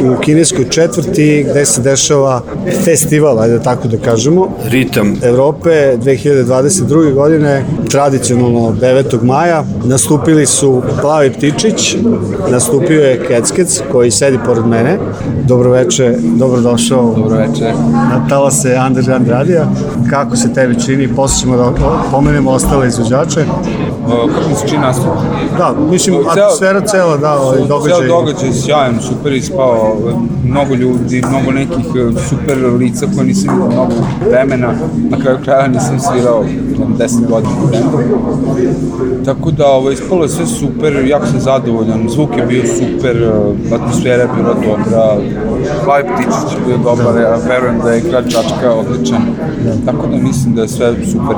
u 0.00 0.20
kineskoj 0.20 0.68
četvrti 0.70 1.46
gde 1.50 1.64
se 1.64 1.80
dešava 1.82 2.42
festival, 2.84 3.40
ajde 3.40 3.62
tako 3.62 3.88
da 3.88 3.96
kažemo. 3.96 4.48
Ritam. 4.64 5.14
Evrope 5.22 5.96
2022. 5.96 7.14
godine, 7.14 7.64
tradicionalno 7.90 8.74
9. 8.80 9.22
maja, 9.22 9.64
nastupili 9.84 10.46
su 10.46 10.82
Plavi 11.00 11.32
Ptičić, 11.32 11.96
nastupio 12.50 13.00
je 13.02 13.24
Keckec 13.28 13.82
koji 13.92 14.10
sedi 14.10 14.38
pored 14.46 14.66
mene. 14.66 14.98
Dobroveče, 15.44 16.14
dobrodošao. 16.22 17.14
Dobroveče. 17.16 17.72
Na 17.92 18.26
talase 18.28 18.76
Underground 18.86 19.28
radija. 19.28 19.68
Kako 20.10 20.36
se 20.36 20.54
tebi 20.54 20.80
čini? 20.80 21.14
Posle 21.14 21.40
ćemo 21.40 21.56
da 21.56 21.72
pomenemo 22.10 22.50
ostale 22.50 22.88
izvođače. 22.88 23.44
Kako 24.08 24.48
mi 24.48 24.54
se 24.54 24.68
čini 24.68 24.80
nastup? 24.80 25.06
Da, 25.58 25.74
mislim, 25.90 26.16
atmosfera 26.16 26.80
cela, 26.80 27.16
da, 27.16 27.38
ovaj 27.38 27.58
događaj. 27.68 27.98
Ceo 27.98 28.08
događaj 28.08 28.52
sjajan, 28.52 28.98
super 29.02 29.32
ispao, 29.32 29.75
mnogo 30.44 30.74
ljudi, 30.74 31.22
mnogo 31.28 31.52
nekih 31.52 31.86
e, 31.86 32.20
super 32.28 32.56
lica 32.78 33.06
koje 33.14 33.26
nisam 33.26 33.54
imao 33.54 33.68
mnogo 33.68 33.94
vremena, 34.28 34.72
na 35.10 35.20
kraju 35.20 35.38
kraja 35.44 35.68
nisam 35.68 36.00
svirao 36.00 36.44
jedno 36.70 36.86
10 36.98 37.28
godina 37.28 37.54
bendu. 37.72 37.98
Tako 39.24 39.50
da 39.50 39.66
ovo, 39.66 39.90
ispalo 39.90 40.22
je 40.22 40.28
sve 40.28 40.46
super, 40.46 41.06
jako 41.06 41.26
sam 41.26 41.40
zadovoljan, 41.40 42.08
zvuk 42.08 42.36
je 42.36 42.46
bio 42.46 42.62
super, 42.66 43.16
e, 43.22 43.74
atmosfera 43.74 44.22
je 44.22 44.28
bila 44.36 44.54
dobra, 44.54 45.16
Plavi 45.86 46.04
Ptičić 46.04 46.52
je 46.52 46.66
bio 46.66 46.76
dobar, 46.76 47.20
ja 47.20 47.36
verujem 47.48 47.78
da 47.78 47.90
je 47.90 48.00
Kralj 48.00 48.24
Čačka 48.24 48.72
odličan, 48.72 49.22
tako 49.86 50.06
da 50.06 50.16
mislim 50.16 50.54
da 50.54 50.62
je 50.62 50.68
sve 50.68 50.94
super. 51.04 51.36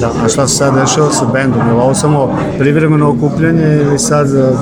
Da, 0.00 0.10
a 0.24 0.28
šta 0.28 0.48
se 0.48 0.56
sad 0.56 0.74
dešava 0.74 1.10
sa 1.10 1.24
bendom? 1.24 1.66
Je 1.68 1.74
li 1.74 1.80
ovo 1.80 1.94
samo 1.94 2.28
privremeno 2.58 3.08
okupljanje 3.10 3.76
ili 3.76 3.98
sad 3.98 4.34
e, 4.34 4.52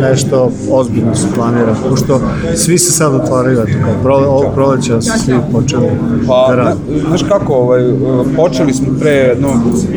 nešto 0.00 0.50
ozbiljno 0.70 1.14
se 1.14 1.26
planira? 1.34 1.74
Pošto 1.90 2.20
svi 2.54 2.78
se 2.78 2.92
sad 2.92 3.14
otvaraju, 3.14 3.58
eto, 3.60 3.72
kao 3.84 3.92
prole, 4.02 4.26
ovog 4.26 4.44
proleća 4.54 5.00
su 5.00 5.10
svi 5.18 5.34
počeli 5.52 5.88
Pa, 6.26 6.46
da 6.48 6.54
rade. 6.54 6.70
na- 6.70 7.08
znaš 7.08 7.22
kako, 7.22 7.52
ovaj, 7.54 7.90
e, 7.90 7.94
počeli 8.36 8.72
smo 8.74 8.86
pre 9.00 9.10
jedno 9.10 9.48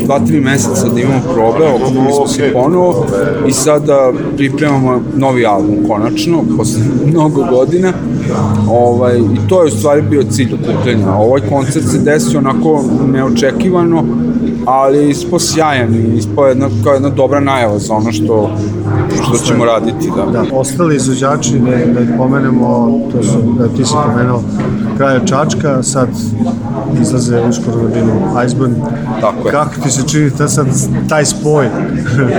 dva, 0.05 0.19
tri 0.19 0.39
meseca 0.41 0.87
da 0.89 0.99
imamo 1.01 1.21
probe, 1.33 1.65
okupili 1.75 2.13
smo 2.15 2.27
se 2.27 2.53
ponovo 2.53 3.05
i 3.47 3.51
sada 3.51 4.11
pripremamo 4.37 5.01
novi 5.15 5.45
album 5.45 5.75
konačno, 5.87 6.43
posle 6.57 6.81
mnogo 7.05 7.45
godina. 7.51 7.93
Ovaj, 8.69 9.17
I 9.17 9.47
to 9.49 9.61
je 9.61 9.67
u 9.67 9.77
stvari 9.77 10.01
bio 10.01 10.23
cilj 10.23 10.53
okupljanja. 10.53 11.15
Ovaj 11.15 11.41
koncert 11.49 11.85
se 11.85 11.97
desio 11.97 12.39
onako 12.39 12.83
neočekivano, 13.07 14.03
ali 14.65 14.97
je 14.97 15.09
ispao 15.09 15.39
sjajan 15.39 15.95
i 15.95 16.17
ispao 16.17 16.47
jedna, 16.47 16.69
kao 16.83 16.93
jedna 16.93 17.09
dobra 17.09 17.39
najava 17.39 17.79
za 17.79 17.93
ono 17.93 18.11
što, 18.11 18.49
što 19.23 19.37
ćemo 19.37 19.65
raditi. 19.65 20.11
Da. 20.15 20.25
Da, 20.31 20.43
ostali 20.53 20.95
izvođači, 20.95 21.59
da, 21.59 22.01
da 22.01 22.17
pomenemo, 22.17 22.99
to 23.11 23.23
su, 23.23 23.37
da 23.57 23.67
ti 23.67 23.85
si 23.85 23.93
pomenuo 24.05 24.43
Kraja 25.01 25.19
Čačka, 25.25 25.83
sad 25.83 26.09
izlaze 27.01 27.41
uskoro 27.49 27.81
na 27.81 27.89
binu 27.89 28.11
Iceburn. 28.45 28.75
Tako 29.21 29.47
je. 29.47 29.51
Kako 29.51 29.81
ti 29.83 29.91
se 29.91 30.07
čini 30.07 30.31
ta 30.37 30.47
sad, 30.47 30.67
taj 31.09 31.25
spoj, 31.25 31.65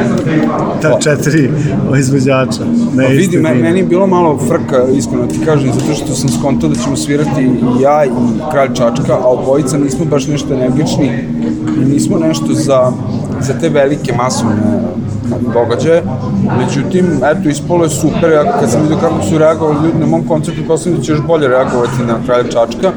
ta 0.82 0.98
četiri 1.00 1.50
izvođača? 1.98 2.60
Pa 2.96 3.02
vidi, 3.02 3.36
me, 3.36 3.54
meni 3.54 3.78
je 3.78 3.84
bilo 3.84 4.06
malo 4.06 4.38
frka, 4.38 4.84
iskreno 4.94 5.26
ti 5.26 5.40
kažem, 5.44 5.72
zato 5.72 5.94
što 5.94 6.14
sam 6.14 6.28
skontao 6.28 6.68
da 6.68 6.74
ćemo 6.74 6.96
svirati 6.96 7.42
i 7.42 7.82
ja 7.82 8.04
i 8.04 8.10
Kralj 8.52 8.74
Čačka, 8.74 9.14
a 9.14 9.26
obojica 9.26 9.78
nismo 9.78 10.04
baš 10.04 10.26
nešto 10.26 10.54
energični 10.54 11.24
i 11.82 11.84
nismo 11.84 12.18
nešto 12.18 12.54
za, 12.54 12.92
za 13.40 13.58
te 13.60 13.68
velike 13.68 14.12
masovne 14.16 14.82
događaje, 15.54 16.01
Međutim, 16.58 17.20
eto, 17.24 17.48
ispolo 17.48 17.84
je 17.84 17.90
super, 17.90 18.30
ja 18.32 18.60
kad 18.60 18.70
sam 18.70 18.82
vidio 18.82 18.96
kako 19.00 19.22
su 19.22 19.38
reagovali 19.38 19.86
ljudi 19.86 19.98
na 19.98 20.06
mom 20.06 20.28
koncertu, 20.28 20.60
kao 20.66 20.78
sam 20.78 20.94
da 20.94 21.02
će 21.02 21.12
još 21.12 21.20
bolje 21.26 21.48
reagovati 21.48 22.02
na 22.06 22.18
kralja 22.26 22.44
Čačka. 22.44 22.92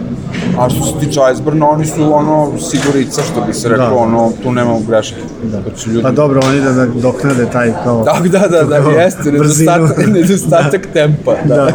A 0.60 0.70
što 0.70 0.84
se 0.86 0.94
tiče 1.00 1.20
Iceburna, 1.34 1.70
oni 1.70 1.86
su 1.86 2.14
ono 2.16 2.52
sigurica, 2.60 3.22
što 3.32 3.42
bi 3.42 3.54
se 3.54 3.70
rekao, 3.70 3.90
Da. 3.90 3.96
ono, 3.96 4.32
tu 4.44 4.52
nema 4.52 4.80
greške. 4.88 5.16
Da. 5.44 5.62
Znači, 5.62 5.90
ljudi... 5.90 6.04
Pa 6.04 6.12
dobro, 6.12 6.42
oni 6.48 6.62
da 6.62 6.72
nadoknade 6.72 7.46
taj 7.46 7.74
kao... 7.84 8.04
Da, 8.04 8.30
da, 8.30 8.48
da, 8.48 8.64
da, 8.64 8.82
kao 8.82 8.92
jeste, 8.92 9.32
nedostatak, 9.32 10.08
nedostatak 10.14 10.88
tempa. 10.94 11.34
Da. 11.46 11.56
Da. 11.56 11.72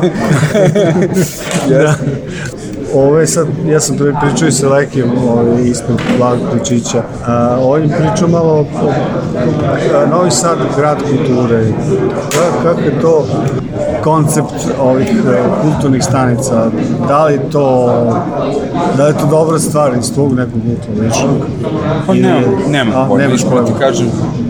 Jeste. 1.75 2.05
Ove 2.95 3.27
sad, 3.27 3.47
ja 3.67 3.81
sam 3.81 3.97
pri- 3.97 4.15
pričao 4.23 4.49
i 4.49 4.53
sa 4.53 4.69
Lekim 4.69 5.05
ovaj, 5.29 5.63
ispred 5.63 5.97
Blaga 6.19 6.41
Kličića. 6.51 7.03
A, 7.27 7.59
on 7.63 7.83
je 7.83 7.89
pričao 7.89 8.29
malo 8.29 8.53
o, 8.53 8.61
o, 8.61 8.91
a, 9.95 10.07
Novi 10.07 10.31
Sad, 10.31 10.59
grad 10.77 10.99
kulture. 11.03 11.65
Ka, 12.31 12.63
kako 12.63 12.81
je 12.81 13.01
to 13.01 13.27
koncept 14.05 14.55
ovih 14.81 15.09
e, 15.09 15.43
kulturnih 15.63 16.05
stanica? 16.05 16.71
Da 17.09 17.25
li 17.25 17.41
to, 17.53 17.95
da 18.97 19.05
li 19.07 19.11
je 19.11 19.19
to 19.19 19.27
dobra 19.27 19.59
stvar 19.59 19.93
iz 19.99 20.13
tvog 20.15 20.35
nekog 20.35 20.61
ugla 20.65 21.05
ličnog? 21.05 21.37
Pa 22.07 22.15
Ili- 22.15 22.23
nemam, 22.23 22.45
nemam 22.69 23.03
A, 23.03 23.09
pojma, 23.09 23.35
iskreno 23.35 23.63
ti 23.63 23.73
kažem. 23.79 24.07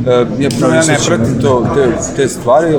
E, 0.06 0.26
ja, 0.38 0.48
prvo, 0.60 0.74
ja 0.74 0.82
ne 0.88 0.96
pratim 1.06 1.34
ne? 1.34 1.40
to, 1.40 1.66
te, 1.74 1.92
te 2.16 2.28
stvari. 2.28 2.78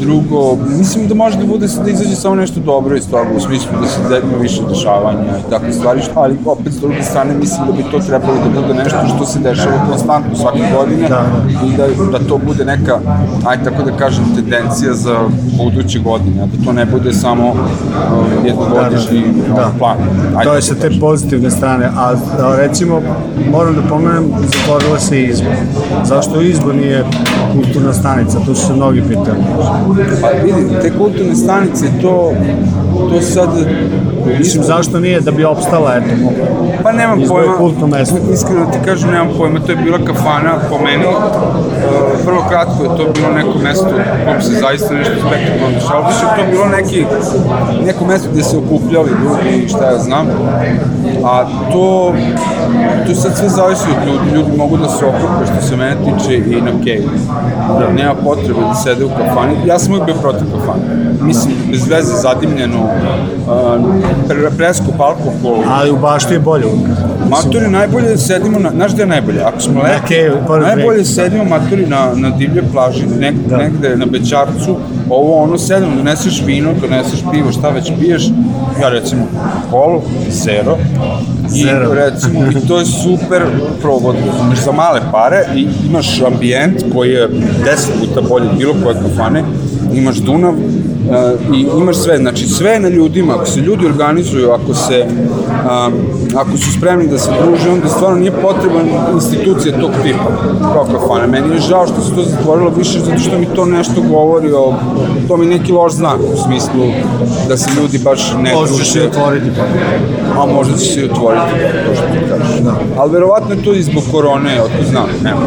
Drugo, 0.00 0.56
mislim 0.78 1.08
da 1.08 1.14
može 1.14 1.38
da 1.38 1.46
bude 1.46 1.66
da 1.84 1.90
izađe 1.90 2.14
samo 2.16 2.34
nešto 2.34 2.60
dobro 2.60 2.96
iz 2.96 3.10
toga, 3.10 3.30
u 3.36 3.40
smislu 3.40 3.70
da 3.80 3.88
se 3.88 3.98
da 4.08 4.18
ima 4.18 4.36
više 4.40 4.60
dešavanja 4.68 5.38
i 5.46 5.50
takve 5.50 5.72
stvari, 5.72 6.00
ali 6.14 6.36
opet 6.46 6.72
s 6.72 6.80
druge 6.80 7.02
strane 7.02 7.34
mislim 7.34 7.66
da 7.66 7.72
bi 7.72 7.82
to 7.90 7.98
trebalo 7.98 8.34
da 8.54 8.60
bude 8.60 8.74
nešto 8.74 8.98
što 9.16 9.26
se 9.26 9.38
dešava 9.38 9.86
konstantno 9.90 10.36
svake 10.36 10.62
godine 10.76 11.08
Da, 11.08 11.24
i 11.66 11.76
da, 11.76 12.18
da 12.18 12.28
to 12.28 12.38
bude 12.38 12.64
neka, 12.64 12.98
aj 13.46 13.64
tako 13.64 13.82
da 13.82 13.96
kažem, 13.96 14.24
tendencija 14.34 14.94
za 14.94 15.18
buduće 15.58 15.98
godine, 16.04 16.42
a 16.42 16.46
da 16.46 16.64
to 16.64 16.72
ne 16.72 16.86
bude 16.86 17.12
samo 17.12 17.48
uh, 17.48 17.56
jednogodišnji 18.44 19.22
Da, 19.48 19.54
da. 19.54 19.70
plan. 19.78 19.96
Ajde, 20.36 20.44
To 20.44 20.54
je 20.54 20.62
sa 20.62 20.74
te 20.74 20.90
pozitivne 21.00 21.50
strane, 21.50 21.90
a, 21.96 22.08
a 22.40 22.56
recimo, 22.56 23.00
moram 23.50 23.74
da 23.74 23.82
pomenem, 23.82 24.24
zatvorila 24.42 24.98
se 24.98 25.22
izbor. 25.22 25.52
Zašto 26.04 26.40
izbor 26.40 26.74
nije 26.74 27.04
kulturna 27.52 27.92
stanica? 27.92 28.38
To 28.38 28.54
su 28.54 28.66
se 28.66 28.72
mnogi 28.72 29.02
pitali. 29.02 29.38
Pa 30.22 30.28
vidi, 30.28 30.74
te 30.82 30.90
kulturne 30.90 31.34
stanice, 31.34 31.86
to, 32.02 32.32
to 33.10 33.20
sad... 33.20 33.48
Mislim, 34.38 34.64
zašto 34.64 35.00
nije 35.00 35.20
da 35.20 35.30
bi 35.30 35.44
opstala, 35.44 35.96
eto, 35.96 36.06
Pa 36.82 36.92
nemam 36.92 37.20
pojma, 37.28 37.56
kultno 37.56 37.86
mesto. 37.86 38.16
iskreno 38.32 38.66
ti 38.66 38.78
kažem, 38.84 39.10
nemam 39.10 39.28
pojma, 39.38 39.60
to 39.60 39.72
je 39.72 39.76
bila 39.76 39.98
kafana 39.98 40.52
po 40.70 40.78
meni, 40.78 41.04
uh, 41.04 41.12
vrlo 42.26 42.42
kratko 42.48 42.82
je 42.82 42.88
to 42.88 43.12
bilo 43.14 43.32
neko 43.32 43.58
mesto 43.58 43.86
u 43.86 44.24
kojem 44.24 44.42
se 44.42 44.52
zaista 44.52 44.94
nešto 44.94 45.12
spektakularno 45.26 45.80
dešavalo, 45.92 46.08
više 46.08 46.26
je 46.26 46.44
to 46.44 46.50
bilo 46.50 46.66
neki, 46.66 47.06
neko 47.86 48.04
mesto 48.04 48.28
gde 48.32 48.42
se 48.42 48.56
okupljali 48.56 49.10
ljudi 49.10 49.64
i 49.64 49.68
šta 49.68 49.90
ja 49.90 49.98
znam, 49.98 50.26
a 51.24 51.44
to, 51.72 52.14
to 53.06 53.14
sad 53.14 53.36
sve 53.38 53.48
zavisi 53.48 53.84
od 53.90 54.08
ljudi, 54.08 54.36
ljudi 54.36 54.56
mogu 54.56 54.76
da 54.76 54.88
se 54.88 55.04
okupe 55.04 55.52
što 55.52 55.68
se 55.68 55.76
mene 55.76 55.96
tiče 56.04 56.36
i 56.36 56.60
na 56.60 56.70
keju. 56.84 57.08
Da. 57.78 57.92
Nema 57.92 58.14
potrebe 58.14 58.60
da 58.60 58.74
sede 58.74 59.04
u 59.04 59.08
kafani, 59.08 59.54
ja 59.66 59.78
sam 59.78 59.92
uvijek 59.92 60.06
bio 60.06 60.14
protiv 60.14 60.46
kafane. 60.52 61.02
Mislim, 61.20 61.54
bez 61.70 61.88
veze 61.88 62.12
zadimljeno, 62.22 62.78
uh, 62.78 63.84
pre, 64.28 64.50
preskup 64.56 65.00
alkohol, 65.00 65.62
Ali 65.68 65.90
u 65.90 65.96
bašti 65.96 66.34
je 66.34 66.40
bolje. 66.40 66.64
Matori 67.28 67.68
najbolje 67.68 68.08
da 68.08 68.16
sedimo 68.16 68.58
na, 68.58 68.70
znaš 68.70 68.92
gde 68.92 69.02
je 69.02 69.06
najbolje? 69.06 69.40
Ako 69.40 69.60
smo 69.60 69.82
leti, 69.82 70.06
keju, 70.08 70.32
pored 70.46 70.62
najbolje 70.62 70.96
reke. 70.96 71.08
sedimo 71.08 71.44
matori 71.44 71.86
na, 71.86 72.10
na 72.14 72.30
divlje 72.30 72.62
plaži, 72.72 73.06
nek, 73.06 73.34
Da. 73.48 73.56
negde 73.56 73.96
na 73.96 74.06
Bećarcu, 74.06 74.76
ovo 75.12 75.42
ono 75.42 75.58
sedimo, 75.58 75.96
doneseš 75.96 76.42
vino, 76.46 76.72
doneseš 76.80 77.20
pivo, 77.32 77.52
šta 77.52 77.68
već 77.68 77.92
piješ, 78.00 78.28
ja 78.82 78.88
recimo 78.88 79.26
kolu, 79.70 80.00
zero, 80.30 80.78
i 81.54 81.62
Zero. 81.62 81.94
recimo, 81.94 82.40
i 82.46 82.68
to 82.68 82.78
je 82.78 82.86
super 82.86 83.42
provod, 83.80 84.16
razumeš, 84.26 84.58
za 84.58 84.72
male 84.72 85.00
pare 85.12 85.44
i 85.56 85.66
imaš 85.88 86.22
ambijent 86.22 86.82
koji 86.94 87.10
je 87.10 87.28
10 87.28 87.36
puta 88.00 88.20
bolji 88.28 88.46
bilo 88.58 88.74
koje 88.84 88.94
kafane, 88.94 89.44
imaš 89.94 90.16
Dunav, 90.16 90.54
e, 90.54 90.56
i 91.54 91.66
imaš 91.80 91.96
sve, 91.96 92.18
znači 92.18 92.46
sve 92.46 92.80
na 92.80 92.88
ljudima, 92.88 93.34
ako 93.34 93.46
se 93.46 93.60
ljudi 93.60 93.86
organizuju, 93.86 94.50
ako 94.50 94.74
se 94.74 95.06
a, 95.68 95.90
ako 96.36 96.56
su 96.56 96.72
spremni 96.72 97.08
da 97.08 97.18
se 97.18 97.30
druže, 97.42 97.70
onda 97.70 97.88
stvarno 97.88 98.18
nije 98.18 98.32
potreban 98.32 98.86
institucija 99.14 99.80
tog 99.80 99.90
tipa, 100.02 100.30
kao 100.72 100.84
kafana. 100.84 101.26
Meni 101.26 101.54
je 101.54 101.60
žao 101.60 101.86
što 101.86 102.00
se 102.00 102.14
to 102.14 102.22
zatvorilo 102.22 102.70
više, 102.76 103.00
zato 103.00 103.18
što 103.18 103.38
mi 103.38 103.46
to 103.46 103.64
nešto 103.64 104.02
govori 104.10 104.52
o, 104.52 104.74
to 105.28 105.36
mi 105.36 105.46
neki 105.46 105.72
loš 105.72 105.92
znak, 105.92 106.18
u 106.34 106.36
smislu 106.46 106.84
da 107.48 107.56
se 107.56 107.70
ljudi 107.80 107.98
baš 107.98 108.34
ne 108.42 108.54
Možda 108.54 108.76
će 108.76 108.84
se 108.84 108.98
druže. 108.98 109.08
otvoriti 109.08 109.46
pa. 109.56 110.42
A 110.42 110.46
možda 110.46 110.76
će 110.78 110.86
se 110.86 111.00
i 111.00 111.04
otvoriti, 111.04 111.46
to 111.86 111.94
što 111.94 112.06
ti 112.06 112.18
kažeš. 112.28 112.60
Da. 112.60 112.74
Ali 112.96 113.12
verovatno 113.12 113.54
je 113.54 113.62
to 113.62 113.74
i 113.74 113.82
zbog 113.82 114.02
korone, 114.12 114.62
otko 114.62 114.90
znam, 114.90 115.06
nema. 115.24 115.40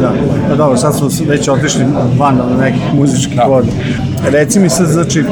Da. 0.00 0.12
Pa 0.48 0.54
dobro, 0.54 0.76
sad 0.76 0.94
smo 0.96 1.08
već 1.26 1.48
otišli 1.48 1.84
van 2.18 2.40
od 2.40 2.58
nekih 2.60 2.82
muzičkih 2.94 3.36
Da. 3.36 3.44
voda. 3.44 3.68
Reci 4.30 4.60
mi 4.60 4.70
sad, 4.70 4.86
znači, 4.86 5.24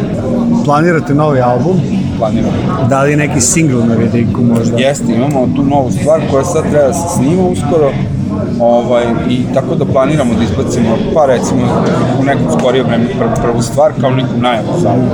planirate 0.64 1.14
novi 1.14 1.40
album? 1.40 1.80
Planiramo. 2.18 2.52
Da 2.88 3.02
li 3.02 3.10
je 3.10 3.16
neki 3.16 3.40
singl 3.40 3.76
na 3.76 3.94
vidiku 3.94 4.42
možda? 4.42 4.76
Jeste, 4.78 5.12
imamo 5.12 5.48
tu 5.56 5.64
novu 5.64 5.90
stvar 5.90 6.20
koja 6.30 6.44
sad 6.44 6.70
treba 6.70 6.86
da 6.86 6.92
se 6.92 7.16
snima 7.16 7.42
uskoro, 7.42 7.90
ovaj, 8.60 9.04
i 9.28 9.40
tako 9.54 9.74
da 9.74 9.84
planiramo 9.84 10.34
da 10.34 10.42
izbacimo, 10.44 10.96
pa 11.14 11.26
recimo 11.26 11.60
u 12.20 12.24
nekom 12.24 12.46
skorijem 12.58 12.86
vremenu 12.86 13.10
pr 13.18 13.42
prvu 13.42 13.62
stvar, 13.62 13.92
kao 14.00 14.10
neku 14.10 14.36
najavu 14.36 14.80
za 14.82 14.88
album. 14.88 15.08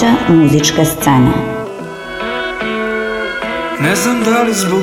domaća 0.00 0.32
muzička 0.32 0.84
scena. 0.84 1.32
Ne 3.80 3.96
znam 3.96 4.22
da 4.24 4.42
li 4.42 4.52
zbog 4.54 4.82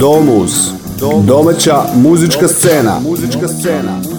Domus. 0.00 0.70
Domaća 1.26 1.82
muzička 1.94 2.48
scena. 2.48 3.00
Muzička 3.08 3.48
scena. 3.48 4.09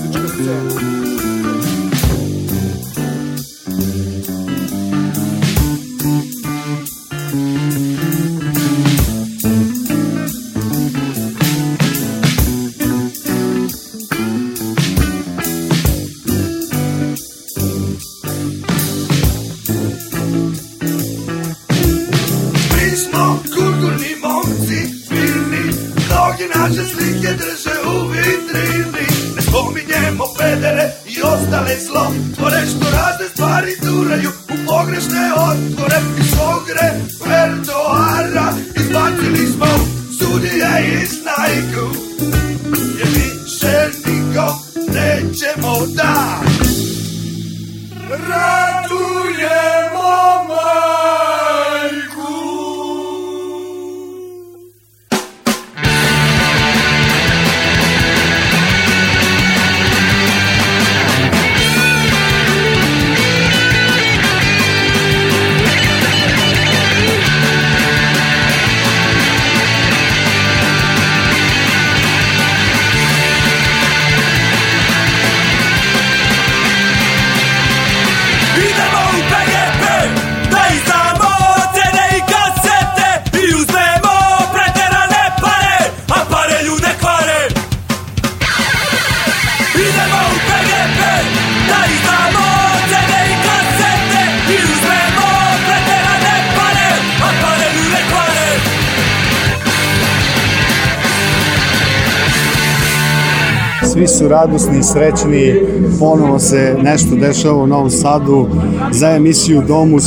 i 104.81 104.83
srećni. 104.83 105.53
Ponovo 105.99 106.39
se 106.39 106.75
nešto 106.83 107.15
dešava 107.15 107.63
u 107.63 107.67
Novom 107.67 107.89
Sadu. 107.89 108.47
Za 108.91 109.09
emisiju 109.09 109.63
Domus, 109.67 110.05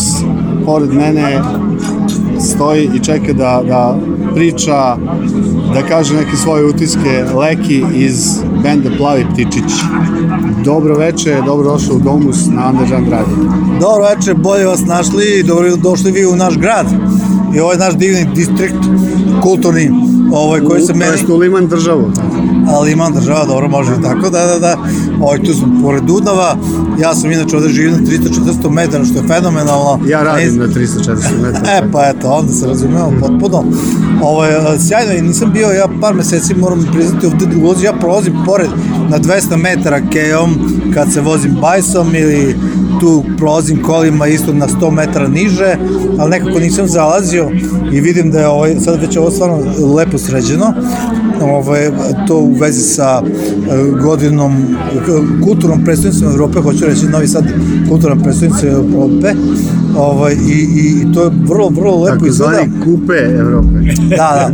pored 0.67 0.93
mene, 0.93 1.43
stoji 2.41 2.91
i 2.95 3.05
čeka 3.05 3.33
da, 3.33 3.63
da 3.69 3.99
priča, 4.35 4.97
da 5.75 5.83
kaže 5.89 6.15
neke 6.15 6.37
svoje 6.37 6.65
utiske 6.65 7.25
Leki 7.35 7.85
iz 7.95 8.39
benda 8.63 8.91
Plavi 8.99 9.27
Ptičić. 9.33 9.73
Dobro 10.65 10.97
veče, 10.97 11.43
dobro 11.47 11.73
došao 11.73 11.97
u 11.97 11.99
Domus 11.99 12.47
na 12.47 12.67
Andežan 12.67 13.05
Gradu. 13.05 13.37
Dobro 13.81 14.09
veče, 14.09 14.35
bolje 14.35 14.67
vas 14.67 14.87
našli 14.87 15.25
i 15.39 15.43
dobro 15.43 15.77
došli 15.77 16.13
vi 16.13 16.27
u 16.27 16.37
naš 16.37 16.59
grad 16.59 16.87
i 17.57 17.61
ovaj 17.61 17.77
naš 17.77 17.95
divni 17.95 18.27
distrikt 18.35 18.85
kulturni 19.43 20.14
ovaj, 20.33 20.61
koji 20.61 20.83
se 20.83 20.95
meni... 20.95 21.27
To 21.27 21.33
je 21.33 21.39
Liman 21.39 21.67
državu. 21.67 22.11
Ali 22.69 22.93
imam 22.93 23.13
država, 23.13 23.45
dobro, 23.45 23.69
može 23.69 23.93
i 23.99 24.03
tako, 24.03 24.31
da, 24.31 24.47
da, 24.47 24.59
da. 24.59 24.77
Ovaj, 25.21 25.43
tu 25.43 25.55
sam 25.55 25.83
pored 25.83 26.03
Dunava, 26.03 26.57
ja 27.01 27.15
sam 27.15 27.33
inače 27.33 27.57
ovde 27.57 27.69
živim 27.69 27.93
na 27.93 27.99
300-400 27.99 28.71
metara, 28.71 29.05
što 29.05 29.19
je 29.19 29.27
fenomenalno. 29.27 30.01
Ja 30.07 30.23
radim 30.23 30.57
na 30.57 30.67
300-400 30.67 31.43
metara. 31.43 31.73
E, 31.73 31.83
pa 31.93 32.09
eto, 32.09 32.31
onda 32.31 32.53
se 32.53 32.67
razumemo 32.67 33.13
potpuno. 33.21 33.65
Ovaj, 34.23 34.51
sjajno, 34.89 35.13
i 35.13 35.23
nisam 35.23 35.53
bio, 35.53 35.69
ja 35.69 35.89
par 36.01 36.15
meseci 36.15 36.55
moram 36.55 36.87
priznati 36.93 37.27
ovde 37.27 37.47
da 37.47 37.65
ulazim, 37.65 37.85
ja 37.85 37.93
prolazim 37.93 38.35
pored 38.47 38.69
na 39.09 39.19
200 39.19 39.57
metara 39.57 40.01
kejom 40.13 40.55
kad 40.95 41.13
se 41.13 41.21
vozim 41.21 41.57
bajsom 41.61 42.15
ili 42.15 42.57
tu 43.01 43.25
prolazim 43.39 43.83
kolima 43.83 44.27
isto 44.27 44.53
na 44.53 44.69
100 44.69 44.91
metara 44.91 45.29
niže, 45.29 45.77
ali 46.19 46.31
nekako 46.31 46.59
nisam 46.59 46.89
zalazio 46.89 47.51
i 47.93 48.01
vidim 48.01 48.31
da 48.31 48.41
je 48.41 48.49
ovaj, 48.49 48.75
sad 48.81 49.01
već 49.01 49.17
ovo 49.17 49.31
stvarno 49.31 49.59
lepo 49.97 50.19
sređeno, 50.19 50.73
ovaj, 51.43 51.91
to 52.29 52.37
u 52.37 52.53
vezi 52.61 52.83
sa 52.83 53.23
eh, 53.25 53.91
godinom 54.03 54.77
kulturnom 55.45 55.85
predstavnicom 55.85 56.29
Evrope, 56.29 56.61
hoću 56.61 56.87
reći 56.87 57.07
Novi 57.07 57.29
Sad 57.29 57.45
kulturna 57.89 58.23
predstavnica 58.23 58.67
Evrope, 58.67 59.35
ovaj, 59.97 60.33
i, 60.33 60.37
i, 60.37 61.03
i 61.03 61.13
to 61.15 61.23
je 61.23 61.31
vrlo, 61.49 61.69
vrlo 61.69 62.03
lepo 62.03 62.15
Tako 62.15 62.27
izgleda. 62.27 62.53
zvani 62.53 62.73
kupe 62.85 63.15
Evrope. 63.15 63.69
Da, 64.17 64.17
da. 64.17 64.51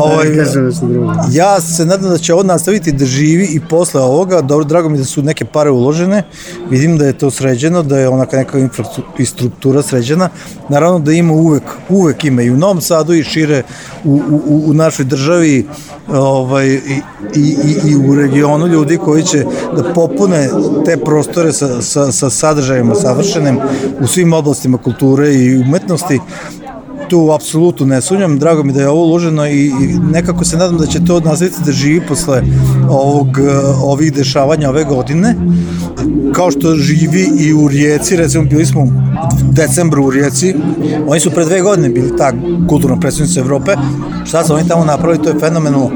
Ovaj, 0.00 0.36
kažem 0.36 0.64
nešto 0.64 0.86
drugo. 0.86 1.12
ja 1.32 1.60
se 1.60 1.86
nadam 1.86 2.10
da 2.10 2.18
će 2.18 2.34
ovo 2.34 2.42
nastaviti 2.42 2.92
da 2.92 3.04
živi 3.04 3.44
i 3.44 3.60
posle 3.60 4.00
ovoga. 4.00 4.40
Dobro, 4.40 4.64
drago 4.64 4.88
mi 4.88 4.98
da 4.98 5.04
su 5.04 5.22
neke 5.22 5.44
pare 5.44 5.70
uložene. 5.70 6.22
Vidim 6.70 6.98
da 6.98 7.06
je 7.06 7.18
to 7.18 7.30
sređeno, 7.30 7.82
da 7.82 7.98
je 7.98 8.08
onaka 8.08 8.36
neka 8.36 8.58
infrastruktura 8.58 9.82
sređena. 9.82 10.28
Naravno 10.68 10.98
da 10.98 11.12
ima 11.12 11.32
uvek, 11.32 11.62
uvek 11.88 12.24
ima 12.24 12.42
i 12.42 12.50
u 12.50 12.56
Novom 12.56 12.80
Sadu 12.80 13.14
i 13.14 13.24
šire 13.24 13.62
u, 14.04 14.20
u, 14.46 14.62
u 14.66 14.74
našoj 14.74 15.04
državi 15.04 15.66
ovaj, 16.08 16.66
i, 16.68 16.78
i, 17.34 17.56
i, 17.64 17.90
i 17.90 17.96
u 17.96 18.14
regionu 18.14 18.66
ljudi 18.66 18.96
koji 18.96 19.22
će 19.22 19.44
da 19.76 19.92
popune 19.94 20.48
te 20.84 20.96
prostore 20.96 21.52
sa, 21.52 21.82
sa, 21.82 22.12
sa 22.12 22.30
sadržajima 22.30 22.94
savršenim 22.94 23.58
u 24.00 24.06
svim 24.06 24.32
oblastima 24.32 24.73
kulture 24.78 25.34
i 25.34 25.56
umetnosti 25.56 26.18
tu 27.08 27.32
apsolutno 27.32 27.86
ne 27.86 28.00
sumnjam, 28.00 28.38
drago 28.38 28.62
mi 28.62 28.72
da 28.72 28.80
je 28.80 28.88
ovo 28.88 29.04
uloženo 29.04 29.46
i, 29.46 29.66
i 29.66 29.98
nekako 30.12 30.44
se 30.44 30.56
nadam 30.56 30.78
da 30.78 30.86
će 30.86 31.04
to 31.04 31.20
nastaviti 31.20 31.56
da 31.66 31.72
živi 31.72 32.00
posle 32.08 32.42
ovog, 32.88 33.38
eh, 33.38 33.42
ovih 33.82 34.12
dešavanja 34.12 34.68
ove 34.68 34.84
godine. 34.84 35.36
Kao 36.32 36.50
što 36.50 36.74
živi 36.74 37.28
i 37.38 37.52
u 37.52 37.68
Rijeci, 37.68 38.16
recimo 38.16 38.44
bili 38.44 38.66
smo 38.66 38.82
u 38.82 38.90
decembru 39.52 40.04
u 40.04 40.10
Rijeci, 40.10 40.54
oni 41.06 41.20
su 41.20 41.30
pre 41.30 41.44
dve 41.44 41.60
godine 41.60 41.88
bili 41.88 42.16
ta 42.16 42.32
kulturna 42.68 43.00
predstavnica 43.00 43.40
Evrope, 43.40 43.76
šta 44.24 44.44
su 44.44 44.54
oni 44.54 44.68
tamo 44.68 44.84
napravili, 44.84 45.24
to 45.24 45.28
je 45.28 45.38
fenomenalno. 45.40 45.90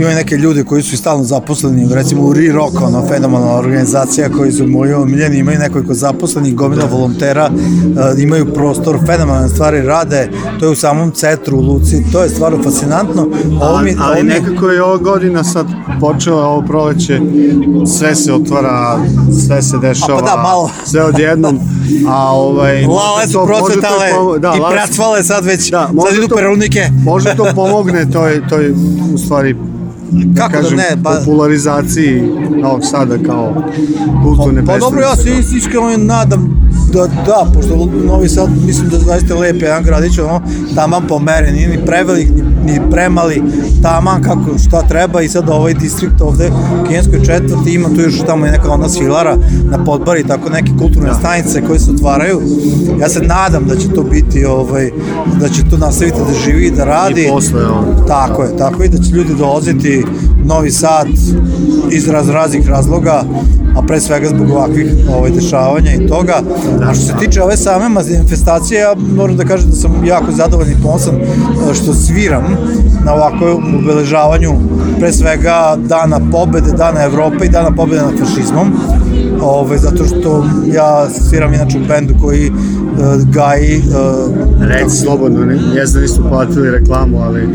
Imaju 0.00 0.16
neke 0.16 0.36
ljude 0.36 0.64
koji 0.64 0.82
su 0.82 0.96
stalno 0.96 1.24
zaposleni, 1.24 1.94
recimo 1.94 2.22
u 2.22 2.32
Re-Rock, 2.32 2.82
ono, 2.82 3.06
fenomenalna 3.08 3.54
organizacija 3.54 4.28
koji 4.28 4.52
su 4.52 4.66
moji 4.66 4.92
omiljeni, 4.92 5.38
imaju 5.38 5.58
nekoliko 5.58 5.94
zaposlenih, 5.94 6.54
gomila 6.54 6.84
volontera, 6.90 7.50
eh, 7.50 8.22
imaju 8.22 8.54
prostor, 8.54 8.98
fenomenalne 9.06 9.48
stvari 9.48 9.82
rade, 9.82 10.30
to 10.60 10.64
je 10.64 10.70
u 10.70 10.74
samom 10.74 11.10
centru 11.10 11.56
u 11.56 11.60
Luci, 11.60 12.04
to 12.12 12.22
je 12.22 12.28
stvarno 12.28 12.62
fascinantno. 12.62 13.28
Ovo 13.60 13.82
mi, 13.82 13.96
Ali, 14.00 14.22
nekako 14.22 14.68
je 14.68 14.82
ova 14.82 14.96
godina 14.96 15.44
sad 15.44 15.66
počela, 16.00 16.46
ovo 16.46 16.62
proleće, 16.62 17.20
sve 17.98 18.14
se 18.14 18.32
otvara, 18.32 18.98
sve 19.46 19.62
se 19.62 19.78
dešava. 19.78 20.18
A 20.18 20.20
pa 20.20 20.26
da, 20.26 20.42
malo. 20.42 20.70
Sve 20.84 21.04
odjednom. 21.04 21.58
A 22.08 22.34
ovaj... 22.34 22.84
Lale 22.86 23.28
su 23.28 23.46
procvetale 23.46 24.38
da, 24.38 24.54
i 24.56 24.60
pracvale 24.72 25.22
sad 25.22 25.44
već, 25.44 25.70
Da, 25.70 25.90
sad 26.06 26.18
idu 26.18 26.36
perunike. 26.36 26.88
Možda 27.04 27.34
to 27.34 27.46
pomogne 27.54 28.10
toj, 28.10 28.48
toj 28.48 28.74
u 29.14 29.18
stvari 29.18 29.56
da 30.10 30.40
Kako 30.40 30.52
da 30.52 30.62
kažem, 30.62 30.76
ne, 30.78 31.02
pa- 31.02 31.10
popularizaciji 31.10 32.22
Novog 32.52 32.80
Sada 32.82 33.18
kao 33.26 33.64
kulturne 34.22 34.66
Pa 34.66 34.78
dobro, 34.78 35.00
ja 35.00 35.16
se 35.16 35.30
is- 35.30 35.52
iskreno 35.52 35.96
nadam 35.98 36.60
da, 36.92 37.06
da, 37.26 37.46
pošto 37.54 37.88
Novi 38.06 38.28
Sad 38.28 38.48
mislim 38.66 38.88
da 38.88 38.98
zaista 38.98 39.34
lep 39.34 39.62
jedan 39.62 39.82
gradić, 39.84 40.18
ono, 40.18 40.40
taman 40.74 41.02
pomeren, 41.08 41.54
nije 41.54 41.68
ni 41.68 41.86
prevelik, 41.86 42.28
ni, 42.28 42.42
ni 42.70 42.80
premali, 42.90 43.42
taman 43.82 44.22
kako 44.22 44.58
šta 44.58 44.82
treba 44.88 45.22
i 45.22 45.28
sad 45.28 45.48
ovaj 45.48 45.74
distrikt 45.74 46.20
ovde, 46.20 46.50
u 46.82 46.86
Kijenskoj 46.86 47.24
četvrti, 47.24 47.74
ima 47.74 47.88
tu 47.88 48.00
još 48.00 48.18
tamo 48.26 48.46
neka 48.46 48.70
ona 48.70 48.88
svilara 48.88 49.36
na 49.70 49.84
podbari, 49.84 50.24
tako 50.24 50.48
neke 50.50 50.72
kulturne 50.78 51.14
stanice 51.14 51.62
koje 51.66 51.78
se 51.78 51.90
otvaraju. 51.90 52.40
Ja 53.00 53.08
se 53.08 53.20
nadam 53.20 53.64
da 53.68 53.76
će 53.76 53.88
to 53.88 54.02
biti, 54.02 54.44
ovaj, 54.44 54.90
da 55.40 55.48
će 55.48 55.62
to 55.70 55.76
nastaviti 55.76 56.18
da 56.18 56.38
živi 56.44 56.66
i 56.66 56.70
da 56.70 56.84
radi. 56.84 57.22
I 57.22 57.28
posle 57.28 57.66
ovo. 57.66 58.04
Tako 58.08 58.42
je, 58.42 58.56
tako 58.56 58.82
i 58.84 58.88
da 58.88 58.98
će 58.98 59.10
ljudi 59.10 59.34
dolaziti 59.34 60.04
Novi 60.44 60.70
Sad 60.70 61.08
iz 61.90 62.08
raz, 62.08 62.28
raznih 62.28 62.68
razloga, 62.68 63.24
a 63.76 63.82
pre 63.82 64.00
svega 64.00 64.28
zbog 64.28 64.50
ovakvih 64.50 64.92
ovaj, 65.16 65.30
dešavanja 65.30 65.94
i 65.94 66.06
toga. 66.06 66.42
A 66.82 66.94
što 66.94 67.04
se 67.04 67.12
tiče 67.18 67.42
ove 67.42 67.56
same 67.56 67.88
manifestacije, 67.88 68.80
ja 68.80 68.94
moram 69.16 69.36
da 69.36 69.44
kažem 69.44 69.70
da 69.70 69.76
sam 69.76 70.04
jako 70.04 70.32
zadovoljan 70.32 70.72
i 70.72 70.82
ponosan 70.82 71.14
e, 71.14 71.74
što 71.74 71.94
sviram 71.94 72.44
na 73.04 73.14
ovakvom 73.14 73.74
obeležavanju 73.74 74.52
pre 74.98 75.12
svega 75.12 75.76
Dana 75.78 76.20
pobede, 76.32 76.72
Dana 76.72 77.02
Evrope 77.04 77.44
i 77.44 77.48
Dana 77.48 77.70
pobede 77.70 78.02
nad 78.02 78.18
fašizmom. 78.18 78.72
Ove, 79.42 79.78
zato 79.78 80.04
što 80.04 80.44
ja 80.74 81.08
sviram 81.10 81.54
inače 81.54 81.78
u 81.78 81.86
bendu 81.88 82.14
koji 82.20 82.46
e, 82.46 82.50
gaji 83.24 83.76
e, 83.76 83.82
Reci 84.66 84.96
slobodno, 84.96 85.44
ne, 85.44 85.58
jes 85.74 85.90
da 85.90 86.00
nisu 86.00 86.22
platili 86.28 86.70
reklamu, 86.70 87.22
ali... 87.22 87.48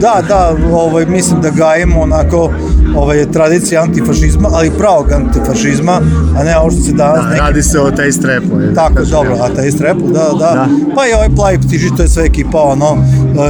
Da, 0.00 0.22
da, 0.28 0.56
ovaj, 0.72 1.06
mislim 1.06 1.40
da 1.40 1.50
gajimo 1.50 2.00
onako 2.00 2.50
ovaj, 2.96 3.32
tradicije 3.32 3.78
antifašizma, 3.78 4.48
ali 4.52 4.70
pravog 4.78 5.12
antifašizma, 5.12 6.00
a 6.38 6.44
ne 6.44 6.58
ovo 6.58 6.70
što 6.70 6.80
se 6.80 6.92
danas 6.92 7.24
Da, 7.24 7.30
neki... 7.30 7.40
radi 7.40 7.62
se 7.62 7.80
o 7.80 7.90
tej 7.90 8.12
strepu. 8.12 8.60
je, 8.60 8.66
da 8.66 8.74
Tako, 8.74 8.94
kažem, 8.94 9.10
dobro, 9.10 9.36
a 9.40 9.48
taj 9.54 9.70
strepu, 9.70 10.08
da, 10.12 10.30
da, 10.38 10.68
Pa 10.96 11.06
i 11.06 11.12
ovaj 11.12 11.28
plavi 11.36 11.58
ptiži, 11.58 11.90
to 11.96 12.02
je 12.02 12.08
sve 12.08 12.24
ekipa, 12.24 12.62
ono, 12.62 12.96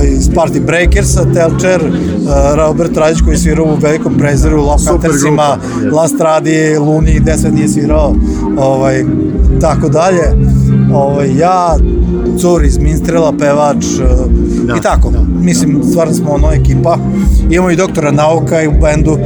eh, 0.02 0.06
iz 0.06 0.30
Party 0.30 0.60
Breakersa, 0.66 1.24
Telčer, 1.34 1.80
Robert 2.56 2.96
Radić 2.96 3.20
koji 3.20 3.34
je 3.34 3.38
svirao 3.38 3.64
u 3.64 3.76
Velikom 3.82 4.18
preziru, 4.18 4.62
Love 4.62 4.82
Huntersima. 4.90 5.56
Last 5.92 6.20
Radi, 6.20 6.78
Luni, 7.04 7.20
gde 7.20 7.38
sve 7.38 7.50
nije 7.50 7.68
svirao, 7.68 8.14
ovaj, 8.58 9.04
tako 9.60 9.88
dalje. 9.88 10.22
Ovaj, 10.92 11.36
ja, 11.38 11.76
cur 12.38 12.64
iz 12.64 12.78
Minstrela, 12.78 13.32
pevač, 13.38 13.84
eh, 13.84 14.78
i 14.78 14.80
tako. 14.82 15.12
Mislim, 15.40 15.82
stvarno 15.90 16.14
smo 16.14 16.30
ono 16.30 16.52
ekipa. 16.52 16.98
Imamo 17.50 17.70
i 17.70 17.76
doktora 17.76 18.10
nauka 18.10 18.62
i 18.62 18.68
u 18.68 18.72
bendu, 18.82 19.18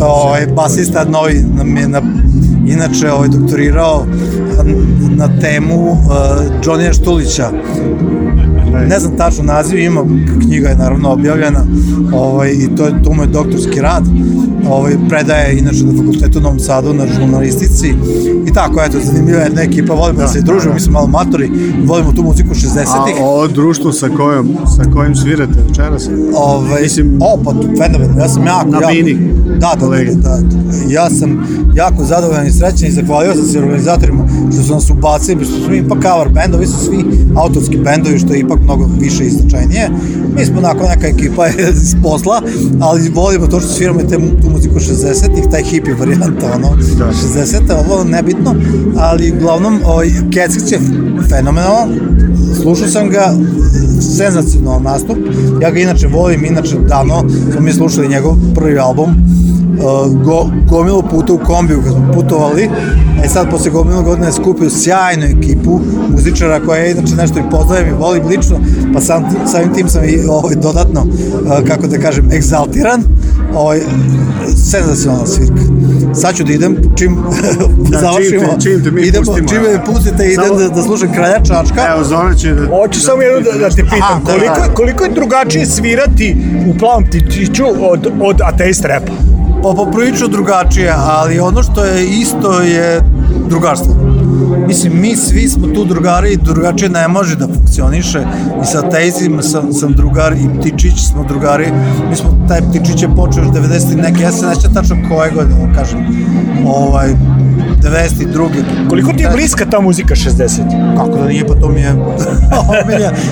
ovaj, 0.00 0.46
basista 0.46 1.04
novi 1.04 1.44
nam 1.56 1.76
je 1.76 1.88
na, 1.88 2.02
inače 2.66 3.12
ovaj, 3.12 3.28
doktorirao 3.28 4.06
na 5.16 5.28
temu 5.40 5.90
uh, 5.90 5.98
Johnnyja 6.62 6.92
Štulića. 6.92 7.50
Ne 8.88 8.98
znam 8.98 9.16
tačno 9.16 9.44
naziv, 9.44 9.78
ima 9.78 10.04
knjiga 10.42 10.68
je 10.68 10.76
naravno 10.76 11.12
objavljena 11.12 11.64
ovaj, 12.12 12.50
i 12.50 12.76
to 12.76 12.86
je, 12.86 13.02
to 13.02 13.12
mu 13.12 13.22
je 13.22 13.26
doktorski 13.26 13.80
rad. 13.80 14.04
Ovaj, 14.70 14.92
predaje 15.08 15.58
inače 15.58 15.84
na 15.84 15.92
fakultetu 15.98 16.38
u 16.38 16.42
Novom 16.42 16.58
Sadu 16.58 16.94
na 16.94 17.06
žurnalistici 17.06 17.94
i 18.46 18.52
tako, 18.52 18.80
eto, 18.82 18.98
zanimljiva 19.04 19.38
je 19.38 19.44
jedna 19.44 19.62
ekipa, 19.62 19.94
volimo 19.94 20.18
da, 20.18 20.28
se 20.28 20.40
družimo, 20.40 20.74
mi 20.74 20.80
smo 20.80 20.92
malo 20.92 21.06
matori, 21.06 21.50
volimo 21.84 22.12
tu 22.12 22.22
muziku 22.22 22.54
60-ih. 22.54 23.14
A 23.20 23.24
ovo 23.24 23.46
društvo 23.48 23.92
sa 23.92 24.08
kojom, 24.16 24.48
sa 24.76 24.90
kojim 24.92 25.16
svirate 25.16 25.58
večeras? 25.68 26.08
Ovaj, 26.34 26.82
Mislim, 26.82 27.18
o, 27.20 27.40
pa 27.44 27.50
fenomenalno, 27.84 28.22
ja 28.22 28.28
sam 28.28 28.46
jako, 28.46 28.70
Na 28.70 28.78
jako, 28.80 28.92
bini. 28.92 29.32
da, 29.58 29.76
da, 29.80 29.86
da, 29.86 29.96
da, 29.96 30.40
da, 30.40 30.58
ja 30.88 31.10
sam 31.10 31.46
jako 31.74 32.04
zadovoljan 32.04 32.46
i 32.46 32.50
srećan 32.50 32.88
i 32.88 32.92
zahvalio 32.92 33.34
sam 33.34 33.44
se 33.44 33.58
organizatorima 33.58 34.28
što 34.52 34.62
su 34.62 34.74
nas 34.74 34.90
ubacili, 34.90 35.44
što 35.44 35.64
smo 35.64 35.74
ipak 35.74 35.98
cover 36.02 36.28
bendovi, 36.28 36.66
su 36.66 36.78
svi 36.84 37.04
autorski 37.36 37.76
bendovi, 37.76 38.18
što 38.18 38.32
je 38.32 38.40
ipak 38.40 38.57
mnogo 38.64 38.88
više 39.00 39.24
i 39.24 39.30
značajnije. 39.30 39.90
Mi 40.36 40.44
smo 40.44 40.58
onako 40.58 40.84
neka 40.88 41.06
ekipa 41.06 41.46
iz 41.82 41.94
posla, 42.02 42.42
ali 42.80 43.10
volimo 43.14 43.46
to 43.46 43.60
što 43.60 43.68
sviramo 43.68 44.00
te, 44.00 44.16
tu 44.42 44.50
muziku 44.50 44.74
60-ih, 44.74 45.44
taj 45.50 45.62
hippie 45.62 45.94
varijanta, 45.94 46.52
ono, 46.54 46.68
60-te, 47.12 47.74
ovo 47.74 48.04
nebitno, 48.04 48.54
ali 48.96 49.32
uglavnom, 49.32 49.80
ovaj, 49.84 50.08
Keckić 50.32 50.72
je 50.72 50.80
fenomenalan, 51.28 51.88
slušao 52.62 52.88
sam 52.88 53.08
ga, 53.08 53.34
senzacionalan 54.16 54.82
nastup, 54.82 55.18
ja 55.62 55.70
ga 55.70 55.80
inače 55.80 56.06
volim, 56.06 56.44
inače 56.44 56.76
davno 56.88 57.24
smo 57.52 57.60
mi 57.60 57.72
slušali 57.72 58.08
njegov 58.08 58.36
prvi 58.54 58.78
album, 58.78 59.14
go, 60.24 60.50
gomilu 60.68 61.02
puta 61.10 61.32
u 61.32 61.38
kombiju 61.38 61.82
kad 61.82 61.92
smo 61.92 62.12
putovali, 62.14 62.70
e 63.24 63.28
sad 63.28 63.50
posle 63.50 63.70
gomilu 63.70 64.02
godina 64.02 64.26
je 64.26 64.32
skupio 64.32 64.70
sjajnu 64.70 65.24
ekipu 65.24 65.80
muzičara 66.08 66.60
koja 66.60 66.80
je 66.82 66.90
inače 66.90 67.14
nešto 67.14 67.38
i 67.38 67.50
poznajem 67.50 67.88
i 67.88 67.98
volim 67.98 68.26
lično, 68.26 68.60
pa 68.94 69.00
sam, 69.00 69.24
samim 69.52 69.74
tim 69.74 69.88
sam 69.88 70.04
i 70.04 70.18
ovaj, 70.28 70.54
dodatno, 70.54 71.00
uh, 71.00 71.68
kako 71.68 71.86
da 71.86 71.98
kažem, 71.98 72.32
egzaltiran, 72.32 73.02
ovaj, 73.54 73.80
senzacionalna 74.70 75.26
svirka. 75.26 75.62
Sad 76.14 76.34
ću 76.36 76.44
da 76.44 76.52
idem, 76.52 76.76
čim 76.96 77.16
Da, 77.90 77.98
završimo, 77.98 78.40
čim 78.40 78.50
te- 78.50 78.62
čim 78.62 78.84
te 78.84 78.90
mi 78.90 79.02
idemo, 79.02 79.24
pustimo, 79.24 79.48
čim 79.48 79.62
me 79.62 79.84
pustite, 79.84 80.24
idem 80.26 80.44
Samo- 80.46 80.58
da, 80.58 80.68
da 80.68 80.82
slušam 80.82 81.12
kralja 81.12 81.38
Čačka. 81.38 81.80
Evo, 81.94 82.04
Zona 82.04 82.34
će 82.34 82.54
da... 82.54 82.66
Hoću 82.66 83.00
samo 83.00 83.22
jedno 83.22 83.40
da, 83.40 83.58
da 83.58 83.68
te 83.70 83.82
pitam, 83.82 83.98
Aha, 84.02 84.20
da, 84.26 84.32
koliko, 84.32 84.60
da. 84.66 84.74
koliko 84.74 85.04
je 85.04 85.10
drugačije 85.10 85.66
svirati 85.66 86.36
u 86.74 86.78
plavom 86.78 87.04
ptičiću 87.04 87.64
od, 87.80 88.06
od 88.20 88.40
ateist 88.44 88.84
repa? 88.84 89.12
Poprilično 89.62 90.28
drugačije, 90.28 90.94
ali 90.96 91.40
ono 91.40 91.62
što 91.62 91.84
je 91.84 92.08
isto 92.08 92.60
je 92.60 93.00
drugarstvo. 93.48 93.94
Mislim, 94.66 95.00
mi 95.00 95.16
svi 95.16 95.48
smo 95.48 95.66
tu 95.66 95.84
drugari 95.84 96.32
i 96.32 96.36
drugačije 96.36 96.88
ne 96.88 97.08
može 97.08 97.36
da 97.36 97.46
funkcioniše. 97.46 98.22
I 98.62 98.66
sa 98.66 98.90
Tejzim 98.90 99.42
sam, 99.42 99.72
sam 99.72 99.92
drugar 99.92 100.32
i 100.32 100.58
Ptičić 100.58 101.00
smo 101.10 101.24
drugari. 101.24 101.72
Mi 102.10 102.16
smo, 102.16 102.46
taj 102.48 102.60
Ptičić 102.60 103.02
je 103.02 103.08
počeo 103.16 103.42
još 103.42 103.52
90. 103.52 104.02
neke, 104.02 104.22
ja 104.22 104.32
se 104.32 104.46
nećem 104.46 104.74
tačno 104.74 104.96
koje 105.08 105.30
godine, 105.30 105.74
kažem, 105.74 105.98
ovaj, 106.66 107.14
92. 107.82 108.88
Koliko 108.88 109.12
ti 109.12 109.22
je 109.22 109.30
bliska 109.30 109.64
ta 109.70 109.80
muzika 109.80 110.14
60? 110.14 110.96
Kako 110.96 111.18
da 111.18 111.28
nije, 111.28 111.46
pa 111.46 111.54
to 111.54 111.68
mi 111.68 111.80
je. 111.80 111.94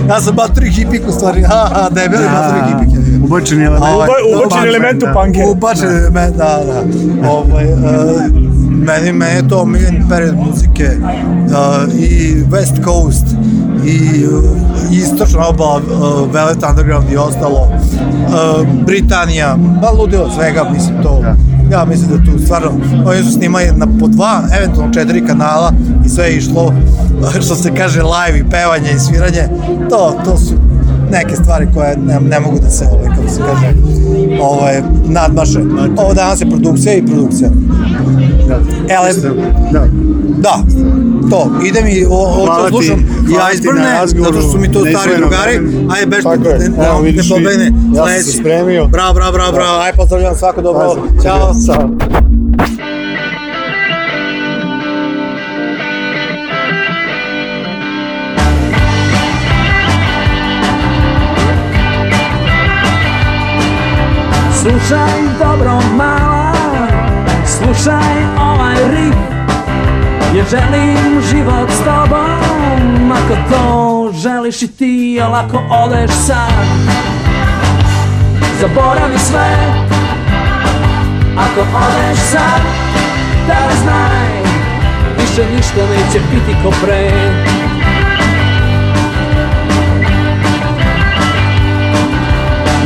Ja 0.09 0.21
sam 0.21 0.35
bateri 0.37 0.71
hipik 0.71 1.03
u 1.09 1.13
stvari, 1.13 1.43
ha, 1.43 1.69
ha, 1.73 1.89
debeli 1.91 2.25
bateri 2.25 2.61
hipik. 2.73 2.95
je. 2.95 3.19
Ubačeni 3.25 3.65
element. 3.65 3.95
Ovaj, 3.95 4.09
ubačen 4.37 4.69
element 4.69 5.03
u 5.03 5.07
da. 5.07 5.13
punke. 5.13 5.45
Ubačen 5.51 5.89
element, 5.89 6.37
da, 6.37 6.61
da. 6.67 6.83
Ovaj, 7.31 7.73
uh, 7.73 7.81
meni, 8.69 9.13
meni 9.13 9.35
je 9.35 9.49
to 9.49 9.61
omiljen 9.61 10.09
period 10.09 10.35
muzike 10.37 10.91
uh, 10.97 11.95
i 11.95 12.43
West 12.51 12.85
Coast 12.85 13.27
i 13.87 14.27
uh, 14.27 14.45
istočna 14.93 15.49
obala 15.49 15.77
uh, 15.77 16.35
Velvet 16.35 16.65
Underground 16.71 17.13
i 17.13 17.17
ostalo 17.17 17.61
uh, 17.61 18.69
Britanija, 18.87 19.57
ba 19.83 19.91
ludilo 19.91 20.31
svega 20.31 20.71
mislim 20.73 21.03
to 21.03 21.23
ja 21.73 21.85
mislim 21.85 22.11
da 22.11 22.33
tu 22.33 22.39
stvarno 22.45 22.71
oni 23.07 23.25
su 23.25 23.33
snimali 23.33 23.65
na 23.77 23.87
po 24.01 24.09
dva, 24.09 24.43
eventualno 24.59 24.93
četiri 24.93 25.27
kanala 25.27 25.73
i 26.07 26.09
sve 26.09 26.25
je 26.25 26.37
išlo 26.37 26.75
što 27.45 27.55
se 27.55 27.75
kaže 27.75 28.03
live 28.03 28.39
i 28.39 28.51
pevanje 28.51 28.91
i 28.97 28.99
sviranje. 28.99 29.49
To, 29.91 30.21
to 30.25 30.37
su 30.37 30.55
neke 31.13 31.37
stvari 31.37 31.67
koje 31.75 31.97
ne, 31.97 32.21
ne 32.21 32.41
mogu 32.41 32.59
da 32.59 32.71
se, 32.71 32.85
ovaj, 32.93 33.09
kako 33.17 33.29
se 33.29 33.41
kaže, 33.41 33.75
ovaj, 34.41 34.83
nadmaše. 35.09 35.59
Ovo 35.97 36.15
danas 36.15 36.41
je 36.41 36.51
produkcija 36.51 36.95
i 36.95 37.07
produkcija. 37.07 37.51
Da, 38.49 38.61
E, 38.89 38.95
ali, 38.99 39.13
da. 39.73 39.87
da, 40.39 40.59
to, 41.31 41.51
ide 41.65 41.83
mi, 41.83 42.05
o, 42.11 42.15
o, 42.15 42.69
slušam 42.69 42.99
i 43.01 43.55
Iceburne, 43.55 44.01
zato 44.07 44.33
što 44.33 44.51
su 44.51 44.59
mi 44.59 44.73
to 44.73 44.79
stari 44.79 45.17
drugari, 45.17 45.61
bež, 46.07 46.23
Tako 46.23 46.49
je, 46.49 46.59
ne, 46.59 46.69
ne, 46.69 47.13
ne, 47.13 47.23
pobegne, 47.31 47.73
ja 47.97 48.07
sam 48.07 48.23
se 48.23 48.39
spremio. 48.39 48.87
Bravo, 48.87 49.15
bravo, 49.15 49.33
bravo, 49.33 49.53
bravo, 49.53 49.81
ajde 49.81 49.97
pozdravljam 49.97 50.37
svako 50.37 50.63
dobro, 50.63 50.95
Pazi, 50.95 51.23
ćao. 51.23 51.55
Slušaj 64.67 65.23
dobro 65.39 65.81
mala, 65.97 66.53
slušaj 67.47 68.17
ovaj 68.39 68.75
riff 68.91 69.17
Jer 70.35 70.45
želim 70.51 71.23
život 71.31 71.71
s 71.71 71.85
tobom. 71.85 73.13
Ako 73.13 73.37
to 73.51 74.13
želiš 74.13 74.63
i 74.63 74.69
ti, 74.69 75.21
ali 75.23 75.35
ako 75.35 75.63
odeš 75.71 76.11
sad? 76.11 76.67
Zaboravi 78.61 79.19
sve 79.19 79.57
Ako 81.37 81.61
odeš 81.61 82.19
sad, 82.33 82.61
da 83.47 83.77
znaj 83.83 84.43
Više 85.21 85.43
ništa 85.57 85.81
neće 85.81 86.21
biti 86.31 86.57
ko 86.63 86.71
pre 86.83 87.11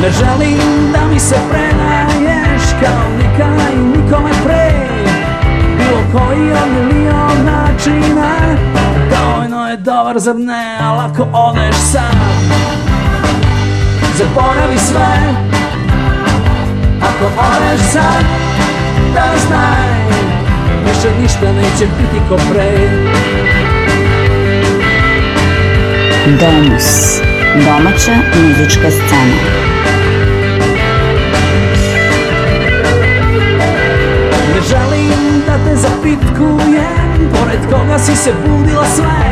Ne 0.02 0.10
želim 0.10 0.92
da 0.92 0.98
mi 1.12 1.20
se 1.20 1.34
predaješ 1.50 2.62
kao 2.80 3.02
nikada 3.18 3.70
i 3.74 3.78
nikome 3.78 4.30
pre 4.44 4.88
Bilo 5.78 6.00
koji 6.12 6.52
od 6.52 6.68
milion 6.72 7.44
načina 7.44 8.30
Dovoljno 9.10 9.68
je 9.68 9.76
dobar 9.76 10.18
zar 10.18 10.36
ne, 10.36 10.78
ali 10.80 11.10
ako 11.10 11.22
odeš 11.32 11.76
sam 11.76 12.20
Zaboravi 14.18 14.78
sve 14.78 15.16
Ako 17.02 17.24
odeš 17.24 17.80
sad, 17.92 18.24
da 19.14 19.24
znaj 19.46 20.00
Više 20.84 21.20
ništa 21.22 21.52
neće 21.52 21.86
biti 21.98 22.24
ko 22.28 22.36
pre 22.36 22.90
Domus. 26.40 27.20
Domaća 27.64 28.12
muzička 28.36 28.90
scena. 28.90 29.69
Te 35.70 35.76
zapitkujem 35.76 37.30
Pored 37.32 37.62
koga 37.70 37.98
si 37.98 38.16
se 38.16 38.32
budila 38.46 38.84
sve. 38.84 39.22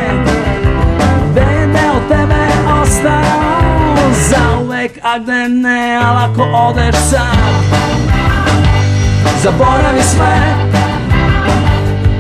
Gde 1.31 1.67
deo 1.73 1.99
tebe 2.09 2.43
ostao 2.83 4.11
Zauvek, 4.31 4.93
a 5.03 5.19
gde 5.19 5.49
ne, 5.49 6.01
ali 6.05 6.19
ako 6.25 6.43
odeš 6.43 6.97
sad 7.11 7.39
Zaboravi 9.43 10.03
sve. 10.03 10.39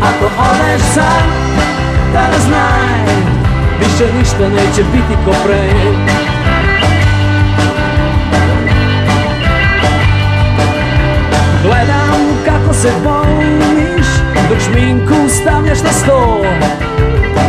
Ako 0.02 0.24
odeš 0.24 0.82
sad 0.94 1.24
Da 2.12 2.38
znaj 2.46 3.14
Više 3.78 4.18
ništa 4.18 4.48
neće 4.48 4.82
biti 4.92 5.14
ko 5.24 5.32
pre. 5.44 5.68
Gledam 11.62 12.08
kako 12.44 12.74
se 12.74 12.92
boliš 13.04 14.07
Dok 14.48 14.58
šminku 14.60 15.28
stavljaš 15.28 15.78
na 15.82 15.92
sto 15.92 16.40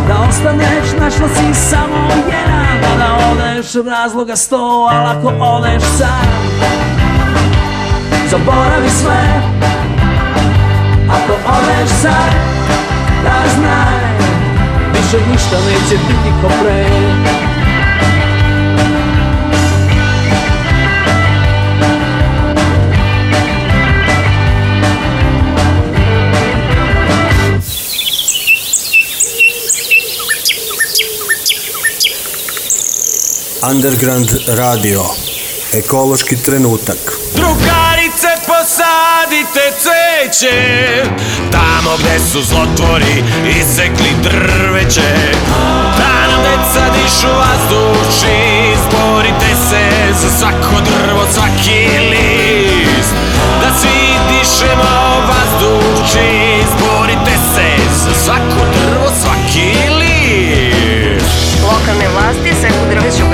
Da 0.07 0.27
ostaneš 0.29 0.91
našla 0.99 1.27
si 1.27 1.53
samo 1.53 2.07
jedan 2.27 2.93
A 2.93 2.97
da 2.97 3.31
odeš 3.31 3.73
razloga 3.91 4.35
sto 4.35 4.87
Al 4.91 5.07
ako 5.07 5.27
odeš 5.27 5.83
sam 5.83 6.27
Zaboravi 8.29 8.89
sve. 8.89 9.41
Ako 11.09 11.33
odeš 11.33 11.89
sad 12.01 12.33
Da 13.23 13.49
znaj 13.55 14.29
Više 14.91 15.17
ništa 15.31 15.55
neće 15.55 15.97
biti 16.07 16.31
ko 16.41 16.47
pre 16.47 17.48
Underground 33.63 34.29
radio. 34.47 35.03
Ekološki 35.73 36.35
trenutak. 36.35 36.97
Drugarice 37.35 38.31
posadite 38.47 39.63
cveće 39.81 40.57
Tamo 41.51 41.97
gde 41.99 42.19
su 42.19 42.41
zlotvori 42.41 43.23
isekli 43.49 44.11
drveće 44.23 45.11
Da 45.97 46.27
nam 46.31 46.41
deca 46.41 46.85
dišu 46.95 47.27
vazduh 47.27 48.07
Izborite 48.73 49.51
se 49.69 50.13
za 50.21 50.29
svako 50.39 50.75
drvo, 50.85 51.23
svaki 51.33 51.89
list 52.11 53.13
Da 53.61 53.69
svi 53.81 53.99
dišemo 54.29 55.21
vazduh 55.29 56.05
Izborite 56.63 57.35
se 57.55 57.67
za 58.03 58.13
svako 58.23 58.61
drvo, 58.73 59.09
svaki 59.21 59.69
list 59.99 61.29
Lokalne 61.63 62.07
vlasti 62.13 62.49
drveće 62.89 63.23
u 63.23 63.27
po 63.27 63.28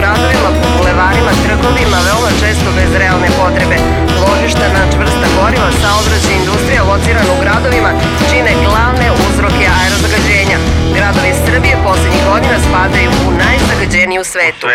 trgovima, 1.46 1.98
veoma 2.08 2.32
često 2.42 2.70
bez 2.78 2.92
realne 3.02 3.30
potrebe. 3.40 3.78
Ložišta 4.24 4.66
na 4.78 4.84
čvrsta 4.92 5.28
goriva, 5.38 5.70
saobraćaj 5.82 6.36
industrija 6.42 6.82
locirana 6.92 7.32
u 7.36 7.42
gradovima 7.44 7.92
čine 8.30 8.52
glavne 8.66 9.08
uzroke 9.28 9.66
aerozagađenja. 9.80 10.58
Gradovi 10.98 11.32
Srbije 11.46 11.76
poslednjih 11.88 12.24
godina 12.30 12.58
spadaju 12.68 13.10
u 13.28 13.30
najzagađeniji 13.44 14.20
u 14.20 14.28
svetu. 14.34 14.66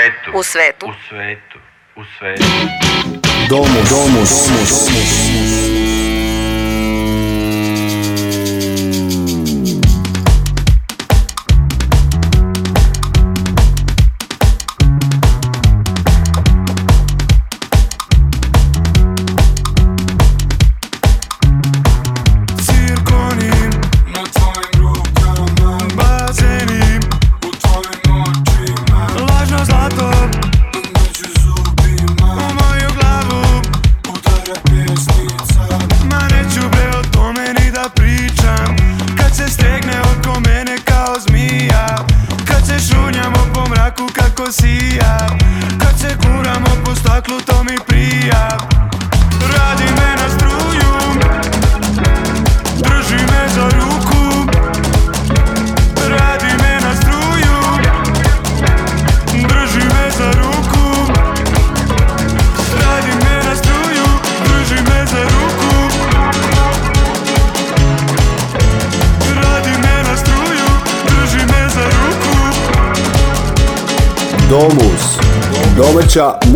U 0.40 0.42
svetu. 0.52 0.86
U 0.90 0.94
svetu. 1.09 1.56
U 2.01 2.02
svetu. 2.14 2.48
Domus. 3.52 3.88
Domus. 3.92 4.32
Domus. 4.48 4.88
Domus. 4.88 6.10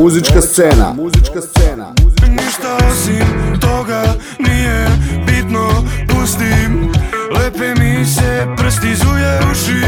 Muzička 0.05 0.41
scena. 0.41 0.93
Muzička 0.97 1.41
scena. 1.41 1.87
Ništa 2.29 2.77
osim 2.91 3.27
toga 3.61 4.03
nije 4.39 4.89
bitno 5.27 5.69
Pustim, 6.09 6.93
lepe 7.37 7.75
mi 7.81 8.05
se 8.07 8.47
prsti 8.57 8.95
zuje 8.95 9.41
uši 9.53 9.87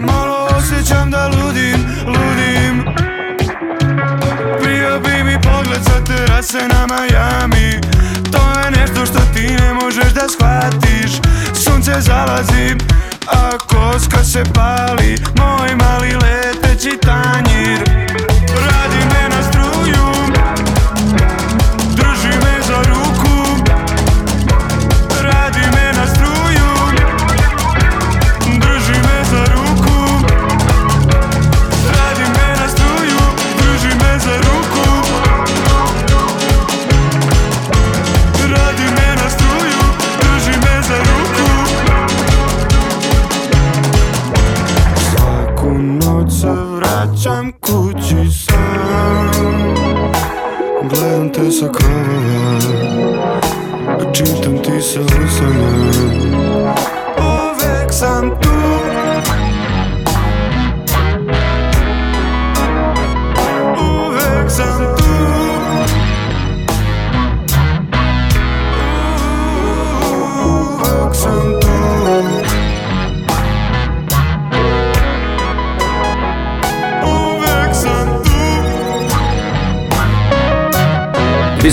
Malo 0.00 0.48
osjećam 0.58 1.10
da 1.10 1.26
ludim, 1.26 1.86
ludim. 2.06 2.84
Bio 4.64 5.00
bi 5.00 5.24
mi 5.24 5.36
pogled 5.42 5.84
sa 5.84 6.04
terase 6.04 6.68
na 6.68 6.86
Miami. 6.86 7.80
To 8.32 8.60
je 8.60 8.70
nešto 8.70 9.06
što 9.06 9.18
ti 9.34 9.42
ne 9.42 9.74
možeš 9.74 10.12
da 10.12 10.28
shvatiš. 10.28 11.12
Sunce 11.54 11.92
zalazi, 12.00 12.76
a 13.26 13.58
koska 13.58 14.24
se 14.24 14.42
pali. 14.54 15.16
Moj 15.38 15.76
mali 15.76 16.12
leteći 16.14 16.55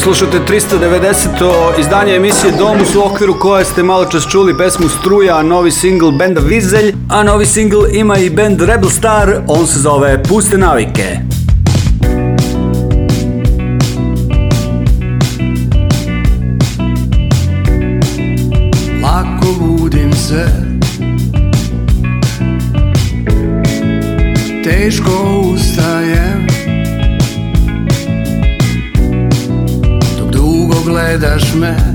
slušate 0.04 0.40
390. 0.48 1.80
izdanje 1.80 2.16
emisije 2.16 2.54
Domus 2.58 2.96
u 2.96 3.02
okviru 3.06 3.40
koje 3.40 3.66
ste 3.66 3.84
malo 3.84 4.06
čas 4.06 4.28
čuli 4.32 4.58
pesmu 4.58 4.90
Struja, 4.90 5.44
novi 5.44 5.72
single 5.72 6.12
benda 6.12 6.42
Vizelj, 6.42 6.94
a 7.10 7.24
novi 7.24 7.46
single 7.46 7.90
ima 7.94 8.18
i 8.18 8.30
band 8.30 8.62
Rebel 8.62 8.90
Star, 8.90 9.42
on 9.48 9.68
se 9.68 9.80
zove 9.80 10.24
Puste 10.24 10.58
navike. 10.58 11.18
Lako 19.04 19.48
budim 19.60 20.14
se 20.14 20.48
Teško 24.64 25.43
dugo 31.24 31.40
gledaš 31.40 31.93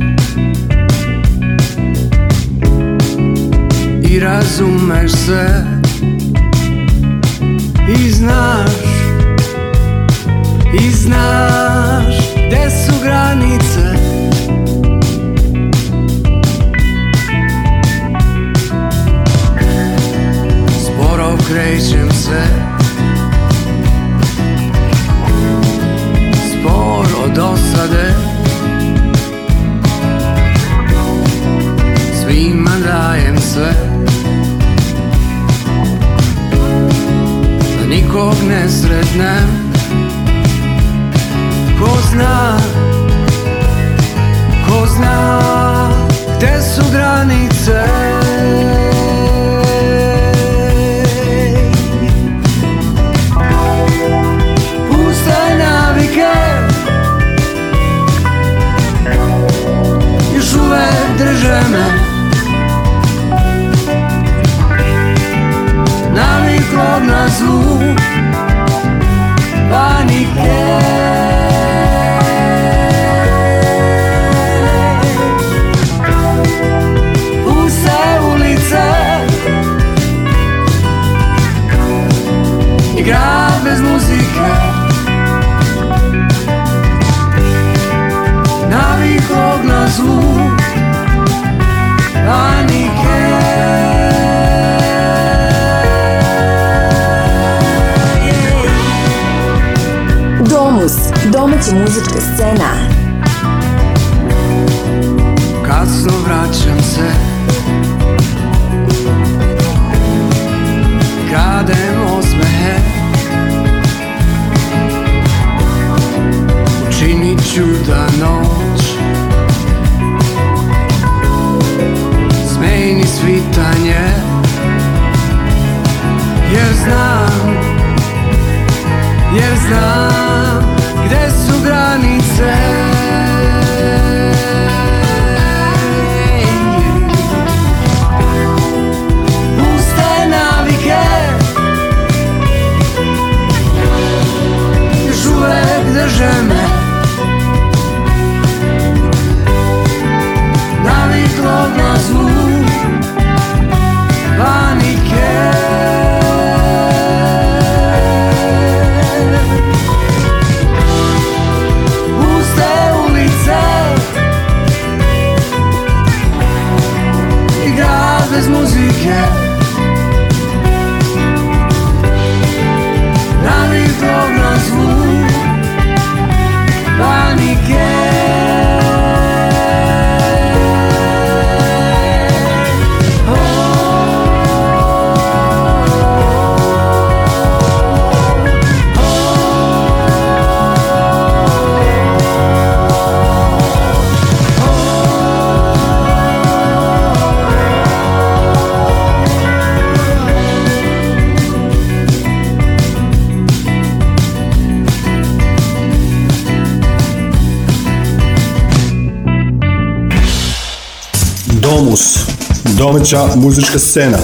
domaća 213.10 213.36
muzička 213.36 213.78
scena, 213.78 214.18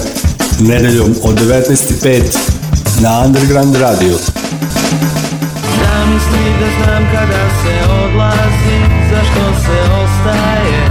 nedeljom 0.59 1.15
od 1.23 1.39
19.05 1.39 2.21
na 3.01 3.19
Underground 3.25 3.75
Radio. 3.75 4.17
Zamisli 5.77 6.45
da 6.59 6.67
znam 6.77 7.03
kada 7.13 7.43
se 7.61 7.73
odlazi 8.03 8.77
Zašto 9.11 9.61
se 9.65 9.77
ostaje 10.03 10.81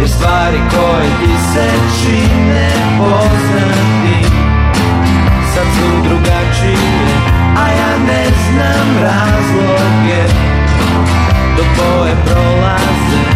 Jer 0.00 0.08
stvari 0.08 0.58
koje 0.70 1.08
ti 1.20 1.32
se 1.52 1.70
čine 2.00 2.70
poznati 2.98 4.28
Sad 5.54 5.66
su 5.76 6.08
drugačije 6.08 6.76
A 7.56 7.68
ja 7.70 7.98
ne 8.06 8.24
znam 8.24 9.02
razloge 9.02 10.22
Dok 11.56 11.66
boje 11.76 12.14
prolaze 12.26 13.31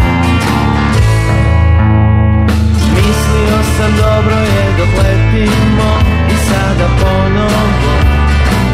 Sam 3.87 3.95
dobro 3.97 4.35
je 4.35 4.65
dok 4.77 4.89
letimo 5.03 5.91
I 6.33 6.35
sada 6.47 6.87
ponovo. 7.01 7.93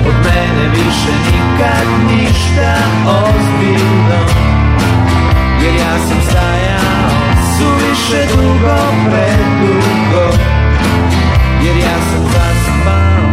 Od 0.07 0.15
mene 0.25 0.69
više 0.69 1.13
nikad 1.31 1.87
ništa 2.11 2.75
ozbiljno. 3.07 4.19
Jer 5.63 5.75
ja 5.75 5.97
sam 6.07 6.17
stajao 6.29 7.09
suviše 7.57 8.35
dugo, 8.35 8.75
predugo. 9.05 10.37
Jer 11.63 11.77
ja 11.77 11.97
sam 12.11 12.23
zaspao. 12.33 13.29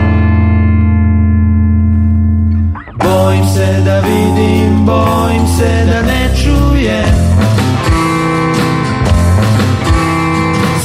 Bojim 2.94 3.44
se 3.44 3.80
da 3.84 4.00
vidim, 4.00 4.86
bojim 4.86 5.46
se 5.58 5.84
da 5.86 6.02
ne 6.02 6.19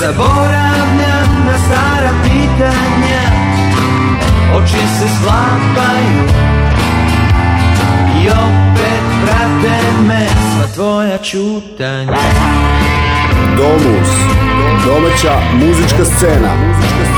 Zaboravljam 0.05 1.45
na 1.45 1.57
stara 1.65 2.11
pitanja 2.23 3.21
Oči 4.57 4.87
se 4.99 5.07
sklapaju 5.17 6.23
I 8.21 8.29
opet 8.29 9.03
prate 9.23 9.79
me 10.07 10.27
Sva 10.27 10.73
tvoja 10.75 11.17
čutanja 11.17 12.17
Domus, 13.57 14.09
domaća 14.85 15.41
muzička 15.53 16.05
scena. 16.05 16.51
Mislio 16.99 17.14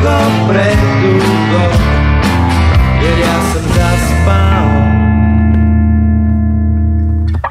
dugo, 0.00 0.48
predugo 0.48 1.62
Jer 3.02 3.18
ja 3.18 3.40
sam 3.52 3.62
zaspao. 3.76 4.80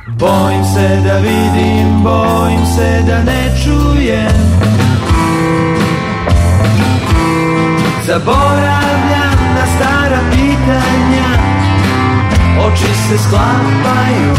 Bojim 0.08 0.64
se 0.64 1.02
da 1.06 1.18
vidim, 1.18 2.04
bojim 2.04 2.66
se 2.66 3.04
da 3.08 3.24
ne 3.24 3.52
čujem. 3.64 4.50
Zaboravljam 8.06 9.40
na 9.56 9.66
stara 9.76 10.20
pitanja 10.32 11.30
Oči 12.68 12.94
se 13.08 13.18
sklapaju 13.18 14.34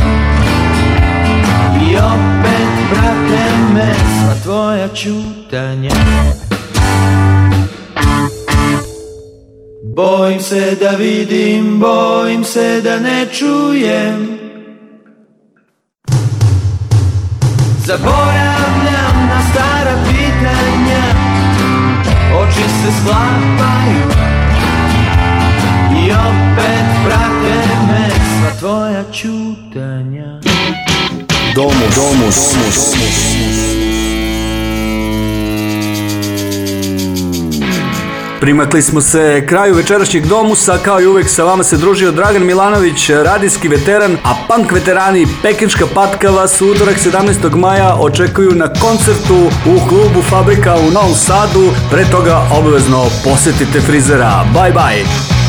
I 1.83 1.97
opet 1.97 2.91
prate 2.91 3.75
me 3.75 3.95
Sva 3.95 4.35
tvoja 4.43 4.89
čutanja 4.89 5.91
Bojim 10.01 10.41
se 10.41 10.77
da 10.81 10.91
vidim, 10.91 11.81
bojim 11.81 12.45
se 12.45 12.81
da 12.81 12.99
ne 12.99 13.27
čujem. 13.33 14.39
Zaboravljam 17.87 19.29
na 19.29 19.41
stara 19.51 19.97
pitanja. 20.05 21.03
Oči 22.41 22.63
se 22.63 22.93
sklapaju 23.01 24.11
I 26.07 26.11
opet 26.13 26.87
prate 27.05 27.67
me 27.87 28.11
Sva 28.11 28.59
tvoja 28.59 29.05
čutanja 29.13 30.41
Domus, 31.55 31.95
domus, 31.97 32.55
domus. 32.55 33.80
Primakli 38.41 38.83
smo 38.83 39.01
se 39.01 39.47
kraju 39.49 39.75
večerašnjeg 39.75 40.27
domusa, 40.27 40.79
kao 40.85 41.01
i 41.01 41.07
uvek 41.07 41.29
sa 41.29 41.45
vama 41.45 41.65
se 41.65 41.77
družio 41.77 42.13
Dragan 42.13 42.47
Milanović, 42.47 43.11
radijski 43.11 43.69
veteran, 43.69 44.17
a 44.25 44.35
punk 44.49 44.73
veterani 44.73 45.27
Pekinška 45.43 45.87
patka 45.95 46.31
vas 46.31 46.61
u 46.61 46.67
utorak 46.67 46.97
17. 46.97 47.57
maja 47.57 47.97
očekuju 47.99 48.51
na 48.55 48.69
koncertu 48.69 49.51
u 49.67 49.89
klubu 49.89 50.23
Fabrika 50.23 50.77
u 50.77 50.91
Novom 50.91 51.15
Sadu, 51.15 51.71
pre 51.91 52.05
toga 52.11 52.43
obavezno 52.59 53.07
posetite 53.25 53.81
frizera. 53.81 54.45
Bye 54.55 54.73
bye! 54.73 55.40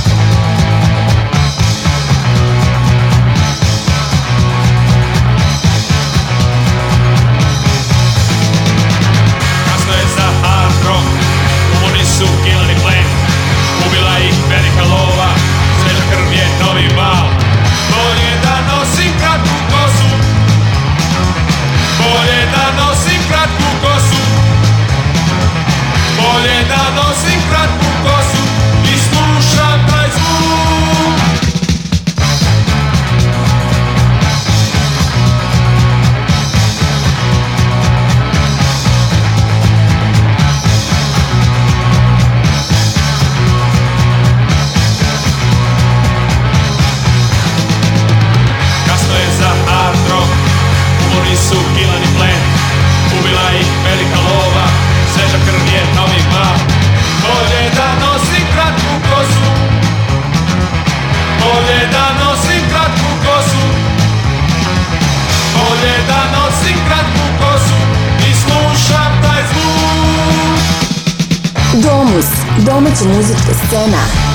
Domaća 73.02 73.18
muzička 73.18 73.53
scena. 73.53 74.31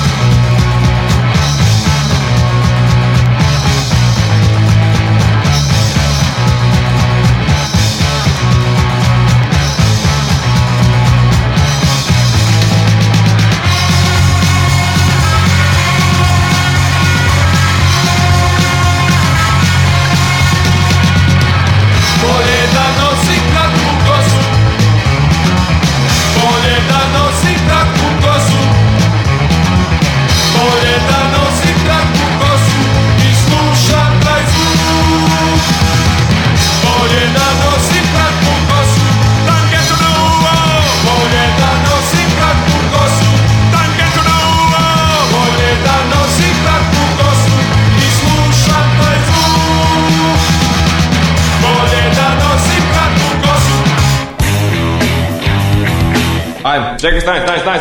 Stani, 57.21 57.39
stani, 57.43 57.59
stani. 57.61 57.79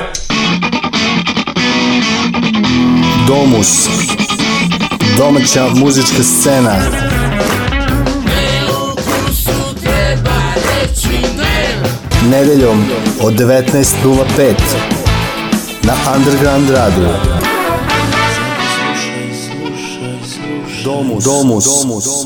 Domus. 3.26 3.88
Domaća 5.16 5.66
muzička 5.74 6.22
scena. 6.22 6.76
Nedeljom 12.30 12.84
od 13.22 13.34
19.05 13.34 14.54
na 15.82 15.92
Underground 16.16 16.70
Radio. 16.70 17.08
Domus. 20.84 21.24
Domus. 21.24 21.64
Domus. 21.64 22.25